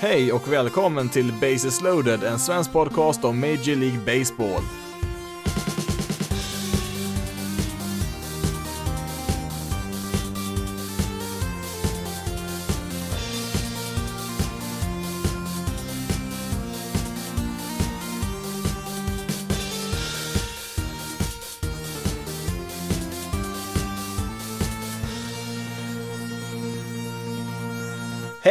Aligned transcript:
Hej 0.00 0.32
och 0.32 0.52
välkommen 0.52 1.08
till 1.08 1.32
Bases 1.40 1.80
loaded, 1.80 2.22
en 2.22 2.38
svensk 2.38 2.72
podcast 2.72 3.24
om 3.24 3.40
Major 3.40 3.76
League 3.76 3.98
Baseball. 4.06 4.62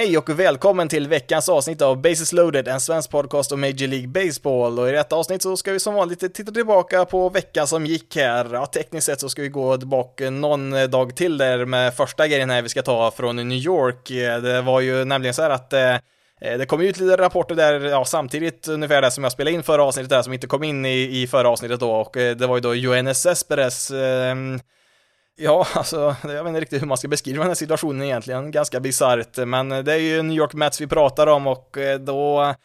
Hej 0.06 0.18
och 0.18 0.40
välkommen 0.40 0.88
till 0.88 1.08
veckans 1.08 1.50
avsnitt 1.50 1.82
av 1.82 2.02
Bases 2.02 2.34
loaded, 2.34 2.68
en 2.68 2.80
svensk 2.80 3.10
podcast 3.12 3.52
om 3.52 3.62
Major 3.62 3.88
League 3.88 4.08
Baseball. 4.08 4.80
Och 4.80 4.90
i 4.90 4.92
detta 4.92 5.16
avsnitt 5.16 5.42
så 5.42 5.58
ska 5.58 5.72
vi 5.72 5.80
som 5.80 5.94
vanligt 5.94 6.34
titta 6.34 6.52
tillbaka 6.52 7.06
på 7.06 7.30
veckan 7.30 7.68
som 7.68 7.86
gick 7.86 8.16
här. 8.16 8.50
Ja, 8.54 8.66
tekniskt 8.66 9.06
sett 9.06 9.20
så 9.20 9.30
ska 9.30 9.42
vi 9.42 9.50
gå 9.50 9.78
tillbaka 9.78 10.30
någon 10.30 10.72
dag 10.90 11.16
till 11.16 11.38
där 11.38 11.66
med 11.66 11.94
första 11.94 12.28
grejen 12.28 12.50
här 12.50 12.62
vi 12.62 12.70
ska 12.70 12.82
ta 12.82 13.12
från 13.12 13.36
New 13.36 13.58
York. 13.58 14.10
Det 14.44 14.62
var 14.62 14.80
ju 14.80 15.06
nämligen 15.06 15.34
så 15.34 15.42
här 15.42 15.50
att 15.50 15.74
eh, 15.74 15.98
det 16.40 16.66
kom 16.66 16.82
ut 16.82 17.00
lite 17.00 17.18
rapporter 17.18 17.56
där, 17.56 17.80
ja, 17.80 18.06
samtidigt 18.06 18.68
ungefär 18.68 19.02
det 19.02 19.12
som 19.12 19.24
jag 19.24 19.32
spelade 19.34 19.56
in 19.56 19.64
förra 19.64 19.84
avsnittet 19.84 20.10
där, 20.10 20.22
som 20.22 20.34
inte 20.34 20.48
kom 20.48 20.64
in 20.64 20.86
i, 20.86 21.22
i 21.22 21.28
förra 21.28 21.50
avsnittet 21.50 21.80
då, 21.80 21.92
och 21.92 22.18
eh, 22.18 22.36
det 22.36 22.48
var 22.48 22.58
ju 22.58 22.62
då 22.62 22.74
UNS 22.74 23.26
Esperes 23.26 23.92
eh, 23.92 24.36
Ja, 25.38 25.68
alltså, 25.74 26.16
jag 26.24 26.44
vet 26.44 26.48
inte 26.48 26.60
riktigt 26.60 26.82
hur 26.82 26.88
man 26.88 26.98
ska 26.98 27.08
beskriva 27.08 27.40
den 27.40 27.48
här 27.48 27.56
situationen 27.56 28.02
egentligen, 28.04 28.52
ganska 28.52 28.80
bisarrt, 28.80 29.38
men 29.38 29.70
det 29.70 29.94
är 29.94 29.98
ju 29.98 30.22
New 30.22 30.38
York 30.38 30.54
Mets 30.54 30.82
vi 30.82 30.88
pratar 30.88 31.28
om 31.28 31.48
och 31.48 31.78
eh, 31.78 32.00
då 32.00 32.56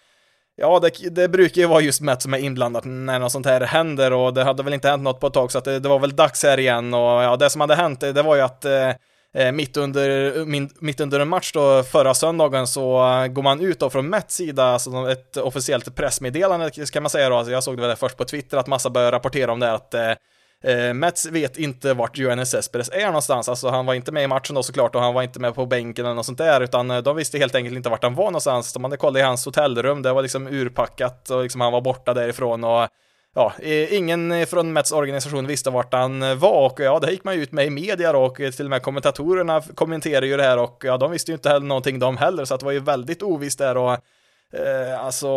Ja, 0.63 0.81
det, 0.81 1.11
det, 1.11 1.29
brukar 1.29 1.61
ju 1.61 1.67
vara 1.67 1.81
just 1.81 2.01
Mets 2.01 2.23
som 2.23 2.35
är 2.35 2.39
inblandat 2.39 2.85
när 2.85 3.19
något 3.19 3.33
sånt 3.33 3.47
här 3.47 3.61
händer 3.61 4.13
och 4.13 4.35
det 4.35 4.45
hade 4.45 4.63
väl 4.63 4.75
inte 4.75 4.89
hänt 4.89 5.03
något 5.03 5.21
på 5.21 5.27
ett 5.27 5.33
tag 5.33 5.53
så 5.53 5.59
att 5.59 5.65
det, 5.65 5.79
det 5.79 5.89
var 5.89 5.99
väl 5.99 6.17
dags 6.17 6.43
här 6.43 6.59
igen. 6.59 6.95
Och 6.95 7.01
ja, 7.01 7.37
det 7.37 7.51
som 7.51 7.61
hade 7.61 7.75
hänt 7.75 8.01
det 8.01 8.23
var 8.23 8.37
ju 8.37 8.43
att 8.43 8.65
eh, 8.65 8.89
eh 9.35 9.53
mitt, 9.53 9.77
under, 9.77 10.35
min, 10.45 10.71
mitt 10.81 11.01
under 11.01 11.21
en 11.21 11.29
match 11.29 11.53
då 11.53 11.83
förra 11.83 12.15
söndagen 12.15 12.67
så 12.67 13.09
eh, 13.09 13.27
går 13.27 13.43
man 13.43 13.61
ut 13.61 13.79
då 13.79 13.91
från 13.91 14.09
Mets 14.09 14.35
sida, 14.35 14.65
alltså 14.65 15.11
ett 15.11 15.37
officiellt 15.37 15.95
pressmeddelande 15.95 16.71
kan 16.93 17.03
man 17.03 17.11
säga 17.11 17.29
då, 17.29 17.37
alltså 17.37 17.53
jag 17.53 17.65
såg 17.65 17.77
det 17.77 17.83
väl 17.83 17.97
först 17.97 18.17
på 18.17 18.25
Twitter 18.25 18.57
att 18.57 18.67
massa 18.67 18.91
började 18.91 19.17
rapportera 19.17 19.53
om 19.53 19.61
det 19.61 19.73
att 19.73 19.95
eh, 19.95 20.13
Eh, 20.65 20.95
Mets 20.95 21.27
vet 21.27 21.59
inte 21.59 21.95
vart 21.95 22.19
Johannes 22.19 22.51
Cespedes 22.51 22.91
är 22.93 23.07
någonstans, 23.07 23.49
alltså 23.49 23.69
han 23.69 23.87
var 23.87 23.95
inte 23.95 24.13
med 24.13 24.25
i 24.25 24.27
matchen 24.27 24.55
då 24.55 24.63
såklart 24.63 24.95
och 24.95 25.01
han 25.01 25.15
var 25.15 25.23
inte 25.23 25.41
med 25.41 25.55
på 25.55 25.67
bänken 25.67 26.05
eller 26.05 26.15
något 26.15 26.27
sånt 26.27 26.39
där, 26.39 26.61
utan 26.61 26.91
eh, 26.91 26.99
de 26.99 27.17
visste 27.17 27.39
helt 27.39 27.55
enkelt 27.55 27.77
inte 27.77 27.89
vart 27.89 28.03
han 28.03 28.15
var 28.15 28.25
någonstans. 28.25 28.73
De 28.73 28.85
hade 28.85 28.97
kollat 28.97 29.21
i 29.21 29.23
hans 29.23 29.47
hotellrum, 29.47 30.03
det 30.03 30.13
var 30.13 30.23
liksom 30.23 30.47
urpackat 30.47 31.31
och 31.31 31.43
liksom 31.43 31.61
han 31.61 31.73
var 31.73 31.81
borta 31.81 32.15
därifrån 32.15 32.65
och 32.65 32.89
ja, 33.35 33.53
eh, 33.59 33.95
ingen 33.95 34.47
från 34.47 34.73
Mets 34.73 34.93
organisation 34.93 35.47
visste 35.47 35.71
vart 35.71 35.93
han 35.93 36.23
eh, 36.23 36.35
var 36.35 36.67
och 36.67 36.81
ja, 36.81 36.99
det 36.99 37.11
gick 37.11 37.25
man 37.25 37.35
ju 37.35 37.43
ut 37.43 37.53
med 37.53 37.67
i 37.67 37.71
media 37.71 38.13
då 38.13 38.25
och 38.25 38.37
till 38.37 38.65
och 38.65 38.71
med 38.71 38.83
kommentatorerna 38.83 39.63
kommenterade 39.75 40.27
ju 40.27 40.37
det 40.37 40.43
här 40.43 40.59
och 40.59 40.83
ja, 40.87 40.97
de 40.97 41.11
visste 41.11 41.31
ju 41.31 41.35
inte 41.35 41.49
heller 41.49 41.67
någonting 41.67 41.99
de 41.99 42.17
heller, 42.17 42.45
så 42.45 42.55
att 42.55 42.61
det 42.61 42.67
var 42.67 42.73
ju 42.73 42.81
väldigt 42.81 43.23
ovisst 43.23 43.59
där 43.59 43.77
och 43.77 43.99
Eh, 44.53 45.05
alltså, 45.05 45.29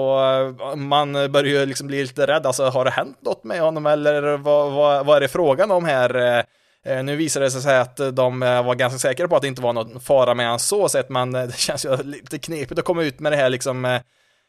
man 0.75 1.13
börjar 1.13 1.59
ju 1.59 1.65
liksom 1.65 1.87
bli 1.87 2.01
lite 2.01 2.27
rädd, 2.27 2.45
alltså 2.45 2.65
har 2.65 2.85
det 2.85 2.91
hänt 2.91 3.21
något 3.21 3.43
med 3.43 3.61
honom 3.61 3.85
eller 3.85 4.37
vad, 4.37 4.71
vad, 4.71 5.05
vad 5.05 5.17
är 5.17 5.21
det 5.21 5.27
frågan 5.27 5.71
om 5.71 5.85
här? 5.85 6.15
Eh, 6.15 6.43
eh 6.85 7.03
nu 7.03 7.15
visade 7.15 7.45
det 7.45 7.51
sig 7.51 7.77
att 7.77 7.99
de 8.13 8.43
eh, 8.43 8.65
var 8.65 8.75
ganska 8.75 8.99
säkra 8.99 9.27
på 9.27 9.35
att 9.35 9.41
det 9.41 9.47
inte 9.47 9.61
var 9.61 9.73
någon 9.73 9.99
fara 9.99 10.33
med 10.33 10.49
hans 10.49 10.67
så 10.67 10.89
sett, 10.89 11.09
men 11.09 11.31
det 11.31 11.57
känns 11.57 11.85
ju 11.85 11.97
lite 12.03 12.39
knepigt 12.39 12.79
att 12.79 12.85
komma 12.85 13.03
ut 13.03 13.19
med 13.19 13.31
det 13.31 13.35
här 13.35 13.49
liksom, 13.49 13.85
eh, 13.85 14.01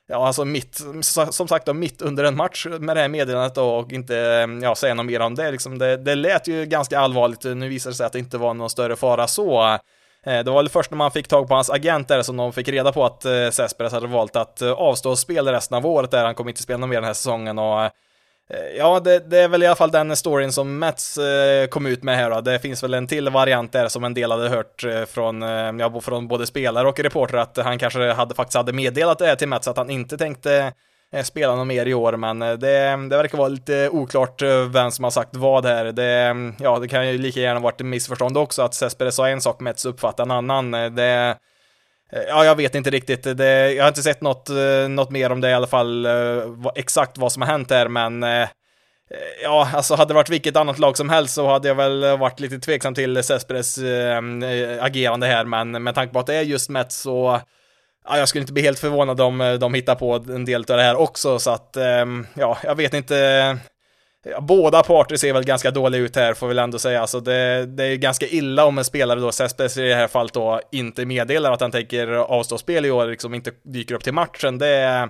ja 0.09 0.27
alltså 0.27 0.45
mitt, 0.45 0.81
som 1.31 1.49
sagt 1.49 1.67
då, 1.67 1.75
mitt 1.75 2.03
under 2.03 2.25
en 2.25 2.37
match 2.37 2.67
med 2.67 2.97
det 2.97 3.01
här 3.01 3.09
meddelandet 3.09 3.55
då 3.55 3.69
och 3.69 3.93
inte, 3.93 4.15
ja, 4.63 4.75
säga 4.75 4.95
något 4.95 5.07
mer 5.07 5.21
om 5.21 5.35
det 5.35 5.51
liksom. 5.51 5.79
Det, 5.79 5.97
det 5.97 6.15
lät 6.15 6.49
ju 6.49 6.65
ganska 6.65 6.99
allvarligt, 6.99 7.45
nu 7.45 7.69
visade 7.69 7.93
det 7.93 7.97
sig 7.97 8.07
att 8.07 8.13
det 8.13 8.19
inte 8.19 8.39
var 8.39 8.55
någon 8.55 8.71
större 8.71 8.97
fara 8.97 9.27
så. 9.27 9.79
Eh, 10.27 10.45
det 10.45 10.51
var 10.51 10.57
väl 10.57 10.69
först 10.69 10.91
när 10.91 10.99
man 10.99 11.11
fick 11.11 11.29
tag 11.29 11.49
på 11.49 11.55
hans 11.55 11.71
agent 11.71 12.09
där 12.09 12.23
som 12.23 12.37
de 12.37 12.53
fick 12.53 12.69
reda 12.69 12.93
på 12.93 13.05
att 13.05 13.25
eh, 13.25 13.51
Cespedes 13.51 13.93
hade 13.93 14.07
valt 14.07 14.37
att 14.37 14.63
eh, 14.63 14.73
avstå 14.73 15.17
spel 15.17 15.49
resten 15.49 15.77
av 15.77 15.87
året 15.87 16.11
där 16.11 16.25
han 16.25 16.35
kommer 16.35 16.51
inte 16.51 16.63
spela 16.63 16.79
någon 16.79 16.89
mer 16.89 16.97
den 16.97 17.05
här 17.05 17.15
säsongen 17.15 17.59
och 17.59 17.83
eh, 17.83 17.91
Ja, 18.79 19.01
det, 19.01 19.31
det, 19.31 19.39
är 19.39 19.49
väl 19.49 19.63
i 19.63 19.67
alla 19.67 19.77
fall 19.77 19.91
den 19.91 20.17
storyn 20.17 20.53
som 20.53 20.79
Mets 20.79 21.19
kom 21.71 21.87
ut 21.87 22.03
med 22.03 22.17
här 22.17 22.31
då. 22.31 22.41
Det 22.41 22.59
finns 22.59 22.83
väl 22.83 22.95
en 22.95 23.07
till 23.07 23.29
variant 23.29 23.73
där 23.73 23.89
som 23.89 24.05
en 24.05 24.15
del 24.15 24.31
hade 24.31 24.49
hört 24.49 24.85
från, 25.09 25.43
ja, 25.79 26.01
från 26.01 26.29
både 26.29 26.47
spelare 26.47 26.89
och 26.89 27.01
reporter 27.01 27.39
att 27.39 27.57
han 27.57 27.79
kanske 27.79 28.13
hade, 28.13 28.35
faktiskt 28.35 28.57
hade 28.57 28.73
meddelat 28.73 29.19
det 29.19 29.27
här 29.27 29.37
till 29.37 29.49
Mets 29.49 29.69
att 29.69 29.77
han 29.77 29.91
inte 29.91 30.19
tänkte 30.19 30.73
Eh, 31.15 31.23
spela 31.23 31.57
något 31.57 31.67
mer 31.67 31.87
i 31.87 31.95
år, 31.95 32.17
men 32.17 32.43
eh, 32.43 32.53
det, 32.53 33.09
det 33.11 33.17
verkar 33.17 33.39
vara 33.39 33.49
lite 33.49 33.89
oklart 33.89 34.43
eh, 34.43 34.69
vem 34.69 34.91
som 34.91 35.05
har 35.05 35.11
sagt 35.11 35.37
vad 35.37 35.67
här. 35.67 35.85
Det, 35.85 36.11
mm, 36.11 36.55
ja, 36.59 36.79
det 36.79 36.89
kan 36.89 37.09
ju 37.09 37.19
lika 37.19 37.41
gärna 37.41 37.61
varit 37.61 37.81
ett 37.81 37.87
missförstånd 37.87 38.39
också, 38.39 38.63
att 38.63 38.75
Cesperes 38.75 39.15
sa 39.15 39.29
en 39.29 39.41
sak, 39.41 39.61
Mets 39.61 39.85
uppfattar 39.85 40.25
en 40.25 40.31
annan. 40.31 40.71
Det, 40.71 41.37
Ja, 42.29 42.45
jag 42.45 42.57
vet 42.57 42.75
inte 42.75 42.91
riktigt. 42.91 43.23
Det, 43.37 43.73
jag 43.73 43.85
har 43.85 43.89
inte 43.89 44.03
sett 44.03 44.21
något, 44.21 44.51
något 44.89 45.11
mer 45.11 45.33
om 45.33 45.41
det 45.41 45.51
i 45.51 45.53
alla 45.53 45.67
fall, 45.67 46.09
exakt 46.75 47.19
vad 47.19 47.33
som 47.33 47.43
har 47.43 47.49
hänt 47.49 47.71
här, 47.71 47.89
men 47.89 48.23
ja, 49.43 49.69
alltså 49.75 49.95
hade 49.95 50.11
det 50.11 50.15
varit 50.15 50.31
vilket 50.31 50.57
annat 50.57 50.79
lag 50.79 50.97
som 50.97 51.09
helst 51.09 51.35
så 51.35 51.49
hade 51.49 51.69
jag 51.69 51.75
väl 51.75 52.19
varit 52.19 52.41
lite 52.41 52.59
tveksam 52.59 52.95
till 52.95 53.23
Cesperes 53.23 53.79
äh, 53.79 54.19
agerande 54.81 55.27
här, 55.27 55.45
men 55.45 55.83
med 55.83 55.95
tanke 55.95 56.13
på 56.13 56.19
att 56.19 56.27
det 56.27 56.35
är 56.35 56.43
just 56.43 56.71
Mets 56.71 56.97
så 56.97 57.41
ja, 58.09 58.19
jag 58.19 58.29
skulle 58.29 58.43
inte 58.43 58.53
bli 58.53 58.63
helt 58.63 58.79
förvånad 58.79 59.21
om 59.21 59.41
eh, 59.41 59.55
de 59.55 59.75
hittar 59.75 59.95
på 59.95 60.13
en 60.15 60.45
del 60.45 60.61
av 60.61 60.77
det 60.77 60.83
här 60.83 60.97
också, 60.97 61.39
så 61.39 61.51
att 61.51 61.77
ehm, 61.77 62.27
ja, 62.35 62.59
jag 62.63 62.75
vet 62.75 62.95
inte. 62.95 63.59
Båda 64.41 64.83
parter 64.83 65.17
ser 65.17 65.33
väl 65.33 65.45
ganska 65.45 65.71
dåliga 65.71 66.01
ut 66.01 66.17
här, 66.17 66.35
får 66.35 66.47
vi 66.47 66.51
väl 66.55 66.65
ändå 66.65 66.79
säga. 66.79 67.01
Alltså 67.01 67.21
det, 67.21 67.67
det 67.67 67.85
är 67.85 67.97
ganska 67.97 68.27
illa 68.27 68.65
om 68.65 68.79
en 68.79 68.85
spelare 68.85 69.21
då, 69.21 69.33
Cespedes 69.33 69.77
i 69.77 69.89
det 69.89 69.95
här 69.95 70.09
fallet 70.09 70.33
då, 70.33 70.61
inte 70.73 71.07
meddelar 71.07 71.53
att 71.53 71.61
han 71.61 71.71
tänker 71.71 72.09
avstå 72.09 72.59
spel 72.59 72.85
i 72.85 72.91
år, 72.91 73.07
liksom 73.07 73.35
inte 73.35 73.51
dyker 73.63 73.95
upp 73.95 74.05
till 74.05 74.13
matchen. 74.13 74.59
Det, 74.59 75.09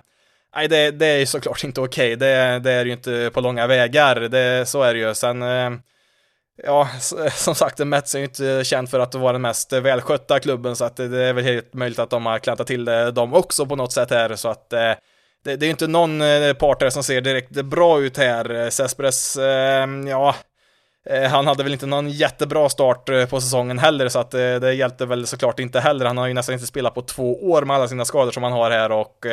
nej, 0.57 0.69
det, 0.69 0.91
det 0.91 1.07
är 1.07 1.27
såklart 1.27 1.65
inte 1.65 1.81
okej. 1.81 2.15
Okay. 2.15 2.29
Det, 2.29 2.59
det 2.59 2.73
är 2.73 2.85
ju 2.85 2.93
inte 2.93 3.31
på 3.35 3.41
långa 3.41 3.67
vägar. 3.67 4.15
Det, 4.21 4.69
så 4.69 4.83
är 4.83 4.95
det 4.95 5.01
ju. 5.01 5.15
Sen 5.15 5.43
eh, 5.43 5.71
Ja, 6.63 6.89
som 7.31 7.55
sagt, 7.55 7.79
Mets 7.79 8.15
är 8.15 8.19
ju 8.19 8.25
inte 8.25 8.65
känd 8.65 8.91
för 8.91 9.01
att 9.01 9.15
vara 9.15 9.33
den 9.33 9.43
mest 9.43 9.73
välskötta 9.73 10.41
klubben, 10.41 10.77
så 10.77 10.85
att 10.85 10.97
det 10.97 11.25
är 11.25 11.33
väl 11.33 11.45
helt 11.45 11.75
möjligt 11.75 11.99
att 11.99 12.11
de 12.11 12.27
har 12.27 12.39
klantat 12.39 12.67
till 12.67 12.85
det, 12.85 13.11
de 13.11 13.35
också 13.35 13.67
på 13.67 13.77
något 13.77 13.93
sätt 13.93 14.11
här, 14.11 14.37
så 14.37 14.49
att 14.49 14.73
eh, 14.73 14.93
det, 15.45 15.57
det 15.57 15.65
är 15.65 15.67
ju 15.67 15.71
inte 15.71 15.87
någon 15.87 16.23
eh, 16.23 16.53
part 16.53 16.83
här 16.83 16.91
som 16.91 17.05
ser 17.05 17.21
direkt 17.21 17.51
bra 17.51 18.01
ut 18.01 18.17
här. 18.17 18.71
Cespedes, 18.71 19.37
eh, 19.37 19.89
ja, 20.09 20.35
eh, 21.11 21.31
han 21.31 21.47
hade 21.47 21.63
väl 21.63 21.73
inte 21.73 21.87
någon 21.87 22.11
jättebra 22.11 22.69
start 22.69 23.09
eh, 23.09 23.27
på 23.27 23.41
säsongen 23.41 23.79
heller, 23.79 24.09
så 24.09 24.19
att 24.19 24.31
det 24.31 24.75
hjälpte 24.75 25.07
väl 25.07 25.27
såklart 25.27 25.61
inte 25.61 25.81
heller. 25.81 26.07
Han 26.07 26.19
har 26.19 26.27
ju 26.27 26.35
nästan 26.35 26.53
inte 26.53 26.67
spelat 26.67 26.95
på 26.95 27.03
två 27.03 27.51
år 27.51 27.63
med 27.63 27.77
alla 27.77 27.89
sina 27.89 28.05
skador 28.05 28.33
som 28.33 28.43
han 28.43 28.53
har 28.53 28.71
här 28.71 28.93
och 28.93 29.27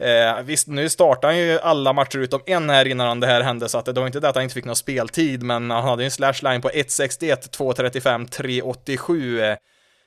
Eh, 0.00 0.42
visst, 0.42 0.68
nu 0.68 0.88
startar 0.88 1.28
han 1.28 1.38
ju 1.38 1.58
alla 1.60 1.92
matcher 1.92 2.18
utom 2.18 2.40
en 2.46 2.70
här 2.70 2.84
innan 2.84 3.20
det 3.20 3.26
här 3.26 3.40
hände, 3.40 3.68
så 3.68 3.78
att 3.78 3.84
det 3.84 3.92
var 3.92 4.06
inte 4.06 4.20
det 4.20 4.28
att 4.28 4.34
han 4.34 4.42
inte 4.42 4.54
fick 4.54 4.64
någon 4.64 4.76
speltid, 4.76 5.42
men 5.42 5.70
han 5.70 5.84
hade 5.84 6.02
ju 6.02 6.04
en 6.04 6.10
slashline 6.10 6.60
på 6.60 6.68
1.61, 6.68 7.50
2.35, 7.56 8.28
3.87. 8.28 9.56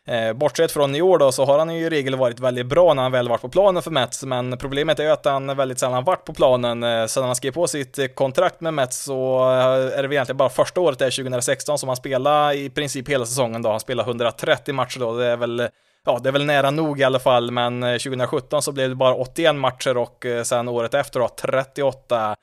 Eh, 0.07 0.33
bortsett 0.33 0.71
från 0.71 0.95
i 0.95 1.01
år 1.01 1.17
då 1.17 1.31
så 1.31 1.45
har 1.45 1.59
han 1.59 1.75
ju 1.75 1.85
i 1.85 1.89
regel 1.89 2.15
varit 2.15 2.39
väldigt 2.39 2.65
bra 2.65 2.93
när 2.93 3.03
han 3.03 3.11
väl 3.11 3.29
varit 3.29 3.41
på 3.41 3.49
planen 3.49 3.83
för 3.83 3.91
Mets, 3.91 4.23
men 4.23 4.57
problemet 4.57 4.99
är 4.99 5.03
ju 5.03 5.09
att 5.09 5.25
han 5.25 5.57
väldigt 5.57 5.79
sällan 5.79 6.03
varit 6.03 6.25
på 6.25 6.33
planen. 6.33 6.83
Eh, 6.83 7.05
sedan 7.05 7.23
han 7.23 7.35
skrev 7.35 7.51
på 7.51 7.67
sitt 7.67 7.99
eh, 7.99 8.07
kontrakt 8.07 8.61
med 8.61 8.73
Mets 8.73 9.03
så 9.03 9.39
eh, 9.39 9.97
är 9.97 10.01
det 10.01 10.01
väl 10.01 10.13
egentligen 10.13 10.37
bara 10.37 10.49
första 10.49 10.81
året, 10.81 10.99
där 10.99 11.09
2016, 11.11 11.77
som 11.77 11.89
han 11.89 11.95
spelade 11.95 12.55
i 12.55 12.69
princip 12.69 13.09
hela 13.09 13.25
säsongen 13.25 13.61
då. 13.61 13.69
Han 13.69 13.79
spelade 13.79 14.09
130 14.09 14.73
matcher 14.73 14.99
då, 14.99 15.17
det 15.17 15.25
är 15.25 15.37
väl 15.37 15.69
ja, 16.05 16.19
det 16.23 16.29
är 16.29 16.33
väl 16.33 16.45
nära 16.45 16.71
nog 16.71 16.99
i 16.99 17.03
alla 17.03 17.19
fall, 17.19 17.51
men 17.51 17.83
eh, 17.83 17.91
2017 17.91 18.61
så 18.61 18.71
blev 18.71 18.89
det 18.89 18.95
bara 18.95 19.15
81 19.15 19.55
matcher 19.55 19.97
och 19.97 20.25
sen 20.43 20.67
året 20.67 20.93
efter 20.93 21.19
då 21.19 21.27
38. 21.27 22.35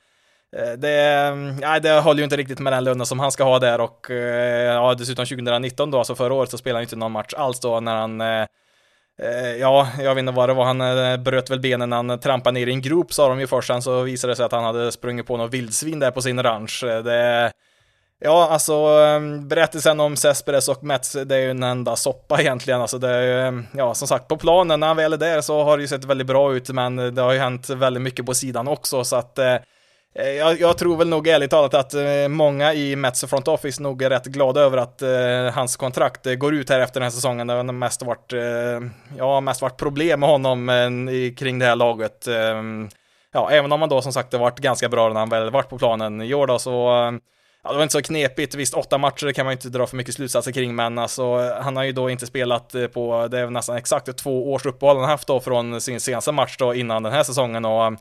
Eh, 0.55 0.73
det, 0.73 1.01
mm, 1.01 1.55
nej, 1.55 1.81
det 1.81 1.99
håller 1.99 2.17
ju 2.17 2.23
inte 2.23 2.37
riktigt 2.37 2.59
med 2.59 2.73
den 2.73 2.83
lönen 2.83 3.05
som 3.05 3.19
han 3.19 3.31
ska 3.31 3.43
ha 3.43 3.59
där 3.59 3.81
och 3.81 4.11
eh, 4.11 4.73
ja, 4.73 4.93
dessutom 4.93 5.25
2019 5.25 5.91
då, 5.91 5.97
alltså 5.97 6.15
förra 6.15 6.33
året 6.33 6.51
så 6.51 6.57
spelade 6.57 6.77
han 6.77 6.83
inte 6.83 6.95
någon 6.95 7.11
match 7.11 7.33
alls 7.33 7.59
då 7.59 7.79
när 7.79 7.95
han 7.95 8.21
eh, 8.21 8.45
Ja, 9.59 9.87
jag 9.99 10.15
vet 10.15 10.21
inte 10.21 10.31
vad 10.31 10.49
det 10.49 10.53
var, 10.53 10.65
han 10.65 11.23
bröt 11.23 11.49
väl 11.49 11.59
benen 11.59 11.89
när 11.89 11.97
han 11.97 12.19
trampade 12.19 12.53
ner 12.53 12.67
i 12.67 12.71
en 12.71 12.81
grop 12.81 13.13
sa 13.13 13.29
de 13.29 13.39
ju 13.39 13.47
först, 13.47 13.67
sen 13.67 13.81
så 13.81 14.01
visade 14.01 14.31
det 14.31 14.35
sig 14.35 14.45
att 14.45 14.51
han 14.51 14.63
hade 14.63 14.91
sprungit 14.91 15.27
på 15.27 15.37
något 15.37 15.53
vildsvin 15.53 15.99
där 15.99 16.11
på 16.11 16.21
sin 16.21 16.43
ranch. 16.43 16.83
Det, 16.83 17.51
Ja, 18.19 18.47
alltså 18.51 18.73
mm, 18.73 19.47
berättelsen 19.47 19.99
om 19.99 20.15
Cespedes 20.15 20.67
och 20.67 20.83
Mets, 20.83 21.11
det 21.11 21.35
är 21.35 21.39
ju 21.39 21.51
en 21.51 21.63
enda 21.63 21.95
soppa 21.95 22.41
egentligen. 22.41 22.81
Alltså 22.81 22.97
det 22.97 23.09
är, 23.09 23.47
mm, 23.47 23.65
ja, 23.73 23.93
som 23.93 24.07
sagt, 24.07 24.27
på 24.27 24.37
planen 24.37 24.79
när 24.79 24.87
han 24.87 24.97
väl 24.97 25.13
är 25.13 25.17
där 25.17 25.41
så 25.41 25.63
har 25.63 25.77
det 25.77 25.81
ju 25.81 25.87
sett 25.87 26.05
väldigt 26.05 26.27
bra 26.27 26.55
ut, 26.55 26.69
men 26.69 27.15
det 27.15 27.21
har 27.21 27.33
ju 27.33 27.39
hänt 27.39 27.69
väldigt 27.69 28.03
mycket 28.03 28.25
på 28.25 28.33
sidan 28.33 28.67
också, 28.67 29.03
så 29.03 29.15
att 29.15 29.39
Eh, 29.39 29.55
Eh, 30.19 30.29
jag, 30.29 30.59
jag, 30.59 30.77
tror 30.77 30.97
väl 30.97 31.07
nog 31.07 31.27
ärligt 31.27 31.51
talat 31.51 31.73
att 31.73 31.93
eh, 31.93 32.27
många 32.27 32.73
i 32.73 32.95
Mets 32.95 33.25
Front 33.25 33.47
Office 33.47 33.83
nog 33.83 34.01
är 34.01 34.09
rätt 34.09 34.25
glada 34.25 34.61
över 34.61 34.77
att 34.77 35.01
eh, 35.01 35.53
hans 35.53 35.75
kontrakt 35.75 36.25
eh, 36.25 36.33
går 36.33 36.55
ut 36.55 36.69
här 36.69 36.79
efter 36.79 36.99
den 36.99 37.05
här 37.05 37.11
säsongen. 37.11 37.47
Det 37.47 37.53
har 37.53 37.63
mest 37.63 38.01
varit, 38.03 38.33
ja, 39.17 39.41
mest 39.41 39.61
varit 39.61 39.77
problem 39.77 40.19
med 40.19 40.29
honom 40.29 40.67
kring 41.37 41.59
det 41.59 41.65
här 41.65 41.75
laget. 41.75 42.27
ja, 43.33 43.51
även 43.51 43.71
om 43.71 43.81
han 43.81 43.89
då 43.89 44.01
som 44.01 44.13
sagt 44.13 44.33
har 44.33 44.39
varit 44.39 44.59
ganska 44.59 44.89
bra 44.89 45.09
när 45.09 45.19
han 45.19 45.29
väl 45.29 45.51
varit 45.51 45.69
på 45.69 45.77
planen 45.77 46.21
i 46.21 46.33
år 46.33 46.47
då, 46.47 46.59
så 46.59 46.71
Ja, 47.63 47.71
det 47.71 47.77
var 47.77 47.83
inte 47.83 47.93
så 47.93 48.01
knepigt, 48.01 48.55
visst 48.55 48.73
åtta 48.73 48.97
matcher 48.97 49.31
kan 49.31 49.45
man 49.45 49.51
ju 49.51 49.55
inte 49.55 49.69
dra 49.69 49.87
för 49.87 49.97
mycket 49.97 50.13
slutsatser 50.13 50.51
kring, 50.51 50.75
men 50.75 50.97
alltså 50.97 51.53
han 51.61 51.75
har 51.75 51.83
ju 51.83 51.91
då 51.91 52.09
inte 52.09 52.25
spelat 52.25 52.75
på, 52.93 53.27
det 53.27 53.39
är 53.39 53.49
nästan 53.49 53.77
exakt 53.77 54.17
två 54.17 54.53
års 54.53 54.65
uppehåll 54.65 54.97
han 54.97 55.09
haft 55.09 55.27
då 55.27 55.39
från 55.39 55.81
sin 55.81 55.99
senaste 55.99 56.31
match 56.31 56.55
då 56.59 56.73
innan 56.73 57.03
den 57.03 57.13
här 57.13 57.23
säsongen 57.23 57.65
och 57.65 57.93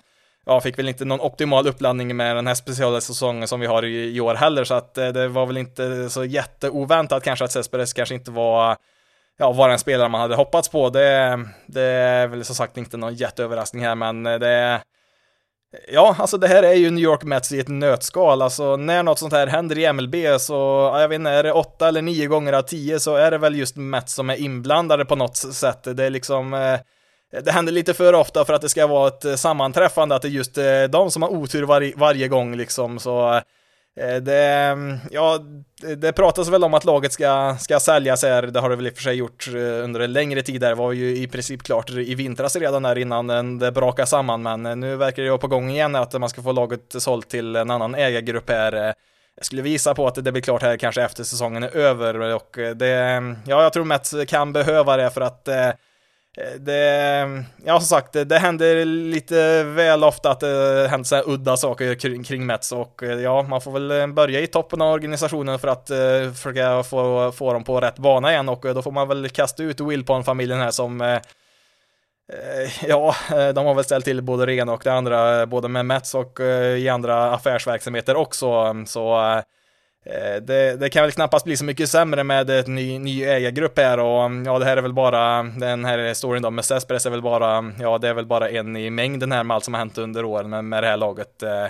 ja, 0.47 0.61
fick 0.61 0.79
väl 0.79 0.89
inte 0.89 1.05
någon 1.05 1.21
optimal 1.21 1.67
uppladdning 1.67 2.17
med 2.17 2.37
den 2.37 2.47
här 2.47 2.55
speciella 2.55 3.01
säsongen 3.01 3.49
som 3.49 3.61
vi 3.61 3.67
har 3.67 3.85
i, 3.85 4.17
i 4.17 4.21
år 4.21 4.35
heller, 4.35 4.65
så 4.65 4.75
att 4.75 4.99
eh, 4.99 5.09
det 5.09 5.29
var 5.29 5.47
väl 5.47 5.57
inte 5.57 6.11
så 6.11 6.25
jätteoväntat 6.25 7.23
kanske 7.23 7.45
att 7.45 7.53
Cespedes 7.53 7.93
kanske 7.93 8.15
inte 8.15 8.31
var 8.31 8.77
ja, 9.39 9.53
var 9.53 9.69
en 9.69 9.79
spelare 9.79 10.09
man 10.09 10.21
hade 10.21 10.35
hoppats 10.35 10.69
på. 10.69 10.91
Det, 10.91 11.45
det 11.67 11.83
är 11.83 12.27
väl 12.27 12.45
som 12.45 12.55
sagt 12.55 12.77
inte 12.77 12.97
någon 12.97 13.15
jätteöverraskning 13.15 13.85
här, 13.85 13.95
men 13.95 14.27
eh, 14.27 14.39
det 14.39 14.81
Ja, 15.89 16.17
alltså 16.19 16.39
det 16.39 16.49
här 16.49 16.63
är 16.63 16.73
ju 16.73 16.91
New 16.91 17.05
York 17.05 17.23
Mets 17.23 17.53
i 17.53 17.61
ett 17.61 17.69
nötskal. 17.69 18.43
Alltså 18.43 18.77
när 18.77 19.03
något 19.03 19.19
sånt 19.19 19.33
här 19.33 19.47
händer 19.47 19.79
i 19.79 19.93
MLB 19.93 20.15
så, 20.41 20.55
jag 21.01 21.09
vet 21.09 21.17
inte, 21.17 21.31
är 21.31 21.43
det 21.43 21.53
åtta 21.53 21.89
eller 21.89 22.03
nio 22.03 22.27
gånger 22.27 22.53
av 22.53 22.63
tio 22.63 23.01
så 23.01 23.17
är 23.17 23.31
det 23.31 23.39
väl 23.39 23.55
just 23.55 23.77
Mets 23.77 24.15
som 24.15 24.31
är 24.31 24.37
inblandade 24.37 25.05
på 25.05 25.17
något 25.17 25.37
sätt. 25.37 25.97
Det 25.97 26.05
är 26.05 26.11
liksom, 26.11 26.55
eh, 26.55 26.81
det 27.43 27.53
händer 27.53 27.73
lite 27.73 27.95
för 27.95 28.13
ofta 28.13 28.45
för 28.45 28.55
att 28.55 28.63
det 28.63 28.69
ska 28.69 28.87
vara 28.87 29.09
ett 29.09 29.25
eh, 29.25 29.35
sammanträffande, 29.35 30.15
att 30.15 30.23
det 30.23 30.29
är 30.29 30.31
just 30.31 30.59
eh, 30.59 30.83
de 30.91 31.11
som 31.11 31.23
har 31.23 31.29
otur 31.29 31.63
var, 31.63 31.93
varje 31.97 32.29
gång 32.29 32.57
liksom, 32.57 32.99
så 32.99 33.35
eh, 34.01 34.17
det, 34.23 34.77
ja, 35.11 35.39
det 35.97 36.13
pratas 36.13 36.49
väl 36.49 36.65
om 36.65 36.75
att 36.75 36.85
laget 36.85 37.13
ska, 37.13 37.57
ska 37.61 37.81
säljas 37.81 38.23
här, 38.23 38.43
det 38.43 38.61
har 38.61 38.71
det 38.71 38.77
väl 38.77 38.87
i 38.87 38.91
och 38.91 38.95
för 38.95 39.03
sig 39.03 39.15
gjort 39.15 39.49
under 39.83 40.01
en 40.01 40.13
längre 40.13 40.43
tid 40.43 40.61
där, 40.61 40.69
det 40.69 40.75
var 40.75 40.93
ju 40.93 41.17
i 41.17 41.29
princip 41.29 41.63
klart 41.63 41.91
i 41.91 42.15
vintras 42.15 42.57
redan 42.57 42.83
där 42.83 42.99
innan 42.99 43.59
det 43.59 43.73
brakade 43.73 44.07
samman, 44.07 44.43
men 44.43 44.81
nu 44.81 44.97
verkar 44.97 45.23
det 45.23 45.29
vara 45.29 45.39
på 45.39 45.47
gång 45.47 45.71
igen 45.71 45.97
att 45.97 46.21
man 46.21 46.29
ska 46.29 46.43
få 46.43 46.53
laget 46.53 46.95
sålt 46.99 47.29
till 47.29 47.57
en 47.57 47.71
annan 47.71 47.95
ägargrupp 47.95 48.51
här. 48.51 48.95
Jag 49.37 49.47
skulle 49.47 49.63
visa 49.63 49.95
på 49.95 50.07
att 50.07 50.25
det 50.25 50.33
blir 50.33 50.43
klart 50.43 50.63
här 50.63 50.77
kanske 50.77 51.03
efter 51.03 51.25
säsongen 51.25 51.63
är 51.63 51.77
över 51.77 52.21
och 52.21 52.57
det, 52.77 53.23
ja, 53.47 53.63
jag 53.63 53.73
tror 53.73 53.85
Mets 53.85 54.15
kan 54.29 54.53
behöva 54.53 54.97
det 54.97 55.11
för 55.11 55.21
att 55.21 55.49
Eh, 55.49 55.71
Eh, 56.37 56.61
det, 56.61 57.45
ja 57.65 57.81
som 57.81 57.87
sagt, 57.87 58.13
det, 58.13 58.25
det 58.25 58.39
händer 58.39 58.85
lite 58.85 59.65
väl 59.65 60.05
ofta 60.05 60.31
att 60.31 60.41
det 60.41 60.89
händer 60.91 61.05
så 61.05 61.17
här 61.17 61.29
udda 61.29 61.57
saker 61.57 61.95
kring, 61.95 62.25
kring 62.25 62.47
Mets 62.47 62.73
och 62.73 63.03
eh, 63.03 63.21
ja, 63.21 63.43
man 63.43 63.61
får 63.61 63.73
väl 63.73 63.91
eh, 63.91 64.07
börja 64.07 64.41
i 64.41 64.47
toppen 64.47 64.83
av 64.83 64.93
organisationen 64.93 65.59
för 65.59 65.69
att 65.69 65.91
uh, 65.91 66.33
försöka 66.33 66.83
få, 66.83 67.33
få 67.33 67.53
dem 67.53 67.65
på 67.65 67.81
rätt 67.81 67.99
bana 67.99 68.33
igen 68.33 68.49
och 68.49 68.75
då 68.75 68.83
får 68.83 68.91
man 68.91 69.09
väl 69.09 69.29
kasta 69.29 69.63
ut 69.63 69.81
Wilpon-familjen 69.81 70.59
här 70.61 70.71
som 70.71 71.01
uh, 71.01 71.19
Ja, 72.89 73.15
de 73.55 73.67
har 73.67 73.75
väl 73.75 73.85
ställt 73.85 74.05
till 74.05 74.23
både 74.23 74.47
det 74.47 74.55
ena 74.55 74.73
och 74.73 74.81
det 74.85 74.93
andra, 74.93 75.47
både 75.47 75.69
med 75.69 75.87
Mets 75.87 76.15
och 76.15 76.41
i 76.79 76.89
andra 76.89 77.31
affärsverksamheter 77.31 78.17
också, 78.17 78.75
så 78.87 79.43
Eh, 80.07 80.43
det, 80.43 80.77
det, 80.77 80.91
kan 80.91 81.03
väl 81.03 81.13
knappast 81.13 81.45
bli 81.45 81.57
så 81.57 81.65
mycket 81.65 81.91
sämre 81.91 82.25
med 82.25 82.51
ett 82.51 82.67
ny, 82.67 82.99
ny 82.99 83.25
ägargrupp 83.25 83.79
här 83.79 84.01
och 84.01 84.25
mm, 84.25 84.47
ja, 84.47 84.59
det 84.59 84.65
här 84.65 84.77
är 84.77 84.83
väl 84.83 84.93
bara, 84.93 85.43
den 85.43 85.85
här 85.85 86.15
storyn 86.15 86.43
då 86.43 86.51
med 86.51 86.65
Cespedes 86.65 87.07
är 87.07 87.11
väl 87.11 87.23
bara, 87.23 87.73
ja, 87.81 87.99
det 87.99 88.09
är 88.09 88.15
väl 88.15 88.27
bara 88.27 88.51
en 88.51 88.77
i 88.77 88.91
mängden 88.91 89.33
här 89.33 89.45
med 89.45 89.55
allt 89.55 89.65
som 89.65 89.75
har 89.75 89.79
hänt 89.79 89.99
under 89.99 90.25
åren 90.25 90.51
med, 90.51 90.65
med 90.65 90.83
det 90.83 90.87
här 90.87 90.97
laget. 90.97 91.43
Eh, 91.43 91.67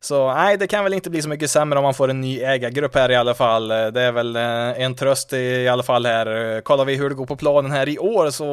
så 0.00 0.34
nej, 0.34 0.56
det 0.56 0.66
kan 0.66 0.84
väl 0.84 0.94
inte 0.94 1.10
bli 1.10 1.22
så 1.22 1.28
mycket 1.28 1.50
sämre 1.50 1.78
om 1.78 1.82
man 1.82 1.94
får 1.94 2.08
en 2.08 2.20
ny 2.20 2.40
ägargrupp 2.40 2.94
här 2.94 3.10
i 3.10 3.16
alla 3.16 3.34
fall. 3.34 3.70
Eh, 3.70 3.86
det 3.86 4.02
är 4.02 4.12
väl 4.12 4.36
en 4.36 4.94
tröst 4.94 5.32
i 5.32 5.68
alla 5.68 5.82
fall 5.82 6.06
här. 6.06 6.60
Kollar 6.60 6.84
vi 6.84 6.96
hur 6.96 7.08
det 7.08 7.14
går 7.14 7.26
på 7.26 7.36
planen 7.36 7.70
här 7.70 7.88
i 7.88 7.98
år 7.98 8.30
så 8.30 8.46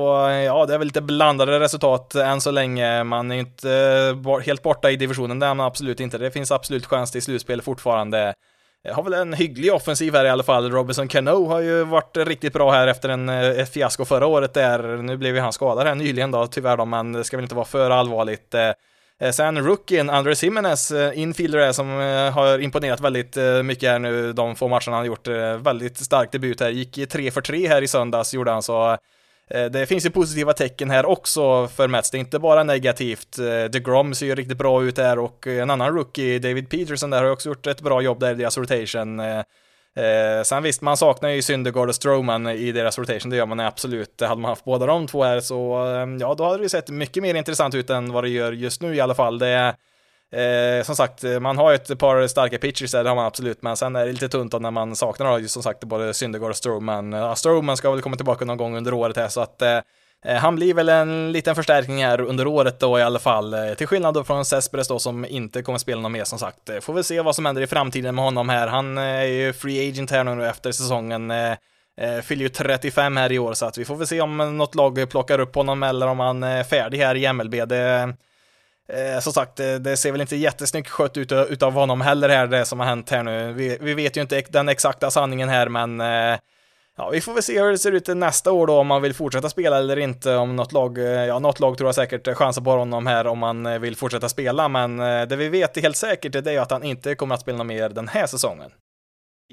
ja, 0.45 0.65
det 0.65 0.73
är 0.73 0.77
väl 0.77 0.87
lite 0.87 1.01
blandade 1.01 1.59
resultat 1.59 2.15
än 2.15 2.41
så 2.41 2.51
länge. 2.51 3.03
Man 3.03 3.31
är 3.31 3.35
inte 3.35 4.15
helt 4.45 4.61
borta 4.61 4.91
i 4.91 4.95
divisionen, 4.95 5.39
det 5.39 5.45
är 5.45 5.53
man 5.53 5.65
absolut 5.65 5.99
inte. 5.99 6.17
Det 6.17 6.31
finns 6.31 6.51
absolut 6.51 6.85
chans 6.85 7.11
till 7.11 7.21
slutspel 7.21 7.61
fortfarande. 7.61 8.33
Jag 8.83 8.93
har 8.93 9.03
väl 9.03 9.13
en 9.13 9.33
hygglig 9.33 9.73
offensiv 9.73 10.15
här 10.15 10.25
i 10.25 10.29
alla 10.29 10.43
fall. 10.43 10.71
Robinson 10.71 11.07
Cano 11.07 11.45
har 11.45 11.59
ju 11.59 11.83
varit 11.83 12.17
riktigt 12.17 12.53
bra 12.53 12.71
här 12.71 12.87
efter 12.87 13.09
en, 13.09 13.29
eh, 13.29 13.49
ett 13.49 13.73
fiasko 13.73 14.05
förra 14.05 14.27
året 14.27 14.53
där. 14.53 14.97
Nu 14.97 15.17
blev 15.17 15.35
ju 15.35 15.41
han 15.41 15.53
skadad 15.53 15.87
här 15.87 15.95
nyligen 15.95 16.31
då, 16.31 16.47
tyvärr 16.47 16.77
då, 16.77 16.85
men 16.85 17.11
det 17.11 17.23
ska 17.23 17.37
väl 17.37 17.43
inte 17.43 17.55
vara 17.55 17.65
för 17.65 17.89
allvarligt. 17.89 18.53
Eh, 18.53 19.31
sen 19.31 19.65
rookien 19.65 20.09
Andres 20.09 20.43
Jimenez, 20.43 20.91
infielder 21.13 21.71
som 21.71 21.89
har 22.33 22.59
imponerat 22.59 22.99
väldigt 22.99 23.37
mycket 23.63 23.89
här 23.89 23.99
nu 23.99 24.33
de 24.33 24.55
få 24.55 24.67
matcherna 24.67 24.81
han 24.85 24.93
har 24.93 25.05
gjort. 25.05 25.27
Väldigt 25.65 25.97
stark 25.97 26.31
debut 26.31 26.59
här, 26.59 26.69
gick 26.69 27.09
3 27.09 27.31
för 27.31 27.41
3 27.41 27.67
här 27.67 27.81
i 27.81 27.87
söndags 27.87 28.33
gjorde 28.33 28.51
han 28.51 28.63
så 28.63 28.97
Eh, 29.53 29.65
det 29.65 29.85
finns 29.85 30.05
ju 30.05 30.09
positiva 30.09 30.53
tecken 30.53 30.89
här 30.89 31.05
också 31.05 31.67
för 31.67 31.87
Mets, 31.87 32.11
det 32.11 32.17
är 32.17 32.19
inte 32.19 32.39
bara 32.39 32.63
negativt. 32.63 33.39
Eh, 33.39 33.63
DeGrom 33.71 34.15
ser 34.15 34.25
ju 34.25 34.35
riktigt 34.35 34.57
bra 34.57 34.83
ut 34.83 34.95
där 34.95 35.19
och 35.19 35.47
eh, 35.47 35.61
en 35.61 35.69
annan 35.69 35.95
rookie, 35.95 36.39
David 36.39 36.69
Peterson, 36.69 37.09
där 37.09 37.23
har 37.23 37.31
också 37.31 37.49
gjort 37.49 37.67
ett 37.67 37.81
bra 37.81 38.01
jobb 38.01 38.19
där 38.19 38.31
i 38.31 38.35
deras 38.35 38.57
rotation. 38.57 39.19
Eh, 39.19 40.43
sen 40.43 40.63
visst, 40.63 40.81
man 40.81 40.97
saknar 40.97 41.29
ju 41.29 41.41
Syndergaard 41.41 41.89
och 41.89 41.95
Stroman 41.95 42.47
i 42.47 42.71
deras 42.71 42.99
rotation, 42.99 43.29
det 43.29 43.37
gör 43.37 43.45
man 43.45 43.59
absolut. 43.59 44.21
Hade 44.21 44.41
man 44.41 44.49
haft 44.49 44.65
båda 44.65 44.85
de 44.85 45.07
två 45.07 45.23
här 45.23 45.39
så, 45.39 45.85
ja, 46.19 46.35
då 46.37 46.43
hade 46.43 46.57
det 46.57 46.63
ju 46.63 46.69
sett 46.69 46.89
mycket 46.89 47.23
mer 47.23 47.35
intressant 47.35 47.75
ut 47.75 47.89
än 47.89 48.11
vad 48.11 48.23
det 48.23 48.29
gör 48.29 48.51
just 48.51 48.81
nu 48.81 48.95
i 48.95 48.99
alla 48.99 49.15
fall. 49.15 49.39
Det 49.39 49.75
Eh, 50.35 50.83
som 50.83 50.95
sagt, 50.95 51.23
eh, 51.23 51.39
man 51.39 51.57
har 51.57 51.71
ju 51.71 51.75
ett 51.75 51.99
par 51.99 52.27
starka 52.27 52.57
pitchers 52.57 52.91
där, 52.91 53.03
det 53.03 53.09
har 53.09 53.15
man 53.15 53.25
absolut, 53.25 53.61
men 53.61 53.77
sen 53.77 53.95
är 53.95 54.05
det 54.05 54.11
lite 54.11 54.29
tunt 54.29 54.59
när 54.59 54.71
man 54.71 54.95
saknar 54.95 55.39
just 55.39 55.53
som 55.53 55.63
sagt 55.63 55.83
både 55.83 56.13
Syndergaard 56.13 56.49
och 56.49 56.55
Stroman. 56.55 57.11
Ja, 57.11 57.35
Stroman 57.35 57.77
ska 57.77 57.91
väl 57.91 58.01
komma 58.01 58.15
tillbaka 58.15 58.45
någon 58.45 58.57
gång 58.57 58.77
under 58.77 58.93
året 58.93 59.17
här, 59.17 59.27
så 59.27 59.41
att 59.41 59.61
eh, 59.61 59.79
eh, 60.25 60.35
han 60.35 60.55
blir 60.55 60.73
väl 60.73 60.89
en 60.89 61.31
liten 61.31 61.55
förstärkning 61.55 62.03
här 62.03 62.21
under 62.21 62.47
året 62.47 62.79
då 62.79 62.99
i 62.99 63.01
alla 63.01 63.19
fall, 63.19 63.53
eh, 63.53 63.73
till 63.73 63.87
skillnad 63.87 64.13
då 64.13 64.23
från 64.23 64.45
Cespedes 64.45 64.87
då 64.87 64.99
som 64.99 65.25
inte 65.25 65.61
kommer 65.61 65.79
spela 65.79 66.01
någon 66.01 66.11
mer 66.11 66.23
som 66.23 66.39
sagt. 66.39 66.69
Får 66.81 66.93
vi 66.93 67.03
se 67.03 67.21
vad 67.21 67.35
som 67.35 67.45
händer 67.45 67.61
i 67.61 67.67
framtiden 67.67 68.15
med 68.15 68.23
honom 68.25 68.49
här. 68.49 68.67
Han 68.67 68.97
är 68.97 69.23
ju 69.23 69.53
free 69.53 69.89
agent 69.89 70.11
här 70.11 70.23
nu 70.23 70.47
efter 70.47 70.71
säsongen. 70.71 71.33
Fyller 72.23 72.43
ju 72.43 72.49
35 72.49 73.17
här 73.17 73.31
i 73.31 73.39
år 73.39 73.53
så 73.53 73.65
att 73.65 73.77
vi 73.77 73.85
får 73.85 73.95
väl 73.95 74.07
se 74.07 74.21
om 74.21 74.57
något 74.57 74.75
lag 74.75 75.09
plockar 75.09 75.39
upp 75.39 75.55
honom 75.55 75.83
eller 75.83 76.07
om 76.07 76.19
han 76.19 76.43
är 76.43 76.63
färdig 76.63 76.97
här 76.97 77.15
i 77.15 77.33
MLB. 77.33 77.55
Det, 77.65 78.13
Eh, 78.93 79.19
som 79.19 79.33
sagt, 79.33 79.55
det, 79.55 79.79
det, 79.79 79.97
ser 79.97 80.11
väl 80.11 80.21
inte 80.21 80.35
jättesnyggt 80.35 80.89
skött 80.89 81.17
ut 81.17 81.31
utav 81.31 81.73
honom 81.73 82.01
heller 82.01 82.29
här, 82.29 82.47
det 82.47 82.65
som 82.65 82.79
har 82.79 82.87
hänt 82.87 83.09
här 83.09 83.23
nu. 83.23 83.53
Vi, 83.53 83.77
vi 83.81 83.93
vet 83.93 84.17
ju 84.17 84.21
inte 84.21 84.43
den 84.49 84.69
exakta 84.69 85.11
sanningen 85.11 85.49
här, 85.49 85.69
men 85.69 86.01
eh, 86.01 86.39
ja, 86.97 87.09
vi 87.09 87.21
får 87.21 87.33
väl 87.33 87.43
se 87.43 87.61
hur 87.61 87.71
det 87.71 87.77
ser 87.77 87.91
ut 87.91 88.07
nästa 88.07 88.51
år 88.51 88.67
då, 88.67 88.79
om 88.79 88.87
man 88.87 89.01
vill 89.01 89.13
fortsätta 89.13 89.49
spela 89.49 89.77
eller 89.77 89.99
inte. 89.99 90.35
Om 90.35 90.55
något 90.55 90.71
lag, 90.71 90.97
eh, 90.97 91.05
ja, 91.05 91.39
något 91.39 91.59
lag 91.59 91.77
tror 91.77 91.87
jag 91.87 91.95
säkert 91.95 92.37
chansar 92.37 92.61
på 92.61 92.71
honom 92.71 93.07
här 93.07 93.27
om 93.27 93.39
man 93.39 93.65
eh, 93.65 93.79
vill 93.79 93.95
fortsätta 93.95 94.29
spela, 94.29 94.67
men 94.67 94.99
eh, 94.99 95.27
det 95.27 95.35
vi 95.35 95.49
vet 95.49 95.81
helt 95.81 95.97
säkert 95.97 96.35
är 96.35 96.41
det 96.41 96.57
att 96.57 96.71
han 96.71 96.83
inte 96.83 97.15
kommer 97.15 97.35
att 97.35 97.41
spela 97.41 97.57
något 97.57 97.67
mer 97.67 97.89
den 97.89 98.07
här 98.07 98.27
säsongen. 98.27 98.71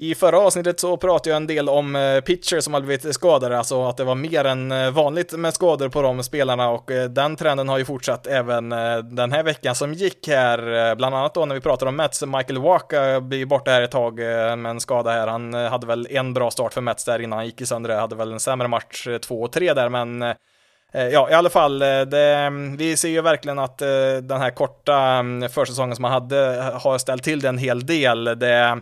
I 0.01 0.15
förra 0.15 0.39
avsnittet 0.39 0.79
så 0.79 0.97
pratade 0.97 1.29
jag 1.29 1.37
en 1.37 1.47
del 1.47 1.69
om 1.69 1.93
pitchers 2.25 2.49
pitcher 2.49 2.59
som 2.59 2.73
hade 2.73 2.85
blivit 2.85 3.15
skadade, 3.15 3.57
alltså 3.57 3.83
att 3.83 3.97
det 3.97 4.03
var 4.03 4.15
mer 4.15 4.45
än 4.45 4.71
eh, 4.71 4.91
vanligt 4.91 5.31
med 5.31 5.53
skador 5.53 5.89
på 5.89 6.01
de 6.01 6.23
spelarna 6.23 6.69
och 6.69 6.91
eh, 6.91 7.09
den 7.09 7.35
trenden 7.35 7.69
har 7.69 7.77
ju 7.77 7.85
fortsatt 7.85 8.27
även 8.27 8.69
den 9.09 9.31
här 9.31 9.43
veckan 9.43 9.75
som 9.75 9.93
gick 9.93 10.27
här, 10.27 10.95
bland 10.95 11.15
annat 11.15 11.33
då 11.33 11.45
när 11.45 11.55
vi 11.55 11.61
pratade 11.61 11.89
om 11.89 11.95
Mets, 11.95 12.23
Michael 12.25 12.57
Waka 12.57 13.21
blir 13.21 13.45
borta 13.45 13.71
här 13.71 13.81
ett 13.81 13.91
tag 13.91 14.17
med 14.17 14.65
en 14.65 14.79
skada 14.79 15.11
här, 15.11 15.27
han 15.27 15.53
hade 15.53 15.87
väl 15.87 16.07
en 16.09 16.33
bra 16.33 16.51
start 16.51 16.73
för 16.73 16.81
Mets 16.81 17.05
där 17.05 17.21
innan 17.21 17.37
han 17.37 17.45
gick 17.45 17.61
i 17.61 17.65
sönder, 17.65 17.95
hade 17.95 18.15
väl 18.15 18.31
en 18.31 18.39
sämre 18.39 18.67
match 18.67 19.07
två 19.21 19.41
och 19.41 19.51
tre 19.51 19.73
där, 19.73 19.89
men 19.89 20.35
Ja, 20.91 21.29
i 21.29 21.33
alla 21.33 21.49
fall, 21.49 21.79
det, 21.79 22.35
mm, 22.35 22.77
vi 22.77 22.97
ser 22.97 23.09
ju 23.09 23.21
verkligen 23.21 23.59
att 23.59 23.77
den 24.23 24.41
här 24.41 24.49
korta 24.49 24.97
mm, 24.97 25.49
försäsongen 25.49 25.95
som 25.95 26.01
man 26.01 26.11
hade 26.11 26.71
har 26.73 26.97
ställt 26.97 27.23
till 27.23 27.39
det 27.39 27.49
en 27.49 27.57
hel 27.57 27.85
del. 27.85 28.23
Det, 28.23 28.81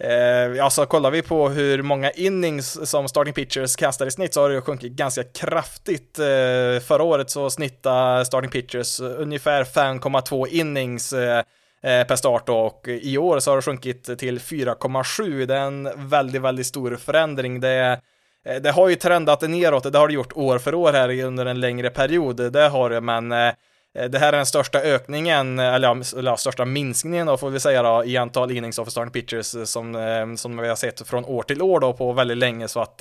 Eh, 0.00 0.64
alltså 0.64 0.86
kollar 0.86 1.10
vi 1.10 1.22
på 1.22 1.48
hur 1.48 1.82
många 1.82 2.10
innings 2.10 2.90
som 2.90 3.08
starting 3.08 3.34
pitchers 3.34 3.76
kastar 3.76 4.06
i 4.06 4.10
snitt 4.10 4.34
så 4.34 4.42
har 4.42 4.50
det 4.50 4.60
sjunkit 4.60 4.92
ganska 4.92 5.24
kraftigt. 5.24 6.18
Eh, 6.18 6.80
förra 6.86 7.02
året 7.02 7.30
så 7.30 7.50
snittade 7.50 8.24
starting 8.24 8.50
pitchers 8.50 9.00
ungefär 9.00 9.64
5,2 9.64 10.46
innings 10.48 11.12
eh, 11.12 11.38
eh, 11.82 12.06
per 12.06 12.16
start 12.16 12.48
och 12.48 12.88
i 12.88 13.18
år 13.18 13.40
så 13.40 13.50
har 13.50 13.56
det 13.56 13.62
sjunkit 13.62 14.18
till 14.18 14.40
4,7. 14.40 15.46
Det 15.46 15.54
är 15.54 15.60
en 15.60 16.08
väldigt, 16.08 16.42
väldigt 16.42 16.66
stor 16.66 16.96
förändring. 16.96 17.60
Det, 17.60 18.00
eh, 18.44 18.56
det 18.56 18.70
har 18.70 18.88
ju 18.88 18.94
trendat 18.94 19.42
neråt, 19.42 19.92
det 19.92 19.98
har 19.98 20.08
det 20.08 20.14
gjort 20.14 20.36
år 20.36 20.58
för 20.58 20.74
år 20.74 20.92
här 20.92 21.24
under 21.24 21.46
en 21.46 21.60
längre 21.60 21.90
period, 21.90 22.52
det 22.52 22.68
har 22.68 22.90
det, 22.90 23.00
men 23.00 23.32
Eh, 23.32 23.52
Eh, 23.96 24.04
det 24.04 24.18
här 24.18 24.28
är 24.28 24.36
den 24.36 24.46
största 24.46 24.80
ökningen, 24.80 25.58
eh, 25.58 25.74
eller, 25.74 26.18
eller 26.18 26.36
största 26.36 26.64
minskningen 26.64 27.26
då 27.26 27.36
får 27.36 27.50
vi 27.50 27.60
säga 27.60 27.82
då, 27.82 28.04
i 28.04 28.16
antal 28.16 28.50
innings 28.50 28.78
of 28.78 28.88
starting 28.88 29.12
pitchers 29.12 29.54
eh, 29.54 29.64
som, 29.64 30.36
som 30.38 30.56
vi 30.56 30.68
har 30.68 30.76
sett 30.76 31.08
från 31.08 31.24
år 31.24 31.42
till 31.42 31.62
år 31.62 31.80
då 31.80 31.92
på 31.92 32.12
väldigt 32.12 32.36
länge. 32.36 32.68
Så 32.68 32.80
att 32.80 32.98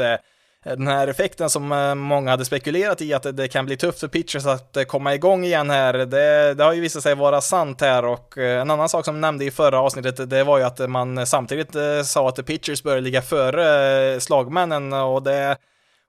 den 0.63 0.87
här 0.87 1.07
effekten 1.07 1.49
som 1.49 1.67
många 1.97 2.31
hade 2.31 2.45
spekulerat 2.45 3.01
i 3.01 3.13
att 3.13 3.37
det 3.37 3.47
kan 3.47 3.65
bli 3.65 3.77
tufft 3.77 3.99
för 3.99 4.07
pitchers 4.07 4.45
att 4.45 4.77
komma 4.87 5.13
igång 5.13 5.45
igen 5.45 5.69
här, 5.69 5.93
det, 5.93 6.53
det 6.53 6.63
har 6.63 6.73
ju 6.73 6.81
visat 6.81 7.03
sig 7.03 7.15
vara 7.15 7.41
sant 7.41 7.81
här. 7.81 8.05
Och 8.05 8.37
en 8.37 8.71
annan 8.71 8.89
sak 8.89 9.05
som 9.05 9.21
nämnde 9.21 9.45
i 9.45 9.51
förra 9.51 9.79
avsnittet, 9.79 10.29
det 10.29 10.43
var 10.43 10.57
ju 10.57 10.63
att 10.63 10.89
man 10.89 11.27
samtidigt 11.27 11.75
sa 12.03 12.29
att 12.29 12.45
pitchers 12.45 12.83
började 12.83 13.01
ligga 13.01 13.21
före 13.21 14.19
slagmännen. 14.19 14.93
Och 14.93 15.23
det 15.23 15.57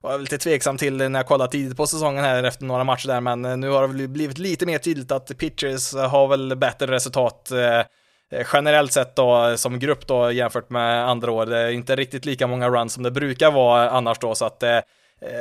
var 0.06 0.12
jag 0.12 0.20
lite 0.20 0.38
tveksam 0.38 0.76
till 0.76 0.96
när 0.96 1.18
jag 1.18 1.26
kollade 1.26 1.52
tidigt 1.52 1.76
på 1.76 1.86
säsongen 1.86 2.24
här 2.24 2.44
efter 2.44 2.64
några 2.64 2.84
matcher 2.84 3.06
där, 3.06 3.20
men 3.20 3.44
eh, 3.44 3.56
nu 3.56 3.70
har 3.70 3.88
det 3.88 4.08
blivit 4.08 4.38
lite 4.38 4.66
mer 4.66 4.78
tydligt 4.78 5.12
att 5.12 5.38
pitchers 5.38 5.94
har 5.94 6.28
väl 6.28 6.56
bättre 6.56 6.86
resultat 6.86 7.50
eh, 7.50 7.78
eh, 7.78 8.46
generellt 8.52 8.92
sett 8.92 9.16
då 9.16 9.56
som 9.56 9.78
grupp 9.78 10.06
då 10.06 10.32
jämfört 10.32 10.70
med 10.70 11.08
andra 11.08 11.32
år. 11.32 11.46
Det 11.46 11.58
är 11.58 11.70
inte 11.70 11.96
riktigt 11.96 12.24
lika 12.24 12.46
många 12.46 12.68
runs 12.68 12.92
som 12.92 13.02
det 13.02 13.10
brukar 13.10 13.50
vara 13.50 13.90
annars 13.90 14.18
då, 14.18 14.34
så 14.34 14.44
att 14.44 14.62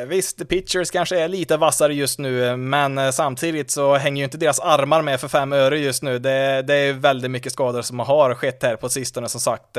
visst, 0.07 0.47
pitchers 0.49 0.91
kanske 0.91 1.19
är 1.19 1.27
lite 1.27 1.57
vassare 1.57 1.93
just 1.93 2.19
nu, 2.19 2.55
men 2.55 3.13
samtidigt 3.13 3.71
så 3.71 3.95
hänger 3.95 4.17
ju 4.21 4.23
inte 4.23 4.37
deras 4.37 4.59
armar 4.59 5.01
med 5.01 5.19
för 5.19 5.27
fem 5.27 5.53
öre 5.53 5.79
just 5.79 6.03
nu. 6.03 6.19
Det, 6.19 6.61
det 6.61 6.75
är 6.75 6.93
väldigt 6.93 7.31
mycket 7.31 7.51
skador 7.51 7.81
som 7.81 7.99
har 7.99 8.33
skett 8.33 8.63
här 8.63 8.75
på 8.75 8.89
sistone 8.89 9.29
som 9.29 9.41
sagt. 9.41 9.77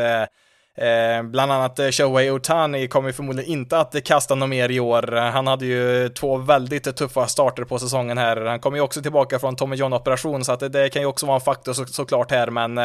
Eh, 0.76 1.22
bland 1.22 1.52
annat 1.52 1.78
eh, 1.78 1.90
Shohei 1.90 2.30
Otani 2.30 2.88
kommer 2.88 3.12
förmodligen 3.12 3.50
inte 3.50 3.78
att 3.78 4.04
kasta 4.04 4.34
något 4.34 4.48
mer 4.48 4.70
i 4.70 4.80
år. 4.80 5.12
Han 5.12 5.46
hade 5.46 5.66
ju 5.66 6.08
två 6.08 6.36
väldigt 6.36 6.96
tuffa 6.96 7.26
starter 7.26 7.64
på 7.64 7.78
säsongen 7.78 8.18
här. 8.18 8.36
Han 8.36 8.60
kommer 8.60 8.76
ju 8.76 8.82
också 8.82 9.02
tillbaka 9.02 9.38
från 9.38 9.56
Tommy 9.56 9.76
John-operation, 9.76 10.44
så 10.44 10.52
att 10.52 10.60
det, 10.60 10.68
det, 10.68 10.88
kan 10.88 11.02
ju 11.02 11.08
också 11.08 11.26
vara 11.26 11.34
en 11.34 11.40
faktor 11.40 11.72
så, 11.72 11.86
såklart 11.86 12.30
här, 12.30 12.50
men 12.50 12.78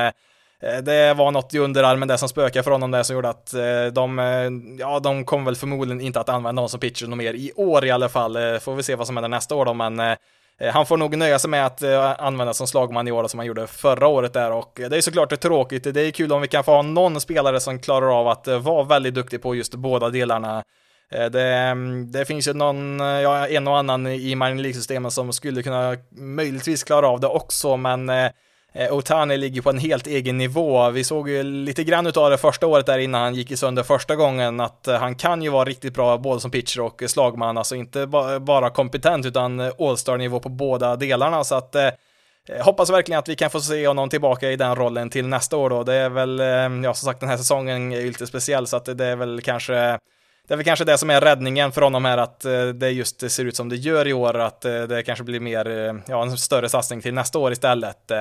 Eh, 0.62 0.76
eh 0.76 0.82
det 0.84 1.14
var 1.14 1.32
något 1.32 1.54
i 1.54 1.60
underarmen 1.60 2.08
där 2.08 2.18
som 2.18 2.30
spökade 2.30 2.64
för 2.64 2.72
honom 2.72 2.92
där 2.92 3.04
som 3.04 3.16
gjorde 3.16 3.30
att 3.30 3.54
eh, 3.54 3.86
de, 3.94 4.78
ja, 4.80 5.00
de 5.00 5.26
kommer 5.26 5.46
väl 5.46 5.56
förmodligen 5.56 6.02
inte 6.02 6.20
att 6.20 6.30
använda 6.30 6.60
honom 6.60 6.70
som 6.70 6.80
pitcher 6.80 7.08
något 7.08 7.18
mer 7.18 7.34
i 7.34 7.52
år 7.56 7.86
i 7.86 7.92
alla 7.92 8.10
fall. 8.10 8.60
Får 8.60 8.76
vi 8.76 8.84
se 8.84 8.96
vad 8.96 9.08
som 9.08 9.18
händer 9.18 9.30
nästa 9.30 9.56
år 9.56 9.66
då, 9.66 9.74
men 9.74 10.00
Eh, 10.60 10.74
han 10.74 10.86
får 10.86 10.98
nog 10.98 11.18
nöja 11.18 11.40
sig 11.40 11.50
med 11.50 11.66
att 11.66 11.82
eh, 11.82 12.16
användas 12.20 12.58
som 12.58 12.68
slagman 12.68 13.08
i 13.08 13.12
år 13.12 13.28
som 13.28 13.40
han 13.40 13.48
gjorde 13.48 13.68
förra 13.68 14.08
året 14.08 14.34
där 14.34 14.52
och 14.52 14.80
eh, 14.80 14.90
det 14.90 14.98
är 14.98 15.02
såklart 15.02 15.40
tråkigt. 15.40 15.84
Det 15.84 16.02
är 16.02 16.12
kul 16.12 16.32
om 16.32 16.42
vi 16.42 16.48
kan 16.48 16.64
få 16.64 16.72
ha 16.72 16.82
någon 16.82 17.22
spelare 17.22 17.60
som 17.60 17.80
klarar 17.80 18.20
av 18.20 18.28
att 18.28 18.48
vara 18.48 18.84
väldigt 18.84 19.14
duktig 19.14 19.42
på 19.42 19.56
just 19.56 19.76
båda 19.76 20.10
delarna. 20.10 20.64
Det, 21.32 21.42
mm, 21.52 22.12
det, 22.12 22.26
finns 22.26 22.48
ju 22.48 22.54
någon, 22.54 23.00
ja, 23.00 23.48
en 23.48 23.68
och 23.68 23.78
annan 23.78 24.08
i 24.08 24.36
minor 24.36 24.56
League-systemen 24.56 25.12
som 25.12 25.34
skulle 25.34 25.64
kunna 25.64 25.98
möjligtvis 26.12 26.84
klara 26.84 27.08
av 27.08 27.20
det 27.20 27.28
också, 27.28 27.78
men 27.78 28.10
Eh, 28.10 28.32
Eh, 28.74 28.94
Otani 28.94 29.38
ligger 29.38 29.62
på 29.62 29.70
en 29.70 29.78
helt 29.78 30.08
egen 30.08 30.38
nivå. 30.38 30.90
Vi 30.90 31.04
såg 31.04 31.30
ju 31.30 31.44
lite 31.44 31.84
grann 31.84 32.08
utav 32.08 32.32
det 32.32 32.38
första 32.38 32.68
året 32.68 32.86
där 32.86 33.00
innan 33.00 33.22
han 33.22 33.36
gick 33.36 33.52
i 33.52 33.58
sönder 33.58 33.84
första 33.84 34.16
gången 34.16 34.60
att 34.60 34.88
eh, 34.88 34.96
han 34.96 35.16
kan 35.16 35.42
ju 35.42 35.50
vara 35.50 35.66
riktigt 35.66 35.94
bra 35.94 36.18
både 36.18 36.40
som 36.40 36.52
pitcher 36.52 36.82
och 36.82 37.04
slagman, 37.08 37.58
alltså 37.58 37.76
inte 37.76 38.08
bara 38.42 38.70
kompetent 38.70 39.26
utan 39.26 39.60
eh, 39.60 39.72
all-star 39.80 40.18
nivå 40.18 40.40
på 40.40 40.50
båda 40.50 40.96
delarna 40.96 41.44
så 41.44 41.56
att 41.56 41.76
hoppas 42.62 42.90
verkligen 42.90 43.20
att 43.20 43.30
vi 43.30 43.36
kan 43.36 43.50
få 43.50 43.60
se 43.62 43.88
honom 43.88 44.10
tillbaka 44.10 44.52
i 44.52 44.56
den 44.56 44.76
rollen 44.76 45.10
till 45.10 45.28
nästa 45.28 45.58
år 45.58 45.70
då. 45.70 45.84
Det 45.84 45.94
är 45.94 46.10
väl, 46.10 46.40
ja 46.84 46.94
som 46.94 47.06
sagt 47.06 47.20
den 47.20 47.30
här 47.30 47.38
säsongen 47.38 47.94
är 47.94 48.00
ju 48.00 48.08
lite 48.08 48.28
speciell 48.28 48.68
så 48.68 48.78
att 48.78 48.86
det 48.86 49.06
är 49.06 49.16
väl 49.16 49.42
kanske 49.42 49.74
det 50.48 50.54
är 50.54 50.56
väl 50.56 50.66
kanske 50.66 50.86
det 50.86 50.98
som 50.98 51.10
är 51.10 51.22
räddningen 51.22 51.72
för 51.72 51.82
honom 51.82 52.06
här, 52.06 52.18
att 52.18 52.40
det 52.76 52.90
just 52.90 53.32
ser 53.32 53.46
ut 53.46 53.56
som 53.56 53.70
det 53.70 53.76
gör 53.76 54.08
i 54.08 54.14
år, 54.14 54.40
att 54.40 54.62
det 54.62 55.04
kanske 55.06 55.24
blir 55.24 55.40
mer, 55.40 55.66
ja, 56.08 56.22
en 56.22 56.38
större 56.38 56.70
satsning 56.70 57.02
till 57.02 57.14
nästa 57.14 57.40
år 57.40 57.52
istället. 57.52 58.12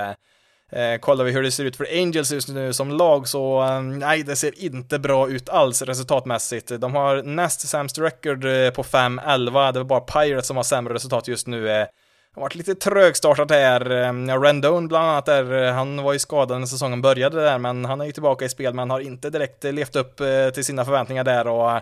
Eh, 0.73 0.99
kollar 0.99 1.25
vi 1.25 1.33
hur 1.33 1.43
det 1.43 1.51
ser 1.51 1.65
ut 1.65 1.77
för 1.77 1.87
Angels 1.93 2.33
just 2.33 2.49
nu 2.49 2.73
som 2.73 2.91
lag 2.91 3.29
så 3.29 3.63
eh, 3.63 3.83
nej, 3.83 4.23
det 4.23 4.37
ser 4.37 4.65
inte 4.65 4.99
bra 4.99 5.29
ut 5.29 5.49
alls 5.49 5.83
resultatmässigt. 5.83 6.73
De 6.81 6.95
har 6.95 7.23
näst 7.23 7.69
sämst 7.69 7.99
record 7.99 8.45
eh, 8.45 8.71
på 8.71 8.83
5-11, 8.83 9.73
det 9.73 9.79
var 9.79 9.85
bara 9.85 10.01
Pirates 10.01 10.47
som 10.47 10.57
har 10.57 10.65
sämre 10.65 10.95
resultat 10.95 11.29
just 11.29 11.47
nu. 11.47 11.71
Eh, 11.71 11.87
har 12.35 12.43
varit 12.43 12.55
lite 12.55 12.75
trögstartat 12.75 13.51
här. 13.51 13.91
Ehm, 13.91 14.43
Rendon 14.43 14.89
bland 14.89 15.09
annat 15.09 15.27
där, 15.27 15.63
eh, 15.63 15.73
han 15.73 16.03
var 16.03 16.13
ju 16.13 16.19
skadad 16.19 16.61
när 16.61 16.67
säsongen 16.67 17.03
började 17.03 17.45
där, 17.45 17.59
men 17.59 17.85
han 17.85 18.01
är 18.01 18.05
ju 18.05 18.13
tillbaka 18.13 18.45
i 18.45 18.49
spel, 18.49 18.75
men 18.75 18.91
har 18.91 19.01
inte 19.01 19.31
direkt 19.31 19.65
eh, 19.65 19.73
levt 19.73 19.97
upp 19.97 20.21
till 20.55 20.65
sina 20.65 20.85
förväntningar 20.85 21.25
där 21.25 21.47
och 21.47 21.81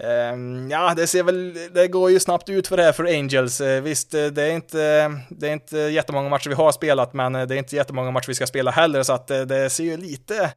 Ehm, 0.00 0.70
ja, 0.70 0.94
det 0.96 1.06
ser 1.06 1.22
väl, 1.22 1.54
det 1.74 1.88
går 1.88 2.10
ju 2.10 2.20
snabbt 2.20 2.48
ut 2.48 2.68
för 2.68 2.76
det 2.76 2.82
här 2.82 2.92
för 2.92 3.04
Angels. 3.04 3.60
Eh, 3.60 3.82
visst, 3.82 4.14
eh, 4.14 4.26
det 4.26 4.42
är, 4.42 4.50
inte, 4.50 5.12
det 5.30 5.48
är 5.48 5.52
inte 5.52 5.78
jättemånga 5.78 6.28
matcher 6.28 6.48
vi 6.48 6.54
har 6.54 6.72
spelat, 6.72 7.12
men 7.12 7.34
eh, 7.34 7.46
det 7.46 7.54
är 7.54 7.58
inte 7.58 7.76
jättemånga 7.76 8.10
matcher 8.10 8.28
vi 8.28 8.34
ska 8.34 8.46
spela 8.46 8.70
heller, 8.70 9.02
så 9.02 9.12
att 9.12 9.28
det 9.28 9.70
ser 9.70 9.84
ju 9.84 9.96
lite 9.96 10.52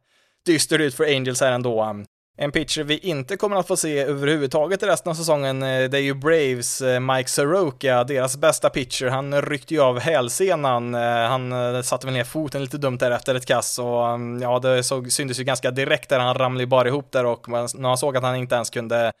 dystert 0.46 0.80
ut 0.80 0.94
för 0.94 1.04
Angels 1.04 1.40
här 1.40 1.52
ändå. 1.52 2.04
En 2.38 2.52
pitcher 2.52 2.82
vi 2.82 2.98
inte 2.98 3.36
kommer 3.36 3.56
att 3.56 3.66
få 3.66 3.76
se 3.76 3.98
överhuvudtaget 3.98 4.82
i 4.82 4.86
resten 4.86 5.10
av 5.10 5.14
säsongen, 5.14 5.62
eh, 5.62 5.90
det 5.90 5.98
är 5.98 6.02
ju 6.02 6.14
Braves 6.14 6.80
eh, 6.80 7.00
Mike 7.00 7.30
Soroka, 7.30 8.04
deras 8.04 8.36
bästa 8.36 8.70
pitcher. 8.70 9.06
Han 9.06 9.42
ryckte 9.42 9.74
ju 9.74 9.80
av 9.80 9.98
hälsenan, 9.98 10.94
eh, 10.94 11.00
han 11.00 11.84
satte 11.84 12.06
väl 12.06 12.14
ner 12.14 12.24
foten 12.24 12.62
lite 12.62 12.78
dumt 12.78 12.98
där 12.98 13.10
efter 13.10 13.34
ett 13.34 13.46
kast 13.46 13.78
och 13.78 14.08
mm, 14.08 14.42
ja, 14.42 14.58
det 14.58 14.82
såg, 14.82 15.12
syntes 15.12 15.40
ju 15.40 15.44
ganska 15.44 15.70
direkt 15.70 16.08
där 16.08 16.18
han 16.18 16.34
ramlade 16.34 16.62
ju 16.62 16.66
bara 16.66 16.88
ihop 16.88 17.12
där 17.12 17.26
och 17.26 17.48
när 17.48 17.88
han 17.88 17.98
såg 17.98 18.16
att 18.16 18.22
han 18.22 18.36
inte 18.36 18.54
ens 18.54 18.70
kunde 18.70 19.12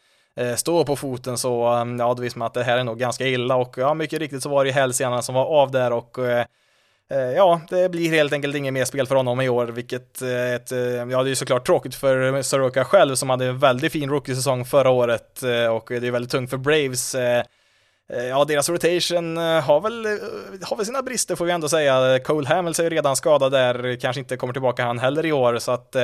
stå 0.56 0.84
på 0.84 0.96
foten 0.96 1.38
så, 1.38 1.66
mm, 1.66 1.98
ja, 1.98 2.14
då 2.14 2.22
visste 2.22 2.38
man 2.38 2.46
att 2.46 2.54
det 2.54 2.64
här 2.64 2.78
är 2.78 2.84
nog 2.84 2.98
ganska 2.98 3.26
illa 3.26 3.56
och 3.56 3.78
ja, 3.78 3.94
mycket 3.94 4.18
riktigt 4.18 4.42
så 4.42 4.48
var 4.48 4.64
det 4.64 4.68
ju 4.68 4.74
hälsenan 4.74 5.22
som 5.22 5.34
var 5.34 5.44
av 5.44 5.70
där 5.70 5.92
och 5.92 6.18
Eh, 7.10 7.18
ja, 7.18 7.60
det 7.70 7.88
blir 7.88 8.10
helt 8.10 8.32
enkelt 8.32 8.56
inget 8.56 8.72
mer 8.72 8.84
spel 8.84 9.06
för 9.06 9.14
honom 9.14 9.40
i 9.40 9.48
år, 9.48 9.66
vilket 9.66 10.22
eh, 10.22 10.54
ett, 10.54 10.72
eh, 10.72 10.78
ja 10.78 11.22
det 11.22 11.30
är 11.30 11.34
såklart 11.34 11.66
tråkigt 11.66 11.94
för 11.94 12.42
Soroka 12.42 12.84
själv 12.84 13.14
som 13.14 13.30
hade 13.30 13.46
en 13.46 13.58
väldigt 13.58 13.92
fin 13.92 14.10
rookie-säsong 14.10 14.64
förra 14.64 14.90
året 14.90 15.42
och 15.70 15.86
det 15.88 16.06
är 16.06 16.10
väldigt 16.10 16.30
tungt 16.30 16.50
för 16.50 16.56
Braves. 16.56 17.16
Ja, 18.30 18.44
deras 18.44 18.68
rotation 18.68 19.36
har 19.36 19.80
väl, 19.80 20.06
har 20.62 20.76
väl 20.76 20.86
sina 20.86 21.02
brister 21.02 21.36
får 21.36 21.44
vi 21.44 21.52
ändå 21.52 21.68
säga. 21.68 22.18
Cole 22.18 22.48
Hamels 22.48 22.80
är 22.80 22.84
ju 22.84 22.90
redan 22.90 23.16
skadad 23.16 23.52
där, 23.52 24.00
kanske 24.00 24.20
inte 24.20 24.36
kommer 24.36 24.52
tillbaka 24.52 24.84
han 24.84 24.98
heller 24.98 25.26
i 25.26 25.32
år, 25.32 25.58
så 25.58 25.72
att 25.72 25.96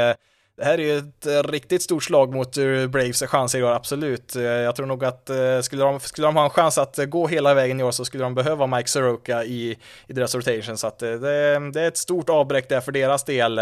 det 0.56 0.64
här 0.64 0.78
är 0.78 0.82
ju 0.82 0.98
ett 0.98 1.26
eh, 1.26 1.42
riktigt 1.42 1.82
stort 1.82 2.04
slag 2.04 2.34
mot 2.34 2.56
eh, 2.56 2.86
Braves 2.86 3.22
chanser 3.22 3.58
i 3.58 3.62
år, 3.62 3.72
absolut. 3.72 4.36
Eh, 4.36 4.42
jag 4.42 4.76
tror 4.76 4.86
nog 4.86 5.04
att 5.04 5.30
skulle 5.62 5.82
de, 5.82 6.00
skulle 6.00 6.26
de 6.26 6.36
ha 6.36 6.44
en 6.44 6.50
chans 6.50 6.78
att 6.78 6.96
gå 6.96 7.26
hela 7.26 7.54
vägen 7.54 7.80
i 7.80 7.82
år 7.82 7.90
så 7.90 8.04
skulle 8.04 8.24
de 8.24 8.34
behöva 8.34 8.66
Mike 8.66 8.88
Soroka 8.88 9.44
i, 9.44 9.78
i 10.06 10.12
deras 10.12 10.34
rotation, 10.34 10.78
så 10.78 10.86
att 10.86 10.98
det, 10.98 11.18
det 11.72 11.80
är 11.80 11.88
ett 11.88 11.96
stort 11.96 12.28
avbräck 12.28 12.68
där 12.68 12.80
för 12.80 12.92
deras 12.92 13.24
del. 13.24 13.60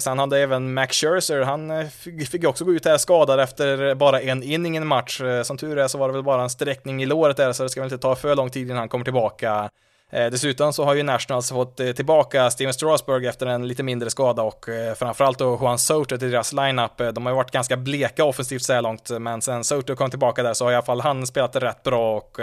Sen 0.00 0.18
hade 0.18 0.38
även 0.38 0.74
Max 0.74 0.96
Scherzer, 0.96 1.40
han 1.42 1.90
fick 2.30 2.44
också 2.44 2.64
gå 2.64 2.72
ut 2.72 2.84
här 2.84 2.98
skadad 2.98 3.40
efter 3.40 3.94
bara 3.94 4.20
en 4.20 4.42
inning 4.42 4.74
i 4.74 4.76
en 4.76 4.86
match. 4.86 5.20
Som 5.44 5.56
tur 5.56 5.78
är 5.78 5.88
så 5.88 5.98
var 5.98 6.08
det 6.08 6.14
väl 6.14 6.22
bara 6.22 6.42
en 6.42 6.50
sträckning 6.50 7.02
i 7.02 7.06
låret 7.06 7.36
där, 7.36 7.52
så 7.52 7.62
det 7.62 7.68
ska 7.68 7.80
väl 7.80 7.92
inte 7.92 8.02
ta 8.02 8.14
för 8.14 8.36
lång 8.36 8.50
tid 8.50 8.66
innan 8.66 8.78
han 8.78 8.88
kommer 8.88 9.04
tillbaka. 9.04 9.70
Eh, 10.12 10.30
dessutom 10.30 10.72
så 10.72 10.84
har 10.84 10.94
ju 10.94 11.02
Nationals 11.02 11.48
fått 11.50 11.80
eh, 11.80 11.92
tillbaka 11.92 12.50
Steven 12.50 12.74
Strasburg 12.74 13.24
efter 13.24 13.46
en 13.46 13.68
lite 13.68 13.82
mindre 13.82 14.10
skada 14.10 14.42
och 14.42 14.68
eh, 14.68 14.94
framförallt 14.94 15.38
då 15.38 15.58
Juan 15.60 15.78
Soto 15.78 16.18
till 16.18 16.30
deras 16.30 16.52
lineup. 16.52 16.98
De 17.14 17.26
har 17.26 17.32
ju 17.32 17.36
varit 17.36 17.50
ganska 17.50 17.76
bleka 17.76 18.24
offensivt 18.24 18.62
så 18.62 18.72
här 18.72 18.82
långt, 18.82 19.10
men 19.20 19.42
sen 19.42 19.64
Soto 19.64 19.96
kom 19.96 20.10
tillbaka 20.10 20.42
där 20.42 20.54
så 20.54 20.64
har 20.64 20.72
i 20.72 20.74
alla 20.74 20.84
fall 20.84 21.00
han 21.00 21.26
spelat 21.26 21.56
rätt 21.56 21.82
bra 21.82 22.16
och 22.16 22.38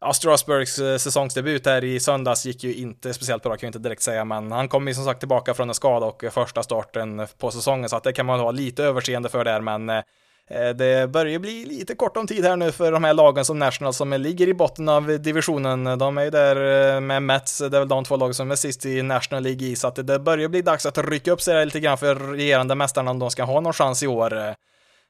Ja, 0.00 0.12
Strasburgs 0.12 0.74
säsongsdebut 1.02 1.66
här 1.66 1.84
i 1.84 2.00
söndags 2.00 2.46
gick 2.46 2.64
ju 2.64 2.74
inte 2.74 3.14
speciellt 3.14 3.42
bra, 3.42 3.56
kan 3.56 3.66
jag 3.66 3.68
inte 3.68 3.78
direkt 3.78 4.02
säga, 4.02 4.24
men 4.24 4.52
han 4.52 4.68
kom 4.68 4.88
ju 4.88 4.94
som 4.94 5.04
sagt 5.04 5.20
tillbaka 5.20 5.54
från 5.54 5.68
en 5.68 5.74
skada 5.74 6.06
och 6.06 6.24
första 6.30 6.62
starten 6.62 7.26
på 7.38 7.50
säsongen, 7.50 7.88
så 7.88 7.96
att 7.96 8.02
det 8.02 8.12
kan 8.12 8.26
man 8.26 8.40
ha 8.40 8.50
lite 8.50 8.84
överseende 8.84 9.28
för 9.28 9.44
där, 9.44 9.60
men 9.60 10.02
Eh, 10.50 10.68
det 10.68 11.10
börjar 11.10 11.38
bli 11.38 11.64
lite 11.64 11.94
kort 11.94 12.16
om 12.16 12.26
tid 12.26 12.44
här 12.44 12.56
nu 12.56 12.72
för 12.72 12.92
de 12.92 13.04
här 13.04 13.14
lagen 13.14 13.44
som 13.44 13.58
National 13.58 13.94
som 13.94 14.12
ligger 14.12 14.48
i 14.48 14.54
botten 14.54 14.88
av 14.88 15.06
divisionen. 15.06 15.98
De 15.98 16.18
är 16.18 16.24
ju 16.24 16.30
där 16.30 16.94
eh, 16.94 17.00
med 17.00 17.22
Mets, 17.22 17.58
det 17.58 17.66
är 17.66 17.70
väl 17.70 17.88
de 17.88 18.04
två 18.04 18.16
lagen 18.16 18.34
som 18.34 18.50
är 18.50 18.56
sist 18.56 18.86
i 18.86 19.02
National 19.02 19.42
League 19.42 19.66
i, 19.66 19.76
så 19.76 19.88
att 19.88 20.06
det 20.06 20.18
börjar 20.18 20.48
bli 20.48 20.62
dags 20.62 20.86
att 20.86 20.98
rycka 20.98 21.32
upp 21.32 21.40
sig 21.40 21.64
lite 21.64 21.80
grann 21.80 21.98
för 21.98 22.14
regerande 22.14 22.74
mästarna 22.74 23.10
om 23.10 23.18
de 23.18 23.30
ska 23.30 23.44
ha 23.44 23.60
någon 23.60 23.72
chans 23.72 24.02
i 24.02 24.06
år. 24.06 24.54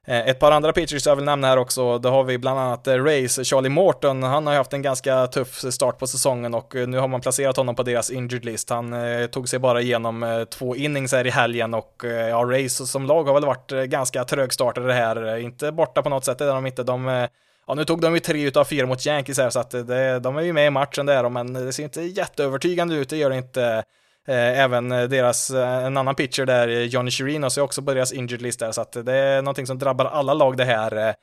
Eh, 0.07 0.29
ett 0.29 0.39
par 0.39 0.53
andra 0.53 0.73
pitchers 0.73 1.07
jag 1.07 1.17
vill 1.17 1.25
nämna 1.25 1.47
här 1.47 1.57
också, 1.57 1.99
då 1.99 2.09
har 2.09 2.25
vi 2.25 2.39
bland 2.39 2.61
annat 2.61 2.87
eh, 2.87 3.05
Rays, 3.05 3.45
Charlie 3.45 3.69
Morton, 3.69 4.23
han 4.23 4.47
har 4.47 4.55
ju 4.55 4.59
haft 4.59 4.73
en 4.73 4.83
ganska 4.83 5.27
tuff 5.27 5.73
start 5.73 5.99
på 5.99 6.07
säsongen 6.07 6.55
och 6.55 6.77
eh, 6.77 6.87
nu 6.87 6.99
har 6.99 7.09
man 7.09 7.21
placerat 7.21 7.57
honom 7.57 7.75
på 7.75 7.83
deras 7.83 8.11
injured 8.11 8.45
list. 8.45 8.71
Han 8.71 8.95
tog 9.31 9.49
sig 9.49 9.59
bara 9.59 9.81
igenom 9.81 10.47
två 10.51 10.77
innings 10.77 11.13
här 11.13 11.27
i 11.27 11.31
helgen 11.31 11.75
och 11.75 12.03
ja, 12.31 12.45
Rays 12.45 12.91
som 12.91 13.07
lag 13.07 13.25
har 13.25 13.35
väl 13.35 13.45
varit 13.45 13.91
ganska 13.91 14.25
trögstartade 14.25 14.93
här, 14.93 15.37
inte 15.37 15.73
borta 15.73 16.03
på 16.03 16.09
något 16.09 16.25
sätt, 16.25 16.39
det 16.39 16.45
är 16.45 16.55
de 16.55 16.67
inte. 16.67 16.83
De, 16.83 17.29
ja, 17.67 17.75
nu 17.75 17.85
tog 17.85 18.01
de 18.01 18.15
ju 18.15 18.21
tre 18.21 18.43
utav 18.43 18.65
fyra 18.65 18.87
mot 18.87 19.07
Yankees 19.07 19.39
här 19.39 19.51
så 19.51 19.61
att 19.61 19.71
det, 19.71 20.19
de 20.19 20.37
är 20.37 20.43
ju 20.43 20.53
med 20.53 20.67
i 20.67 20.71
matchen 20.71 21.07
där, 21.07 21.29
men 21.29 21.53
det 21.53 21.73
ser 21.73 21.83
inte 21.83 22.03
jätteövertygande 22.03 22.95
ut, 22.95 23.09
det 23.09 23.17
gör 23.17 23.31
det 23.31 23.37
inte. 23.37 23.85
Eh, 24.29 24.61
även 24.61 24.93
eh, 24.93 25.03
deras, 25.03 25.51
eh, 25.51 25.85
en 25.85 25.97
annan 25.97 26.15
pitcher 26.15 26.47
där, 26.47 26.69
Johnny 26.69 27.11
Chirinos, 27.11 27.55
så 27.55 27.61
är 27.61 27.65
också 27.65 27.83
på 27.83 27.95
deras 27.95 28.13
injured 28.13 28.43
list 28.43 28.61
där, 28.61 28.73
så 28.73 28.81
att 28.81 28.93
det 28.93 29.15
är 29.15 29.43
någonting 29.43 29.67
som 29.67 29.79
drabbar 29.79 30.05
alla 30.05 30.35
lag 30.35 30.57
det 30.57 30.65
här. 30.65 31.15